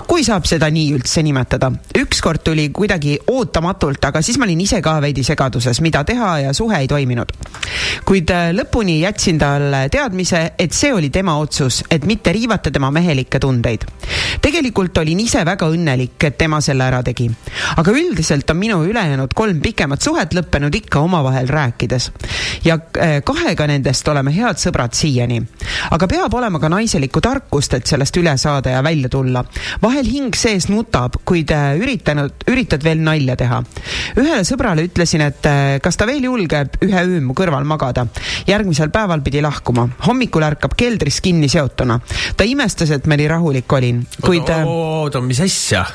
[0.07, 1.73] kui saab seda nii üldse nimetada.
[1.99, 6.53] ükskord tuli kuidagi ootamatult, aga siis ma olin ise ka veidi segaduses, mida teha ja
[6.53, 7.33] suhe ei toiminud.
[8.05, 12.91] kuid äh, lõpuni jätsin talle teadmise, et see oli tema otsus, et mitte riivata tema
[12.91, 13.87] mehelikke tundeid.
[14.43, 17.31] tegelikult olin ise väga õnnelik, et tema selle ära tegi.
[17.77, 22.11] aga üldiselt on minu ülejäänud kolm pikemat suhet lõppenud ikka omavahel rääkides.
[22.65, 25.46] ja äh, kahega nendest oleme head sõbrad siiani
[25.91, 29.45] aga peab olema ka naiselikku tarkust, et sellest üle saada ja välja tulla.
[29.83, 33.63] vahel hing sees nutab, kuid äh, üritanud, üritad veel nalja teha.
[34.17, 38.07] ühele sõbrale ütlesin, et äh, kas ta veel julgeb ühe öö mu kõrval magada.
[38.47, 39.89] järgmisel päeval pidi lahkuma.
[40.07, 42.01] hommikul ärkab keldris kinni seotuna.
[42.37, 44.51] ta imestas, et ma nii rahulik olin, kuid.
[44.51, 45.87] Äh, oota, mis asja?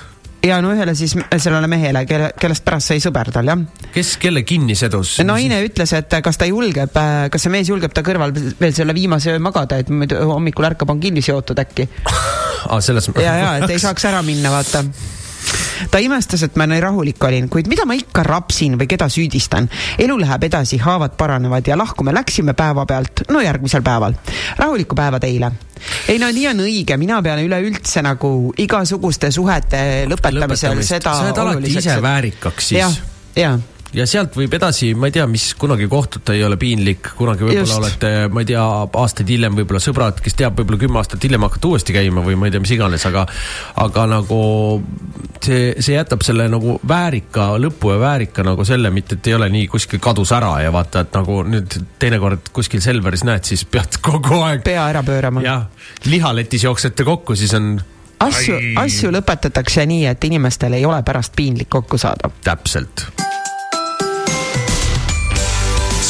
[0.46, 3.62] Ja no ühele siis sellele mehele, kelle, kellest pärast sai sõber tal, jah.
[3.94, 5.18] kes kelle kinni sedus?
[5.26, 6.98] naine ütles, et kas ta julgeb,
[7.32, 10.94] kas see mees julgeb ta kõrval veel selle viimase öö magada, et muidu hommikul ärkab,
[10.94, 12.80] on kinni seotud äkki ah,.
[12.82, 13.26] selles mõttes.
[13.26, 14.86] ja, ja, et ei saaks ära minna, vaata
[15.92, 19.70] ta imestas, et ma nii rahulik olin, kuid mida ma ikka rapsin või keda süüdistan.
[20.00, 24.14] elu läheb edasi, haavad paranevad ja lahku me läksime päevapealt, no järgmisel päeval.
[24.58, 25.52] rahulikku päeva teile.
[26.08, 31.16] ei no nii on õige, mina pean üleüldse nagu igasuguste suhete lõpetamisel seda.
[31.16, 33.02] sa oled alati ise väärikaks siis.
[33.36, 33.60] jah
[33.96, 37.80] ja sealt võib edasi, ma ei tea, mis kunagi kohtuda ei ole piinlik, kunagi võib-olla
[37.82, 38.64] olete, ma ei tea,
[39.02, 42.48] aastaid hiljem võib-olla sõbrad, kes teab, võib-olla kümme aastat hiljem hakkate uuesti käima või ma
[42.48, 43.26] ei tea, mis iganes, aga
[43.84, 44.42] aga nagu
[45.44, 49.50] see, see jätab selle nagu väärika lõpu ja väärika nagu selle, mitte et ei ole
[49.52, 54.00] nii kuskil kadus ära ja vaata, et nagu nüüd teinekord kuskil Selveris näed, siis pead
[54.04, 55.44] kogu aeg pea ära pöörama.
[55.46, 55.68] jah,
[56.08, 57.74] lihaletis jooksete kokku, siis on
[58.24, 62.32] asju, asju lõpetatakse nii, et inimestel ei ole pärast piinlik kokku saada.
[62.46, 63.10] täpselt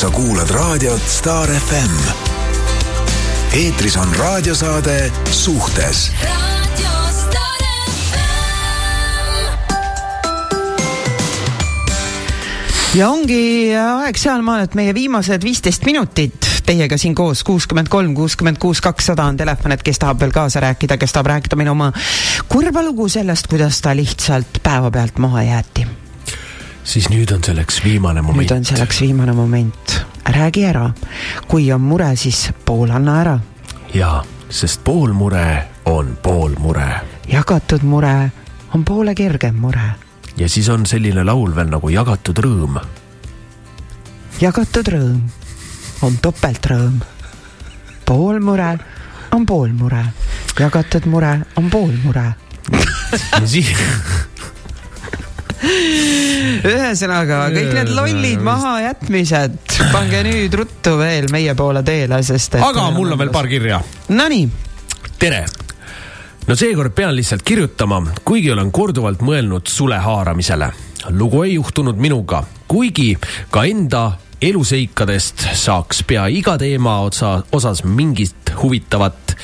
[0.01, 1.93] sa kuulad raadiot Star FM.
[3.53, 6.11] eetris on raadiosaade Suhtes.
[12.95, 16.49] Ja ongi aeg sealmaal, et meie viimased viisteist minutit.
[16.65, 20.65] Teiega siin koos, kuuskümmend kolm, kuuskümmend kuus, kakssada on telefon, et kes tahab veel kaasa
[20.65, 21.93] rääkida, kes tahab rääkida meile oma
[22.49, 25.85] kurba lugu sellest, kuidas ta lihtsalt päevapealt maha jäeti
[26.83, 28.41] siis nüüd on selleks viimane moment.
[28.41, 30.05] nüüd on selleks viimane moment.
[30.25, 30.91] räägi ära.
[31.47, 33.39] kui on mure, siis pool anna ära.
[33.93, 37.01] jaa, sest pool mure on pool mure.
[37.27, 38.31] jagatud mure
[38.73, 39.91] on poole kergem mure.
[40.37, 42.79] ja siis on selline laul veel nagu Jagatud rõõm.
[44.41, 45.21] jagatud rõõm
[46.01, 47.01] on topeltrõõm.
[48.05, 48.77] pool mure
[49.31, 50.05] on pool mure,
[50.59, 52.33] jagatud mure on pool mure.
[53.39, 53.71] ja siis
[56.71, 59.57] ühesõnaga, kõik need lollid mahajätmised,
[59.93, 63.81] pange nüüd ruttu veel meie poole teele, sest et aga mul on veel paar kirja.
[64.09, 64.47] Nonii.
[65.21, 65.45] tere
[66.47, 70.71] no seekord pean lihtsalt kirjutama, kuigi olen korduvalt mõelnud sule haaramisele.
[71.09, 73.15] lugu ei juhtunud minuga, kuigi
[73.49, 74.11] ka enda
[74.41, 79.35] eluseikadest saaks pea iga teema otsa, osas mingit huvitavat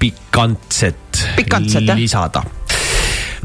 [0.00, 2.42] pikantset, pikantset lisada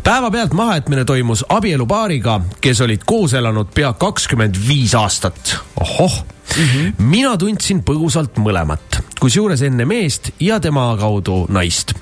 [0.06, 5.58] päevapealt mahajätmine toimus abielupaariga, kes olid koos elanud pea kakskümmend viis aastat.
[5.80, 6.26] ohoh
[6.58, 6.94] mm, -hmm.
[6.98, 11.94] mina tundsin põgusalt mõlemat, kusjuures enne meest ja tema kaudu naist.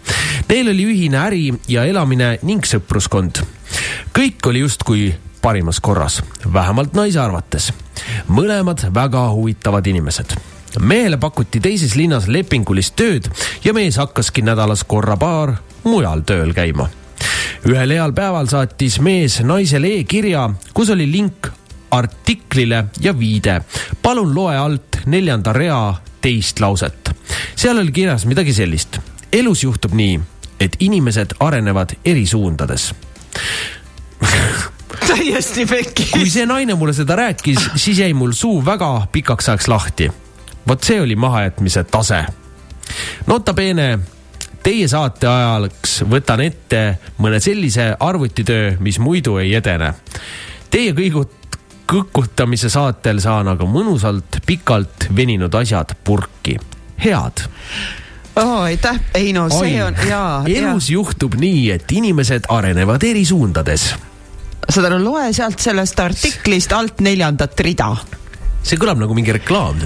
[0.50, 3.44] Neil oli ühine äri ja elamine ning sõpruskond.
[4.20, 6.24] kõik oli justkui parimas korras,
[6.54, 7.74] vähemalt naise arvates.
[8.28, 10.36] mõlemad väga huvitavad inimesed
[10.80, 13.30] mehele pakuti teises linnas lepingulist tööd
[13.64, 16.90] ja mees hakkaski nädalas korra-paar mujal tööl käima
[17.69, 21.48] ühel heal päeval saatis mees naisele e-kirja, kus oli link
[21.91, 23.61] artiklile ja viide.
[24.02, 27.11] palun loe alt neljanda rea teist lauset.
[27.56, 28.99] seal oli kirjas midagi sellist.
[29.31, 30.19] elus juhtub nii,
[30.60, 32.94] et inimesed arenevad eri suundades
[35.07, 36.10] täiesti pekki.
[36.11, 40.11] kui see naine mulle seda rääkis, siis jäi mul suu väga pikaks ajaks lahti.
[40.68, 42.26] vot see oli mahajätmise tase.
[43.27, 43.99] Nota bene
[44.64, 46.84] Teie saate ajaks võtan ette
[47.19, 49.90] mõne sellise arvutitöö, mis muidu ei edene.
[50.72, 51.57] Teie kõigut-,
[51.90, 56.57] kõkutamise saatel saan aga mõnusalt pikalt veninud asjad purki.
[57.03, 57.44] head
[58.35, 58.64] oh,.
[58.64, 59.81] aitäh, ei no see Oi.
[59.81, 60.44] on jaa.
[60.48, 60.94] elus ja.
[60.94, 63.94] juhtub nii, et inimesed arenevad eri suundades.
[64.69, 67.95] saad aru, loe sealt sellest artiklist alt neljandat rida
[68.64, 69.81] see kõlab nagu mingi reklaam.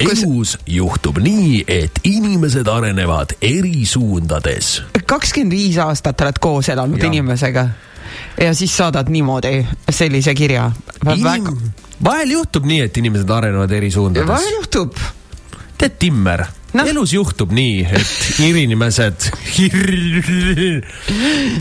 [0.00, 4.82] elus juhtub nii, et inimesed arenevad eri suundades.
[5.06, 7.10] kakskümmend viis aastat oled koos elanud ja.
[7.12, 7.68] inimesega
[8.40, 10.70] ja siis saadad niimoodi sellise kirja
[11.06, 11.24] Inim...
[11.24, 11.52] Väga...
[12.04, 14.28] vahel juhtub nii, et inimesed arenevad eri suundades.
[14.28, 14.96] vahel juhtub.
[15.78, 19.20] tead, Timmer no., elus juhtub nii, et inimesed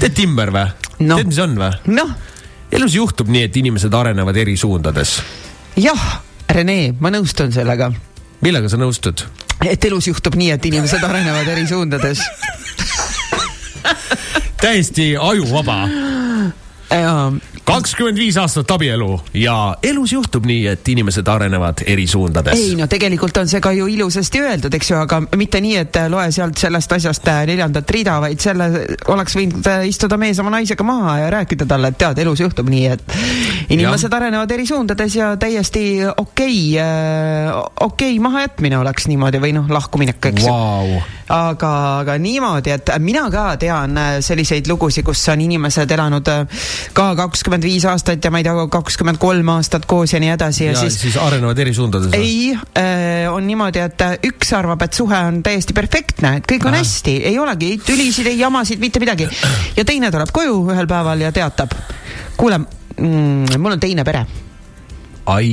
[0.02, 0.70] tead Timmer või
[1.04, 1.20] no.?
[1.20, 1.74] tead, mis on või?
[2.00, 2.16] noh.
[2.72, 5.20] elus juhtub nii, et inimesed arenevad eri suundades.
[5.76, 7.92] jah Rene, ma nõustun sellega.
[8.42, 9.26] millega sa nõustud?
[9.66, 12.22] et elus juhtub nii, et inimesed arenevad eri suundades
[14.62, 15.88] täiesti ajuvaba
[17.66, 22.60] kakskümmend viis aastat abielu ja elus juhtub nii, et inimesed arenevad eri suundades.
[22.60, 26.00] ei no tegelikult on see ka ju ilusasti öeldud, eks ju, aga mitte nii, et
[26.00, 28.70] äh, loe sealt sellest asjast äh, neljandat rida, vaid selle
[29.14, 32.70] oleks võinud äh, istuda mees oma naisega maha ja rääkida talle, et tead, elus juhtub
[32.70, 33.18] nii, et
[33.74, 34.16] inimesed ja.
[34.20, 40.32] arenevad eri suundades ja täiesti okei okay,, okei okay, mahajätmine oleks niimoodi või noh, lahkuminek,
[40.32, 41.00] eks wow.
[41.34, 41.74] Aga,
[42.04, 46.34] aga niimoodi, et mina ka tean selliseid lugusid, kus on inimesed elanud
[46.94, 50.32] ka kakskümmend kakskümmend viis aastat ja ma ei tea, kakskümmend kolm aastat koos ja nii
[50.36, 50.98] edasi ja, ja siis.
[51.02, 52.14] siis arenevad eri suundades?
[52.14, 56.74] ei äh,, on niimoodi, et üks arvab, et suhe on täiesti perfektne, et kõik on
[56.76, 56.84] Aha.
[56.84, 59.28] hästi, ei olegi ei tülisid, ei jamasid, mitte midagi.
[59.76, 61.76] ja teine tuleb koju ühel päeval ja teatab,
[62.38, 64.26] kuule mm,, mul on teine pere.
[65.26, 65.52] ai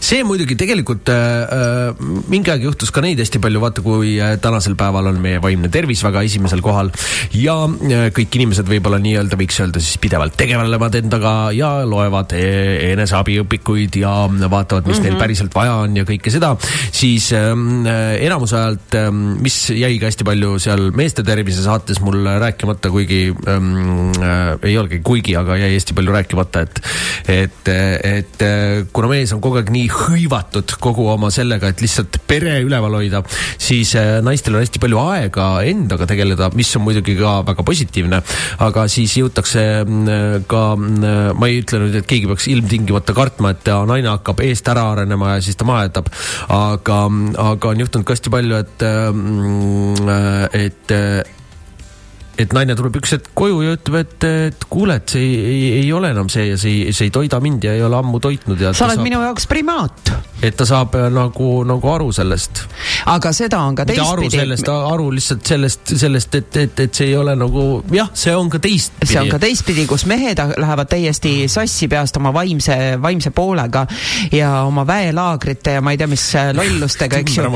[0.00, 4.36] see muidugi tegelikult äh, äh, mingi aeg juhtus ka neid hästi palju, vaata kui äh,
[4.42, 6.90] tänasel päeval on meie vaimne tervis väga esimesel kohal
[7.36, 12.46] ja äh, kõik inimesed võib-olla nii-öelda võiks öelda siis pidevalt tegelevad endaga ja loevad e
[12.94, 15.04] eneseabiõpikuid ja vaatavad, mis mm -hmm.
[15.04, 15.20] neil mhm.
[15.20, 16.54] päriselt vaja on ja kõike seda,
[16.92, 22.00] siis ähm, äh, enamus ajalt äh,, mis jäi ka hästi palju seal meeste tervise saates
[22.00, 26.82] mul rääkimata, kuigi ähm, äh, ei olegi kuigi, aga jäi hästi palju rääkimata, et
[27.28, 32.20] et, et äh, kuna mees on kogu aeg nii hõivatud kogu oma sellega, et lihtsalt
[32.28, 33.22] pere üleval hoida,
[33.60, 38.22] siis äh, naistel on hästi palju aega endaga tegeleda, mis on muidugi ka väga positiivne.
[38.66, 43.54] aga siis jõutakse mm, ka, mm, ma ei ütle nüüd, et keegi peaks ilmtingimata kartma,
[43.54, 46.10] et naine hakkab eest ära arenema ja siis ta maha jätab.
[46.54, 47.02] aga,
[47.50, 50.08] aga on juhtunud ka hästi palju, et, mm,
[50.64, 51.38] et
[52.40, 55.70] et naine tuleb üks hetk koju ja ütleb, et, et kuule, et see ei, ei,
[55.82, 58.60] ei ole enam see ja see, see ei toida mind ja ei ole ammu toitnud
[58.60, 58.72] ja.
[58.76, 60.12] sa oled saab, minu jaoks primaat.
[60.42, 62.62] et ta saab äh, nagu, nagu aru sellest.
[63.12, 64.08] aga seda on ka teistpidi.
[64.12, 68.34] aru sellest, aru lihtsalt sellest, sellest, et, et, et see ei ole nagu jah, see
[68.36, 69.10] on ka teistpidi.
[69.12, 73.86] see on ka teistpidi, kus mehed lähevad täiesti sassi peast oma vaimse, vaimse poolega
[74.32, 77.46] ja oma väelaagrite ja ma ei tea, mis äh, lollustega, eks ju.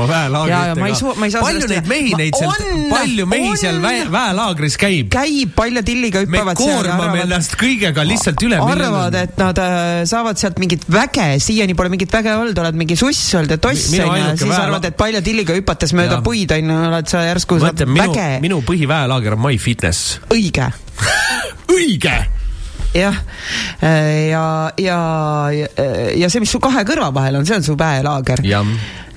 [0.49, 1.45] ja, ja ma ei saa, ma ei saa.
[1.45, 5.09] palju neid mehi neid sealt, palju mehi on, seal väe, väelaagris mis käib.
[5.13, 6.83] käib, palja tilliga hüppavad seal.
[6.83, 8.59] me koormame ennast kõigega lihtsalt üle.
[8.59, 12.97] arvavad, et nad äh, saavad sealt mingit väge, siiani pole mingit väge olnud, oled mingi
[12.99, 16.23] suss olnud ja toss on ju, siis arvad, et palja tilliga hüpates mööda ja.
[16.25, 18.29] puid on ju, oled sa järsku saad väge.
[18.43, 20.19] minu põhiväelaager on MyFitness.
[20.35, 20.71] õige
[21.75, 22.17] õige
[22.95, 23.15] jah,
[23.81, 24.45] ja,
[24.79, 24.99] ja,
[25.59, 28.43] ja, ja see, mis su kahe kõrva vahel on, see on su väelaager.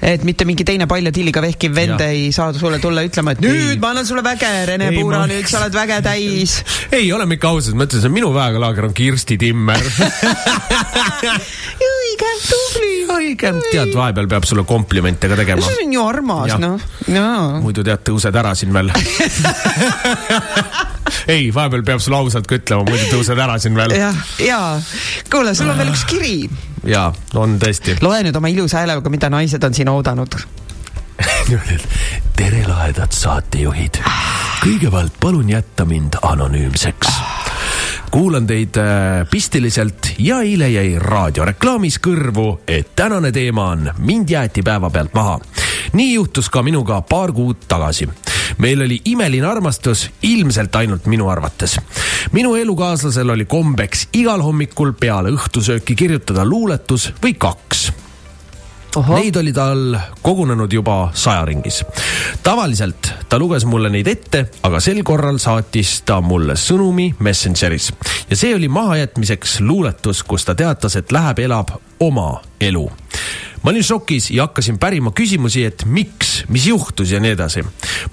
[0.02, 2.08] Et mitte mingi teine palja tilliga vehkiv vend ja.
[2.12, 3.78] ei saa sulle tulla ütlema, et nüüd ei.
[3.82, 6.58] ma annan sulle väge, Rene ei, Puura ma..., nüüd sa oled väge täis.
[6.92, 9.82] ei, oleme ikka ausad, ma ütlen, see minu väekalaager on Kirsti Timmer
[12.18, 12.94] õige, tubli.
[13.14, 15.62] õige, tead, vahepeal peab sulle komplimente ka tegema.
[15.64, 16.78] see on ju armas, noh.
[17.62, 18.90] muidu tead, tõused ära siin veel
[21.34, 23.90] ei, vahepeal peab sulle ausalt ka ütlema, muidu tõused ära siin veel.
[23.98, 24.12] ja,
[24.42, 24.60] ja
[25.30, 26.36] kuule, sul on veel üks kiri.
[26.88, 27.08] ja,
[27.38, 27.90] on tõesti.
[28.04, 30.32] loe nüüd oma ilusa häälega, mida naised on siin oodanud
[32.38, 33.94] tere, lahedad saatejuhid.
[34.62, 37.08] kõigepealt palun jätta mind anonüümseks
[38.10, 44.62] kuulan teid äh, pisteliselt ja eile jäi raadioreklaamis kõrvu, et tänane teema on Mind jäeti
[44.62, 45.38] päevapealt maha.
[45.92, 48.08] nii juhtus ka minuga paar kuud tagasi.
[48.58, 51.80] meil oli imeline armastus, ilmselt ainult minu arvates.
[52.32, 57.77] minu elukaaslasel oli kombeks igal hommikul peale õhtusööki kirjutada luuletus või kaks
[59.08, 61.84] Neid oli tal kogunenud juba saja ringis.
[62.42, 67.92] tavaliselt ta luges mulle neid ette, aga sel korral saatis ta mulle sõnumi Messengeris.
[68.30, 72.88] Ja see oli mahajätmiseks luuletus, kus ta teatas, et läheb, elab oma elu
[73.62, 77.64] ma olin šokis ja hakkasin pärima küsimusi, et miks, mis juhtus ja nii edasi.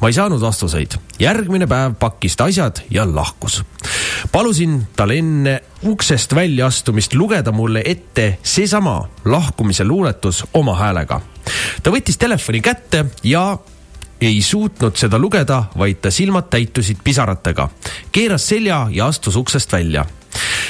[0.01, 0.97] ma ei saanud vastuseid.
[1.19, 3.63] järgmine päev pakkis ta asjad ja lahkus.
[4.31, 11.21] palusin tal enne uksest väljaastumist lugeda mulle ette seesama lahkumise luuletus oma häälega.
[11.83, 13.57] ta võttis telefoni kätte ja
[14.21, 17.69] ei suutnud seda lugeda, vaid ta silmad täitusid pisaratega.
[18.11, 20.05] keeras selja ja astus uksest välja.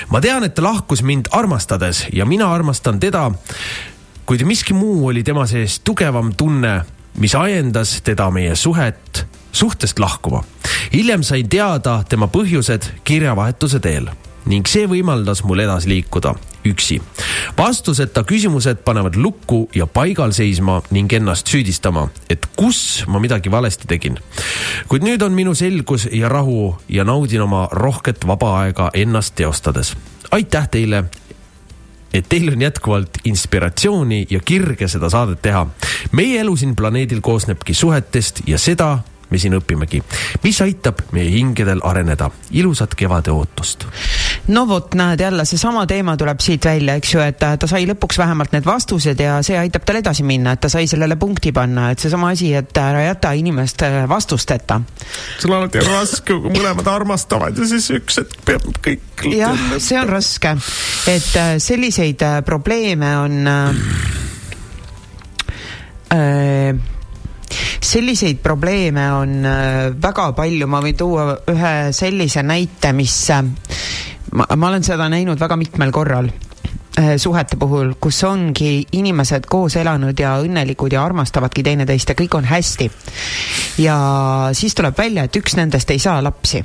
[0.10, 3.32] ma tean, et ta lahkus mind armastades ja mina armastan teda
[4.26, 6.82] kuid miski muu oli tema sees tugevam tunne,
[7.18, 10.44] mis ajendas teda meie suhet, suhtest lahkuma.
[10.94, 14.10] hiljem sain teada tema põhjused kirjavahetuse teel
[14.46, 16.36] ning see võimaldas mul edasi liikuda
[16.66, 17.02] üksi.
[17.58, 23.88] vastuseta küsimused panevad lukku ja paigal seisma ning ennast süüdistama, et kus ma midagi valesti
[23.88, 24.20] tegin.
[24.88, 29.96] kuid nüüd on minu selgus ja rahu ja naudin oma rohket vaba aega ennast teostades.
[30.32, 31.04] aitäh teile
[32.20, 35.66] et teil on jätkuvalt inspiratsiooni ja kirge seda saadet teha.
[36.12, 38.98] meie elu siin planeedil koosnebki suhetest ja seda
[39.30, 40.02] me siin õpimegi,
[40.44, 42.30] mis aitab meie hingedel areneda.
[42.52, 43.86] ilusat kevade ootust.
[44.48, 48.18] no vot, näed jälle seesama teema tuleb siit välja, eks ju, et ta sai lõpuks
[48.22, 51.90] vähemalt need vastused ja see aitab tal edasi minna, et ta sai sellele punkti panna,
[51.92, 54.82] et seesama asi, et ära jäta inimest äh, vastusteta.
[55.46, 59.28] on alati raske, kui mõlemad armastavad ja siis üks hetk peab kõik.
[59.34, 60.58] jah, see on raske,
[61.12, 63.76] et äh, selliseid äh, probleeme on äh,
[67.86, 73.44] selliseid probleeme on äh, väga palju, ma võin tuua ühe sellise näite, mis äh,
[74.34, 79.78] ma, ma olen seda näinud väga mitmel korral äh, suhete puhul, kus ongi inimesed koos
[79.82, 82.90] elanud ja õnnelikud ja armastavadki teineteist ja kõik on hästi.
[83.86, 84.00] ja
[84.54, 86.64] siis tuleb välja, et üks nendest ei saa lapsi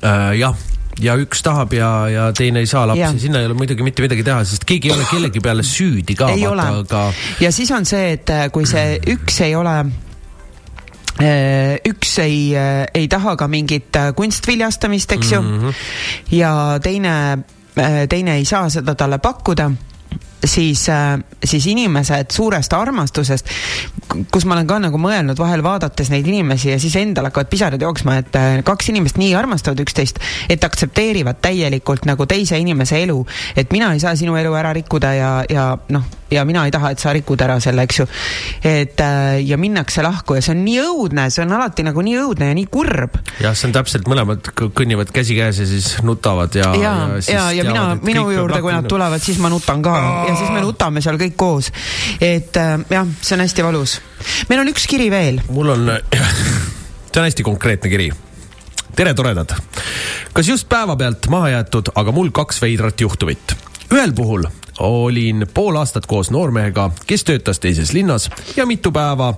[0.00, 0.34] äh,.
[0.40, 4.04] jah ja üks tahab ja, ja teine ei saa lapsi, sinna ei ole muidugi mitte
[4.04, 6.30] midagi teha, sest keegi ei ole kellegi peale süüdi ka.
[6.34, 7.04] ei ole aga...
[7.40, 9.76] ja siis on see, et äh, kui see üks ei ole
[11.22, 15.74] äh, üks ei, äh, ei taha ka mingit kunstviljastamist, eks ju mm, -hmm.
[16.36, 16.52] ja
[16.82, 17.14] teine,
[18.08, 19.70] teine ei saa seda talle pakkuda
[20.44, 20.86] siis,
[21.44, 23.50] siis inimesed suurest armastusest,
[24.32, 27.82] kus ma olen ka nagu mõelnud vahel vaadates neid inimesi ja siis endal hakkavad pisarad
[27.82, 33.20] jooksma, et äh, kaks inimest nii armastavad üksteist, et aktsepteerivad täielikult nagu teise inimese elu.
[33.56, 36.92] et mina ei saa sinu elu ära rikkuda ja, ja noh, ja mina ei taha,
[36.94, 38.06] et sa rikud ära selle, eks ju.
[38.66, 42.16] et äh, ja minnakse lahku ja see on nii õudne, see on alati nagu nii
[42.22, 43.18] õudne ja nii kurb.
[43.40, 46.72] jah, see on täpselt, mõlemad kõnnivad käsikäes ja siis nutavad ja.
[46.78, 46.94] ja,
[47.26, 49.96] ja, ja, mina, minu juurde, kui nad tulevad, siis ma nutan ka
[50.30, 51.72] ja siis me nutame seal kõik koos.
[52.20, 54.00] et äh, jah, see on hästi valus.
[54.48, 55.42] meil on üks kiri veel.
[55.50, 58.10] mul on, see on hästi konkreetne kiri
[58.96, 59.54] tere, toredad.
[60.32, 63.54] kas just päevapealt maha jäetud, aga mul kaks veidrat juhtumit.
[63.92, 64.44] Ühel puhul
[64.80, 69.34] olin pool aastat koos noormehega, kes töötas teises linnas ja mitu päeva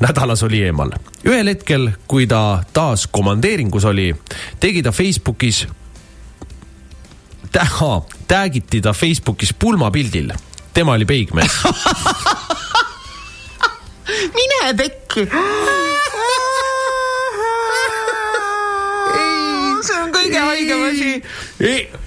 [0.00, 0.90] nädalas oli eemal.
[1.24, 4.16] ühel hetkel, kui ta taas komandeeringus oli,
[4.60, 5.66] tegi ta Facebookis
[7.52, 10.32] täha, tag'iti ta Facebookis pulmapildil.
[10.74, 11.52] tema oli peigmees
[14.36, 15.28] mine pekki
[19.86, 21.10] see on kõige haigem asi.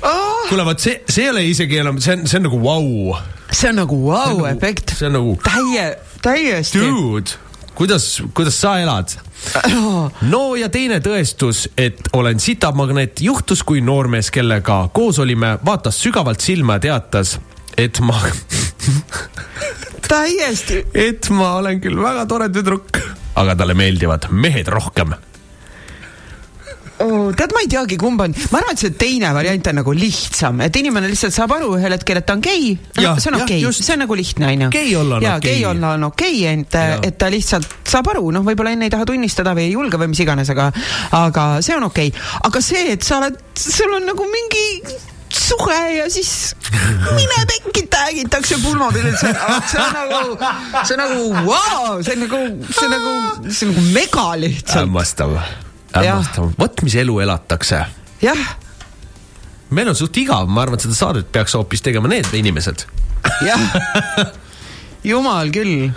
[0.04, 0.48] Oh.
[0.50, 3.22] kuule, vot see, see ei ole isegi enam, see on, see on nagu vau wow..
[3.52, 5.00] see on nagu vau-efekt wow.
[5.00, 5.36] see on nagu.
[5.46, 5.86] täie,
[6.26, 6.84] täiesti.
[6.84, 7.40] Dude,
[7.78, 9.16] kuidas, kuidas sa elad?
[10.28, 16.44] no ja teine tõestus, et olen sitamagnet, juhtus, kui noormees, kellega koos olime, vaatas sügavalt
[16.44, 17.38] silma ja teatas,
[17.80, 18.20] et ma
[20.12, 20.84] täiesti.
[20.94, 23.00] et ma olen küll väga tore tüdruk,
[23.40, 25.16] aga talle meeldivad mehed rohkem
[27.04, 27.32] oh,.
[27.36, 30.64] tead, ma ei teagi, kumb on, ma arvan, et see teine variant on nagu lihtsam,
[30.66, 32.74] et inimene lihtsalt saab aru ühel hetkel, et ta on gei.
[32.96, 34.72] see on okei okay., see on nagu lihtne, onju.
[34.76, 35.50] gei olla on okei okay..
[35.50, 38.94] gei olla on okei okay,, et, et ta lihtsalt saab aru, noh, võib-olla enne ei
[38.94, 40.72] taha tunnistada või ei julge või mis iganes, aga,
[41.20, 42.34] aga see on okei okay..
[42.50, 44.68] aga see, et sa oled, sul on nagu mingi
[45.30, 46.56] suhe ja siis
[47.14, 50.38] mine pekki, täägitakse on, see on nagu,
[50.84, 52.44] see on nagu vau wow,, see on nagu,
[52.74, 53.16] see on nagu,
[53.48, 54.78] see on nagu mega lihtsalt.
[54.82, 55.40] hämmastav
[55.94, 57.84] hämmastav, vot mis elu elatakse.
[58.22, 58.46] jah.
[59.70, 62.86] meil on suht igav, ma arvan, et seda saadet peaks hoopis tegema need inimesed.
[63.46, 64.32] jah,
[65.04, 65.90] jumal küll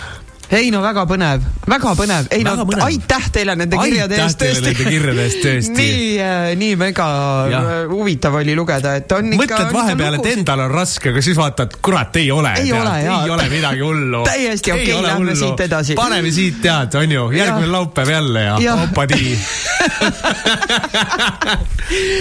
[0.52, 2.82] ei no väga põnev, väga põnev, ei väga no põnev.
[2.84, 4.64] aitäh teile nende kirjade eest tõesti.
[4.66, 5.76] nende kirjade eest tõesti.
[5.78, 7.06] nii, äh, nii mega
[7.48, 7.62] ja.
[7.62, 9.40] Äh, huvitav oli lugeda, et on ikka.
[9.42, 12.52] mõtled vahepeal, et endal on raske, aga siis vaatad, kurat, ei ole.
[12.60, 13.20] ei tead, ole, jaa.
[13.24, 14.20] ei ole midagi hullu.
[14.30, 15.96] täiesti okei okay,, lähme siit edasi.
[15.96, 18.76] paneme siit tead, on ju, järgmine laupäev jälle ja, ja.
[18.82, 19.22] hopadi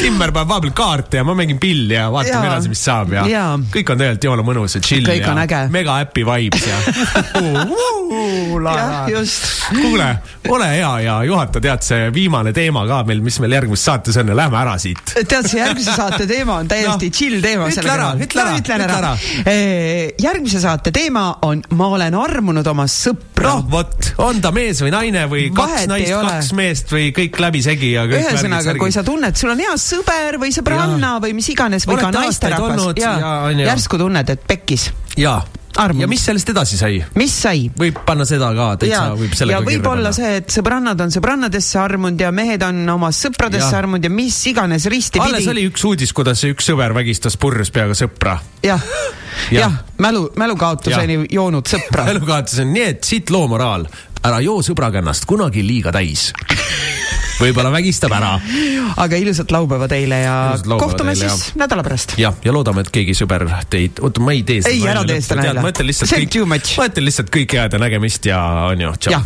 [0.01, 3.45] Timmer paneb vahepeal kaarte ja ma mängin pilli ja vaatame edasi, mis saab ja, ja.
[3.75, 6.79] kõik on tegelikult jumala mõnus ja chill kõik ja mega happy vibes ja
[9.72, 10.10] kuule,
[10.49, 14.31] ole hea ja juhata, tead see viimane teema ka meil, mis meil järgmises saates on
[14.31, 15.14] ja lähme ära siit.
[15.15, 17.69] tead, see järgmise saate teema on täiesti no, chill teema.
[17.72, 19.14] ütle ära, ütle ära, ütlen ära.
[20.22, 23.56] järgmise saate teema on Ma olen armunud oma sõpra.
[23.56, 27.39] noh, vot, on ta mees või naine või kaks Vahet naist, kaks meest või kõik
[27.41, 31.23] läbisegi ja kõik ühesõnaga, kui sa tunned, sul on hea sõber või sõbranna ja.
[31.23, 34.91] või mis iganes või Olete ka naisterahvas ja, ja järsku tunned, et pekkis.
[35.18, 35.39] jaa
[35.77, 36.06] armunud.
[36.06, 36.99] ja mis sellest edasi sai?
[37.19, 37.65] mis sai?
[37.77, 41.80] võib panna seda ka, täitsa võib sellega ja võib olla see, et sõbrannad on sõbrannadesse
[41.81, 45.53] armunud ja mehed on oma sõpradesse armunud ja mis iganes risti alles pidi.
[45.56, 48.77] oli üks uudis, kuidas üks sõber vägistas purjus peaga sõpra ja..
[49.52, 49.72] jah ja.,
[50.02, 53.88] mälu, mälukaotuseni joonud sõpra mälukaotuseni, nii et siit loo moraal,
[54.27, 56.30] ära joo sõbraga ennast kunagi liiga täis
[57.41, 58.35] võib-olla vägistab ära.
[59.02, 61.60] aga ilusat laupäeva teile ja laupäeva kohtume teile, siis ja.
[61.64, 62.15] nädala pärast.
[62.22, 64.76] jah, ja loodame, et keegi sõber teid, oota, ma ei tee seda.
[64.76, 65.65] ei, ära tee seda nalja.
[65.65, 69.22] ma ütlen lihtsalt kõik, ma ütlen lihtsalt kõike head ja nägemist ja on ju, tšau.